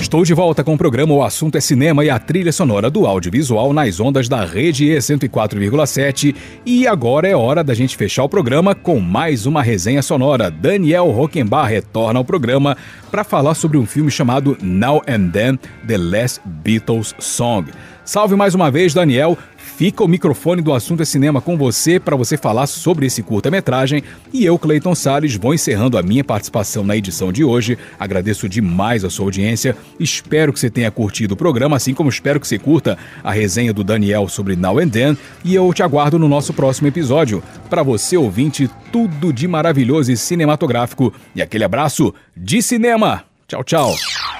Estou 0.00 0.24
de 0.24 0.34
volta 0.34 0.64
com 0.64 0.74
o 0.74 0.78
programa 0.78 1.14
O 1.14 1.22
Assunto 1.22 1.56
é 1.58 1.60
Cinema 1.60 2.04
e 2.04 2.10
a 2.10 2.18
trilha 2.18 2.50
sonora 2.50 2.90
do 2.90 3.06
audiovisual 3.06 3.72
nas 3.72 4.00
ondas 4.00 4.28
da 4.28 4.44
Rede 4.44 4.90
E 4.90 4.96
104,7. 4.96 6.34
E 6.64 6.88
agora 6.88 7.28
é 7.28 7.36
hora 7.36 7.62
da 7.62 7.74
gente 7.74 7.94
fechar 7.96 8.24
o 8.24 8.28
programa 8.28 8.74
com 8.74 8.98
mais 9.00 9.44
uma 9.44 9.62
resenha 9.62 10.00
sonora. 10.02 10.50
Daniel 10.50 11.10
Rockenbach 11.10 11.68
retorna 11.68 12.18
ao 12.18 12.24
programa 12.24 12.76
para 13.10 13.22
falar 13.22 13.54
sobre 13.54 13.76
um 13.76 13.84
filme 13.86 14.10
chamado 14.10 14.56
Now 14.62 15.02
and 15.06 15.28
Then 15.28 15.58
The 15.86 15.98
Last 15.98 16.40
Beatles 16.44 17.14
Song. 17.18 17.66
Salve 18.08 18.34
mais 18.34 18.54
uma 18.54 18.70
vez, 18.70 18.94
Daniel. 18.94 19.36
Fica 19.58 20.02
o 20.02 20.08
microfone 20.08 20.62
do 20.62 20.72
Assunto 20.72 21.02
é 21.02 21.04
Cinema 21.04 21.42
com 21.42 21.58
você 21.58 22.00
para 22.00 22.16
você 22.16 22.38
falar 22.38 22.66
sobre 22.66 23.04
esse 23.04 23.22
curta-metragem 23.22 24.02
e 24.32 24.46
eu, 24.46 24.58
Clayton 24.58 24.94
Salles, 24.94 25.36
vou 25.36 25.52
encerrando 25.52 25.98
a 25.98 26.02
minha 26.02 26.24
participação 26.24 26.82
na 26.82 26.96
edição 26.96 27.30
de 27.30 27.44
hoje. 27.44 27.76
Agradeço 28.00 28.48
demais 28.48 29.04
a 29.04 29.10
sua 29.10 29.26
audiência. 29.26 29.76
Espero 30.00 30.54
que 30.54 30.58
você 30.58 30.70
tenha 30.70 30.90
curtido 30.90 31.34
o 31.34 31.36
programa, 31.36 31.76
assim 31.76 31.92
como 31.92 32.08
espero 32.08 32.40
que 32.40 32.48
você 32.48 32.58
curta 32.58 32.96
a 33.22 33.30
resenha 33.30 33.74
do 33.74 33.84
Daniel 33.84 34.26
sobre 34.26 34.56
Now 34.56 34.78
and 34.78 34.88
Then 34.88 35.18
e 35.44 35.54
eu 35.54 35.70
te 35.74 35.82
aguardo 35.82 36.18
no 36.18 36.30
nosso 36.30 36.54
próximo 36.54 36.88
episódio. 36.88 37.42
Para 37.68 37.82
você, 37.82 38.16
ouvinte, 38.16 38.70
tudo 38.90 39.34
de 39.34 39.46
maravilhoso 39.46 40.10
e 40.10 40.16
cinematográfico. 40.16 41.12
E 41.36 41.42
aquele 41.42 41.64
abraço 41.64 42.14
de 42.34 42.62
cinema. 42.62 43.24
Tchau, 43.46 43.62
tchau. 43.62 43.94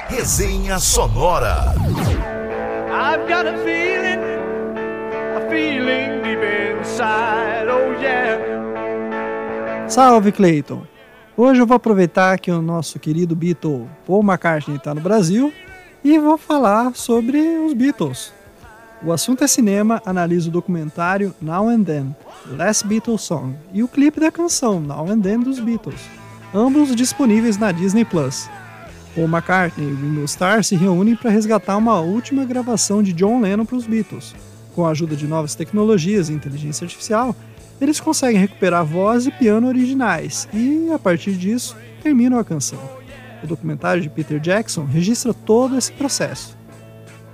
Resenha 0.08 0.78
sonora. 0.78 1.74
I've 3.18 3.28
got 3.28 3.46
a 3.46 3.58
feeling, 3.64 4.20
a 5.34 5.40
feeling 5.50 6.22
deep 6.22 6.38
inside, 6.78 7.66
oh 7.68 8.00
yeah. 8.00 8.38
Salve 9.88 10.30
Clayton! 10.30 10.86
Hoje 11.36 11.60
eu 11.60 11.66
vou 11.66 11.76
aproveitar 11.76 12.38
que 12.38 12.50
o 12.50 12.62
nosso 12.62 13.00
querido 13.00 13.34
Beatle 13.34 13.88
Paul 14.06 14.22
McCartney 14.22 14.76
está 14.76 14.94
no 14.94 15.00
Brasil 15.00 15.52
e 16.04 16.16
vou 16.18 16.38
falar 16.38 16.94
sobre 16.94 17.40
os 17.58 17.74
Beatles. 17.74 18.32
O 19.02 19.12
assunto 19.12 19.42
é 19.42 19.48
cinema, 19.48 20.00
analisa 20.06 20.48
o 20.48 20.52
documentário 20.52 21.34
Now 21.40 21.68
and 21.68 21.82
Then, 21.82 22.14
Last 22.46 22.86
Beatles 22.86 23.22
Song, 23.22 23.56
e 23.72 23.82
o 23.82 23.88
clipe 23.88 24.20
da 24.20 24.30
canção 24.30 24.80
Now 24.80 25.10
and 25.10 25.20
Then 25.20 25.40
dos 25.40 25.58
Beatles, 25.58 26.00
ambos 26.54 26.94
disponíveis 26.94 27.58
na 27.58 27.72
Disney 27.72 28.04
Plus. 28.04 28.48
Paul 29.18 29.26
McCartney 29.26 29.88
e 29.88 29.94
Ringo 29.94 30.24
Starr 30.26 30.62
se 30.62 30.76
reúnem 30.76 31.16
para 31.16 31.28
resgatar 31.28 31.76
uma 31.76 31.98
última 31.98 32.44
gravação 32.44 33.02
de 33.02 33.12
John 33.12 33.40
Lennon 33.40 33.64
para 33.64 33.74
os 33.74 33.84
Beatles. 33.84 34.32
Com 34.76 34.86
a 34.86 34.90
ajuda 34.90 35.16
de 35.16 35.26
novas 35.26 35.56
tecnologias 35.56 36.28
e 36.28 36.32
inteligência 36.32 36.84
artificial, 36.84 37.34
eles 37.80 37.98
conseguem 37.98 38.40
recuperar 38.40 38.84
voz 38.84 39.26
e 39.26 39.32
piano 39.32 39.66
originais 39.66 40.48
e, 40.54 40.88
a 40.92 41.00
partir 41.00 41.32
disso, 41.32 41.76
terminam 42.00 42.38
a 42.38 42.44
canção. 42.44 42.78
O 43.42 43.46
documentário 43.48 44.00
de 44.00 44.08
Peter 44.08 44.38
Jackson 44.38 44.84
registra 44.84 45.34
todo 45.34 45.76
esse 45.76 45.90
processo. 45.90 46.56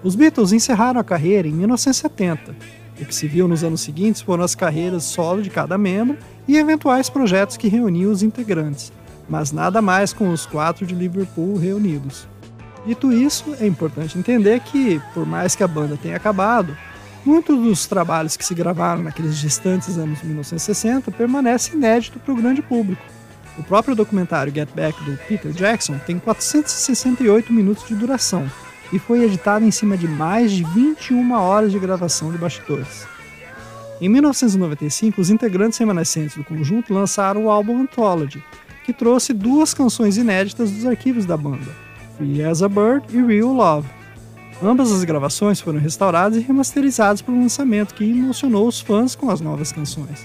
Os 0.02 0.14
Beatles 0.14 0.52
encerraram 0.52 0.98
a 0.98 1.04
carreira 1.04 1.46
em 1.46 1.52
1970. 1.52 2.56
O 2.98 3.04
que 3.04 3.14
se 3.14 3.28
viu 3.28 3.46
nos 3.46 3.62
anos 3.62 3.82
seguintes 3.82 4.22
foram 4.22 4.42
as 4.42 4.54
carreiras 4.54 5.02
solo 5.02 5.42
de 5.42 5.50
cada 5.50 5.76
membro 5.76 6.16
e 6.48 6.56
eventuais 6.56 7.10
projetos 7.10 7.58
que 7.58 7.68
reuniam 7.68 8.10
os 8.10 8.22
integrantes, 8.22 8.90
mas 9.28 9.52
nada 9.52 9.80
mais 9.80 10.12
com 10.12 10.30
os 10.30 10.46
quatro 10.46 10.86
de 10.86 10.94
Liverpool 10.94 11.56
reunidos. 11.56 12.26
Dito 12.86 13.12
isso, 13.12 13.54
é 13.58 13.66
importante 13.66 14.18
entender 14.18 14.60
que, 14.60 15.00
por 15.14 15.24
mais 15.24 15.54
que 15.54 15.62
a 15.62 15.68
banda 15.68 15.98
tenha 16.00 16.16
acabado, 16.16 16.76
muitos 17.24 17.58
dos 17.58 17.86
trabalhos 17.86 18.36
que 18.36 18.44
se 18.44 18.54
gravaram 18.54 19.02
naqueles 19.02 19.38
distantes 19.38 19.96
anos 19.96 20.22
1960 20.22 21.10
permanecem 21.10 21.74
inédito 21.74 22.18
para 22.18 22.32
o 22.32 22.36
grande 22.36 22.60
público. 22.60 23.02
O 23.56 23.62
próprio 23.62 23.94
documentário 23.94 24.52
Get 24.52 24.68
Back 24.74 25.02
do 25.04 25.16
Peter 25.28 25.52
Jackson 25.52 25.98
tem 25.98 26.18
468 26.18 27.52
minutos 27.52 27.86
de 27.88 27.94
duração 27.94 28.50
e 28.92 28.98
foi 28.98 29.24
editado 29.24 29.64
em 29.64 29.70
cima 29.70 29.96
de 29.96 30.06
mais 30.06 30.52
de 30.52 30.64
21 30.64 31.32
horas 31.32 31.72
de 31.72 31.78
gravação 31.78 32.30
de 32.30 32.38
bastidores. 32.38 33.06
Em 34.00 34.08
1995, 34.08 35.20
os 35.20 35.30
integrantes 35.30 35.78
remanescentes 35.78 36.36
do 36.36 36.44
conjunto 36.44 36.92
lançaram 36.92 37.44
o 37.44 37.50
álbum 37.50 37.80
Anthology, 37.80 38.42
que 38.84 38.92
trouxe 38.92 39.32
duas 39.32 39.72
canções 39.72 40.16
inéditas 40.16 40.70
dos 40.70 40.86
arquivos 40.86 41.24
da 41.24 41.36
banda, 41.36 41.72
Free 42.16 42.44
as 42.44 42.62
a 42.62 42.68
Bird 42.68 43.06
e 43.10 43.20
Real 43.20 43.52
Love. 43.52 43.88
Ambas 44.62 44.92
as 44.92 45.02
gravações 45.02 45.60
foram 45.60 45.80
restauradas 45.80 46.38
e 46.38 46.40
remasterizadas 46.40 47.20
para 47.20 47.34
o 47.34 47.40
lançamento, 47.40 47.94
que 47.94 48.04
emocionou 48.04 48.68
os 48.68 48.80
fãs 48.80 49.16
com 49.16 49.30
as 49.30 49.40
novas 49.40 49.72
canções. 49.72 50.24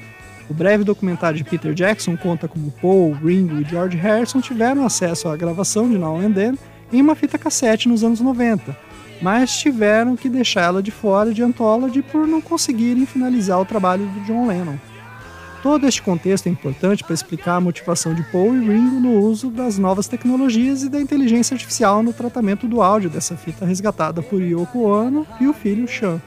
O 0.49 0.53
breve 0.53 0.83
documentário 0.83 1.37
de 1.37 1.43
Peter 1.43 1.73
Jackson 1.73 2.17
conta 2.17 2.47
como 2.47 2.71
Paul, 2.81 3.13
Ringo 3.13 3.59
e 3.61 3.63
George 3.63 3.97
Harrison 3.97 4.41
tiveram 4.41 4.85
acesso 4.85 5.27
à 5.27 5.37
gravação 5.37 5.89
de 5.89 5.97
Now 5.97 6.17
and 6.17 6.33
Then 6.33 6.57
em 6.91 7.01
uma 7.01 7.15
fita 7.15 7.37
cassete 7.37 7.87
nos 7.87 8.03
anos 8.03 8.19
90, 8.19 8.75
mas 9.21 9.57
tiveram 9.57 10.15
que 10.15 10.27
deixá-la 10.27 10.81
de 10.81 10.91
fora 10.91 11.33
de 11.33 11.43
Anthology 11.43 12.01
por 12.01 12.27
não 12.27 12.41
conseguirem 12.41 13.05
finalizar 13.05 13.59
o 13.59 13.65
trabalho 13.65 14.05
do 14.07 14.19
John 14.21 14.47
Lennon. 14.47 14.77
Todo 15.61 15.85
este 15.85 16.01
contexto 16.01 16.47
é 16.47 16.49
importante 16.49 17.03
para 17.03 17.13
explicar 17.13 17.55
a 17.55 17.61
motivação 17.61 18.13
de 18.13 18.23
Paul 18.23 18.55
e 18.55 18.65
Ringo 18.65 18.99
no 19.01 19.19
uso 19.19 19.49
das 19.49 19.77
novas 19.77 20.07
tecnologias 20.07 20.83
e 20.83 20.89
da 20.89 21.01
inteligência 21.01 21.53
artificial 21.53 22.01
no 22.01 22.13
tratamento 22.13 22.65
do 22.65 22.81
áudio 22.81 23.09
dessa 23.09 23.35
fita 23.35 23.65
resgatada 23.65 24.21
por 24.21 24.41
Yoko 24.41 24.83
Ono 24.83 25.27
e 25.41 25.47
o 25.47 25.53
filho 25.53 25.85
Sean. 25.85 26.21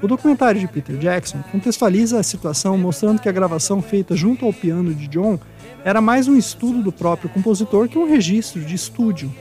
O 0.00 0.06
documentário 0.06 0.60
de 0.60 0.68
Peter 0.68 0.96
Jackson 0.96 1.42
contextualiza 1.50 2.20
a 2.20 2.22
situação 2.22 2.78
mostrando 2.78 3.20
que 3.20 3.28
a 3.28 3.32
gravação 3.32 3.82
feita 3.82 4.14
junto 4.14 4.46
ao 4.46 4.52
piano 4.52 4.94
de 4.94 5.08
John 5.08 5.36
era 5.84 6.00
mais 6.00 6.28
um 6.28 6.36
estudo 6.36 6.84
do 6.84 6.92
próprio 6.92 7.28
compositor 7.30 7.88
que 7.88 7.98
um 7.98 8.08
registro 8.08 8.60
de 8.60 8.76
estúdio. 8.76 9.32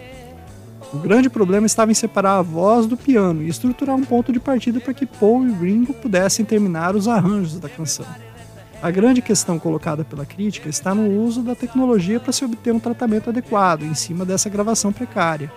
O 0.92 0.98
grande 0.98 1.30
problema 1.30 1.68
estava 1.68 1.92
em 1.92 1.94
separar 1.94 2.40
a 2.40 2.42
voz 2.42 2.88
do 2.88 2.98
piano 2.98 3.44
e 3.44 3.50
estruturar 3.50 3.96
um 3.96 4.04
ponto 4.04 4.34
de 4.34 4.40
partida 4.40 4.80
para 4.80 4.96
que 4.96 5.06
Paul 5.06 5.48
e 5.48 5.52
Ringo 5.52 5.94
pudessem 5.94 6.44
terminar 6.44 6.96
os 6.96 7.08
arranjos 7.08 7.60
da 7.60 7.70
canção. 7.70 8.08
A 8.82 8.90
grande 8.92 9.22
questão 9.22 9.60
colocada 9.60 10.06
pela 10.06 10.26
crítica 10.26 10.70
está 10.70 10.96
no 10.96 11.22
uso 11.22 11.42
da 11.42 11.54
tecnologia 11.54 12.18
para 12.18 12.32
se 12.32 12.46
obter 12.46 12.74
um 12.74 12.80
tratamento 12.80 13.30
adequado 13.30 13.84
em 13.84 13.94
cima 13.94 14.24
dessa 14.24 14.50
gravação 14.50 14.94
precária. 14.94 15.52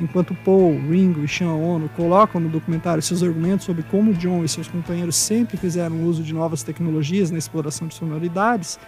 Enquanto 0.00 0.34
Paul, 0.34 0.72
Ringo 0.72 1.24
e 1.24 1.28
Sean 1.28 1.54
Ono 1.54 1.88
colocam 1.90 2.40
no 2.40 2.48
documentário 2.48 3.02
seus 3.02 3.22
argumentos 3.22 3.64
sobre 3.64 3.84
como 3.84 4.12
John 4.12 4.44
e 4.44 4.48
seus 4.48 4.66
companheiros 4.66 5.14
sempre 5.14 5.56
fizeram 5.56 6.02
uso 6.04 6.24
de 6.24 6.34
novas 6.34 6.64
tecnologias 6.64 7.30
na 7.30 7.38
exploração 7.38 7.86
de 7.86 7.94
sonoridades, 7.94 8.80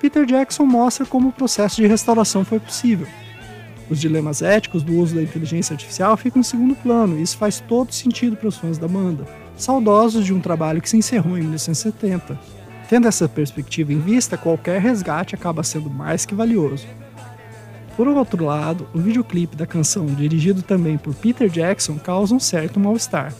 Peter 0.00 0.24
Jackson 0.24 0.64
mostra 0.64 1.04
como 1.04 1.28
o 1.28 1.32
processo 1.32 1.76
de 1.76 1.86
restauração 1.86 2.46
foi 2.46 2.58
possível. 2.58 3.06
Os 3.90 4.00
dilemas 4.00 4.40
éticos 4.40 4.82
do 4.82 4.94
uso 4.94 5.14
da 5.14 5.22
inteligência 5.22 5.74
artificial 5.74 6.16
ficam 6.16 6.40
em 6.40 6.44
segundo 6.44 6.74
plano, 6.76 7.18
e 7.18 7.22
isso 7.22 7.36
faz 7.36 7.60
todo 7.60 7.92
sentido 7.92 8.36
para 8.36 8.48
os 8.48 8.56
fãs 8.56 8.78
da 8.78 8.88
banda, 8.88 9.26
saudosos 9.56 10.24
de 10.24 10.32
um 10.32 10.40
trabalho 10.40 10.80
que 10.80 10.88
se 10.88 10.96
encerrou 10.96 11.36
em 11.36 11.42
1970. 11.42 12.57
Tendo 12.88 13.06
essa 13.06 13.28
perspectiva 13.28 13.92
em 13.92 14.00
vista, 14.00 14.38
qualquer 14.38 14.80
resgate 14.80 15.34
acaba 15.34 15.62
sendo 15.62 15.90
mais 15.90 16.24
que 16.24 16.34
valioso. 16.34 16.86
Por 17.94 18.08
outro 18.08 18.44
lado, 18.44 18.88
o 18.94 18.98
videoclipe 18.98 19.54
da 19.54 19.66
canção, 19.66 20.06
dirigido 20.06 20.62
também 20.62 20.96
por 20.96 21.14
Peter 21.14 21.50
Jackson, 21.50 21.98
causa 21.98 22.34
um 22.34 22.40
certo 22.40 22.80
mal-estar. 22.80 23.34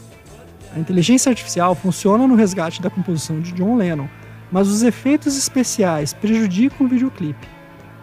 A 0.75 0.79
inteligência 0.79 1.31
artificial 1.31 1.73
funciona 1.73 2.27
no 2.27 2.35
resgate 2.35 2.79
da 2.79 2.91
composição 2.91 3.39
de 3.39 3.51
John 3.53 3.75
Lennon, 3.75 4.07
mas 4.51 4.67
os 4.67 4.83
efeitos 4.83 5.35
especiais 5.35 6.13
prejudicam 6.13 6.85
o 6.85 6.89
videoclipe. 6.89 7.47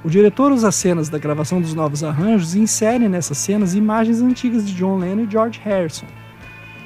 O 0.04 0.10
diretor 0.10 0.50
usa 0.50 0.72
cenas 0.72 1.08
da 1.08 1.18
gravação 1.18 1.60
dos 1.60 1.74
novos 1.74 2.02
arranjos 2.02 2.54
e 2.54 2.58
insere 2.58 3.08
nessas 3.08 3.38
cenas 3.38 3.74
imagens 3.74 4.20
antigas 4.20 4.66
de 4.66 4.74
John 4.74 4.98
Lennon 4.98 5.24
e 5.24 5.30
George 5.30 5.60
Harrison. 5.64 6.06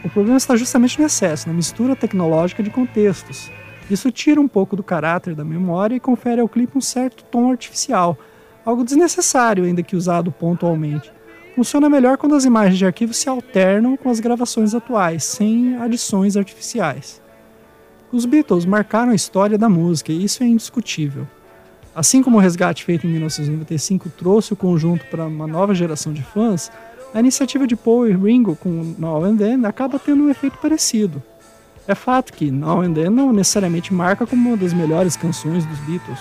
O 0.04 0.10
problema 0.10 0.36
está 0.36 0.54
justamente 0.54 0.98
no 0.98 1.06
excesso, 1.06 1.48
na 1.48 1.54
mistura 1.54 1.96
tecnológica 1.96 2.62
de 2.62 2.70
contextos. 2.70 3.50
Isso 3.90 4.10
tira 4.10 4.40
um 4.40 4.46
pouco 4.46 4.76
do 4.76 4.82
caráter 4.82 5.34
da 5.34 5.44
memória 5.44 5.96
e 5.96 6.00
confere 6.00 6.40
ao 6.40 6.48
clipe 6.48 6.78
um 6.78 6.80
certo 6.80 7.24
tom 7.24 7.50
artificial, 7.50 8.16
algo 8.64 8.84
desnecessário 8.84 9.64
ainda 9.64 9.82
que 9.82 9.96
usado 9.96 10.30
pontualmente. 10.30 11.12
Funciona 11.56 11.90
melhor 11.90 12.16
quando 12.16 12.36
as 12.36 12.44
imagens 12.44 12.78
de 12.78 12.86
arquivo 12.86 13.12
se 13.12 13.28
alternam 13.28 13.96
com 13.96 14.08
as 14.08 14.20
gravações 14.20 14.74
atuais, 14.74 15.24
sem 15.24 15.76
adições 15.76 16.36
artificiais. 16.36 17.20
Os 18.12 18.24
Beatles 18.24 18.64
marcaram 18.64 19.12
a 19.12 19.14
história 19.14 19.58
da 19.58 19.68
música 19.68 20.12
e 20.12 20.24
isso 20.24 20.42
é 20.42 20.46
indiscutível. 20.46 21.26
Assim 21.94 22.22
como 22.22 22.36
o 22.36 22.40
resgate 22.40 22.84
feito 22.84 23.06
em 23.06 23.10
1995 23.10 24.08
trouxe 24.10 24.52
o 24.52 24.56
conjunto 24.56 25.04
para 25.06 25.26
uma 25.26 25.46
nova 25.46 25.74
geração 25.74 26.12
de 26.12 26.22
fãs, 26.22 26.70
a 27.12 27.18
iniciativa 27.18 27.66
de 27.66 27.74
Paul 27.74 28.08
e 28.08 28.12
Ringo 28.12 28.54
com 28.54 28.94
Now 28.96 29.24
and 29.24 29.36
Then 29.36 29.66
acaba 29.66 29.98
tendo 29.98 30.22
um 30.22 30.30
efeito 30.30 30.58
parecido. 30.58 31.20
É 31.90 31.94
fato 31.96 32.32
que 32.32 32.52
Now 32.52 32.82
and 32.82 32.92
Then 32.92 33.10
não 33.10 33.32
necessariamente 33.32 33.92
marca 33.92 34.24
como 34.24 34.50
uma 34.50 34.56
das 34.56 34.72
melhores 34.72 35.16
canções 35.16 35.66
dos 35.66 35.80
Beatles. 35.80 36.20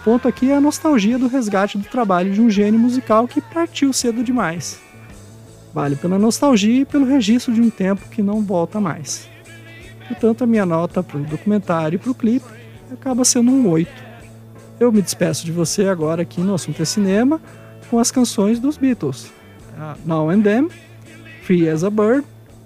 O 0.00 0.02
ponto 0.02 0.26
aqui 0.26 0.50
é 0.50 0.56
a 0.56 0.60
nostalgia 0.62 1.18
do 1.18 1.28
resgate 1.28 1.76
do 1.76 1.84
trabalho 1.84 2.32
de 2.32 2.40
um 2.40 2.48
gênio 2.48 2.80
musical 2.80 3.28
que 3.28 3.38
partiu 3.38 3.92
cedo 3.92 4.24
demais. 4.24 4.80
Vale 5.74 5.94
pela 5.94 6.18
nostalgia 6.18 6.80
e 6.80 6.84
pelo 6.86 7.04
registro 7.04 7.52
de 7.52 7.60
um 7.60 7.68
tempo 7.68 8.08
que 8.08 8.22
não 8.22 8.40
volta 8.40 8.80
mais. 8.80 9.28
Portanto, 10.08 10.42
a 10.42 10.46
minha 10.46 10.64
nota 10.64 11.02
para 11.02 11.18
o 11.18 11.24
documentário 11.24 11.96
e 11.96 11.98
para 11.98 12.10
o 12.10 12.14
clipe 12.14 12.46
acaba 12.90 13.26
sendo 13.26 13.50
um 13.50 13.68
8. 13.68 13.92
Eu 14.80 14.90
me 14.90 15.02
despeço 15.02 15.44
de 15.44 15.52
você 15.52 15.86
agora 15.86 16.22
aqui 16.22 16.40
no 16.40 16.54
Assunto 16.54 16.80
é 16.80 16.86
Cinema 16.86 17.42
com 17.90 17.98
as 17.98 18.10
canções 18.10 18.58
dos 18.58 18.78
Beatles. 18.78 19.26
Uh, 19.76 19.98
Now 20.06 20.30
and 20.30 20.40
Then, 20.40 20.68
Free 21.42 21.68
as 21.68 21.84
a 21.84 21.90
Bird, 21.90 22.24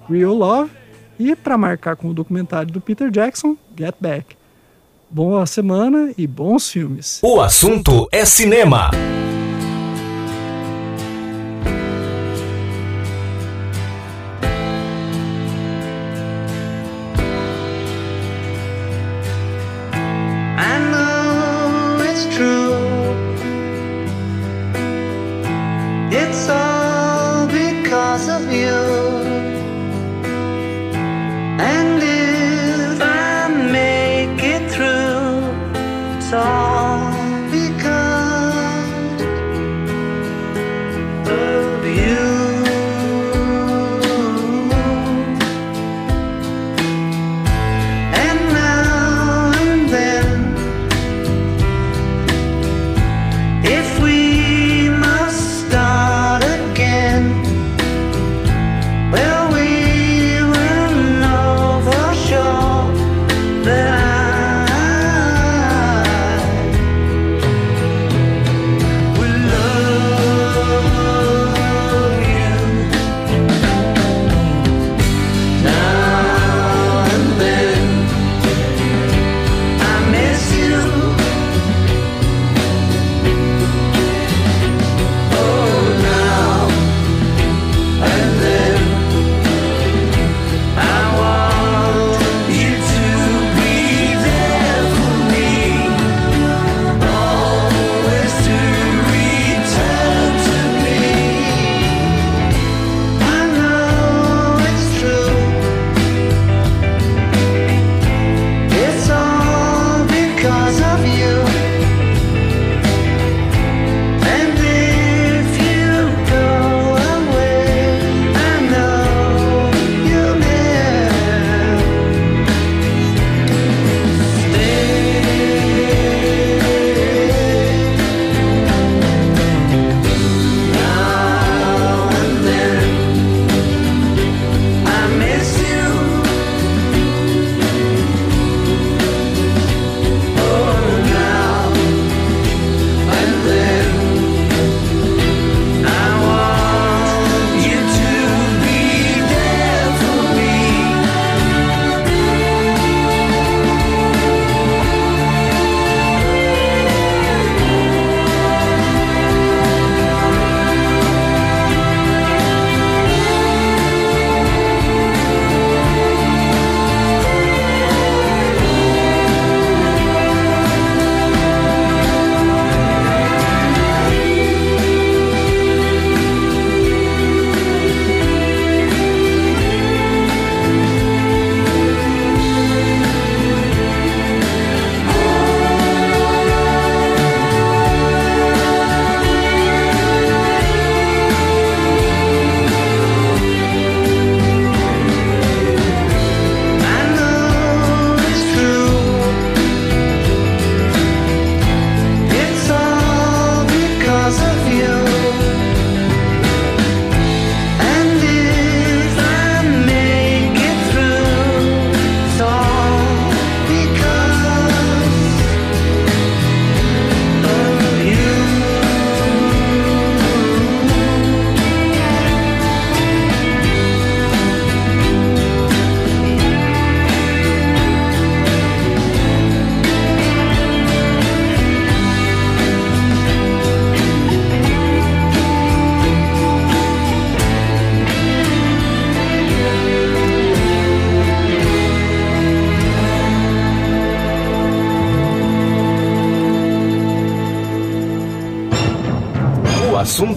Real 0.09 0.35
Love 0.35 0.78
e, 1.19 1.35
para 1.35 1.59
marcar 1.59 1.97
com 1.97 2.09
o 2.09 2.15
documentário 2.15 2.73
do 2.73 2.81
Peter 2.81 3.11
Jackson, 3.11 3.57
Get 3.77 3.95
Back. 4.01 4.37
Boa 5.11 5.47
semana 5.47 6.13
e 6.19 6.27
bons 6.27 6.71
filmes. 6.71 7.21
O 7.23 7.41
assunto 7.41 8.09
é 8.13 8.25
cinema. 8.25 8.91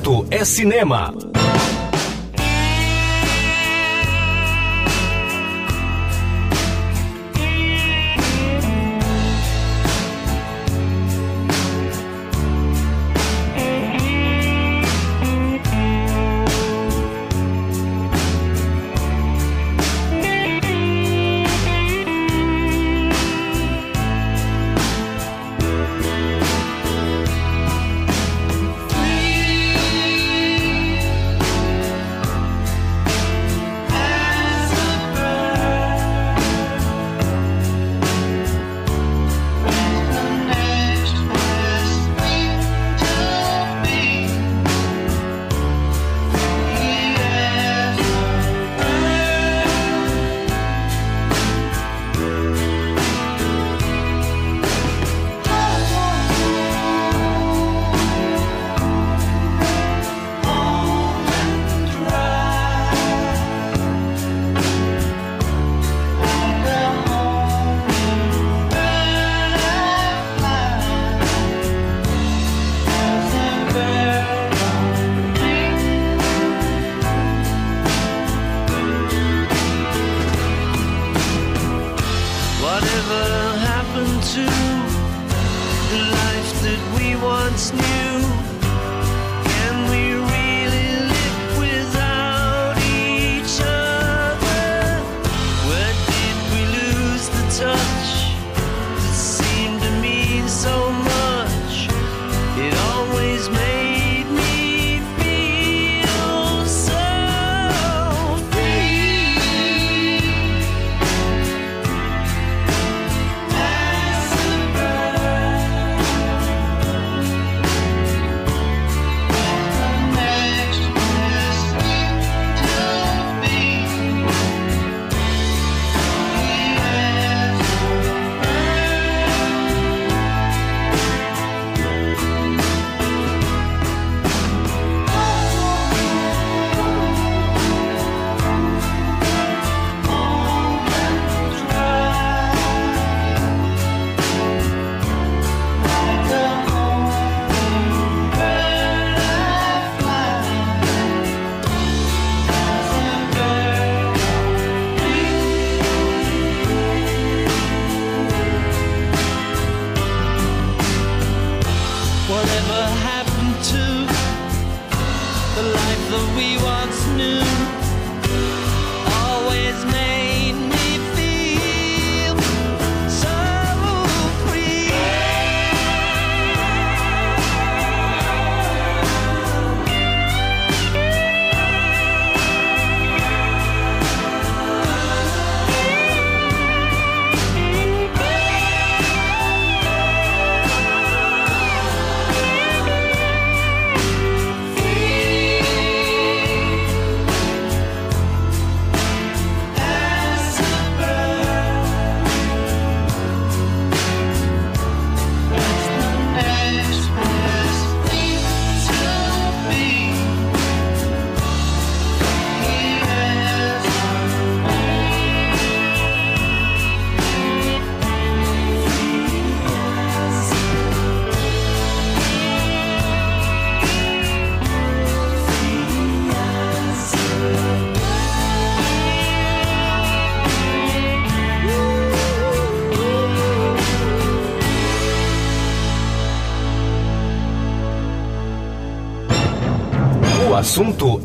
Assunto 0.02 0.26
é 0.32 0.44
cinema. 0.44 1.31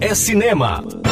É 0.06 0.14
cinema. 0.14 1.05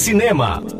Cinema. 0.00 0.79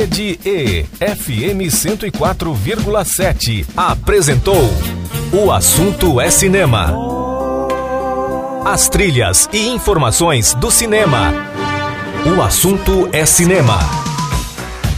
Rede 0.00 0.40
E, 0.46 0.84
FM 0.98 1.68
104,7, 1.68 3.66
apresentou 3.76 4.70
O 5.30 5.52
Assunto 5.52 6.18
é 6.18 6.30
Cinema. 6.30 6.94
As 8.64 8.88
trilhas 8.88 9.46
e 9.52 9.68
informações 9.68 10.54
do 10.54 10.70
cinema. 10.70 11.34
O 12.24 12.40
Assunto 12.40 13.10
é 13.12 13.26
Cinema. 13.26 13.78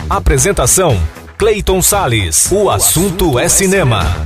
Apresentação: 0.08 0.96
Clayton 1.36 1.82
Sales. 1.82 2.48
O 2.52 2.70
Assunto, 2.70 3.40
é, 3.40 3.48
cinema. 3.48 4.21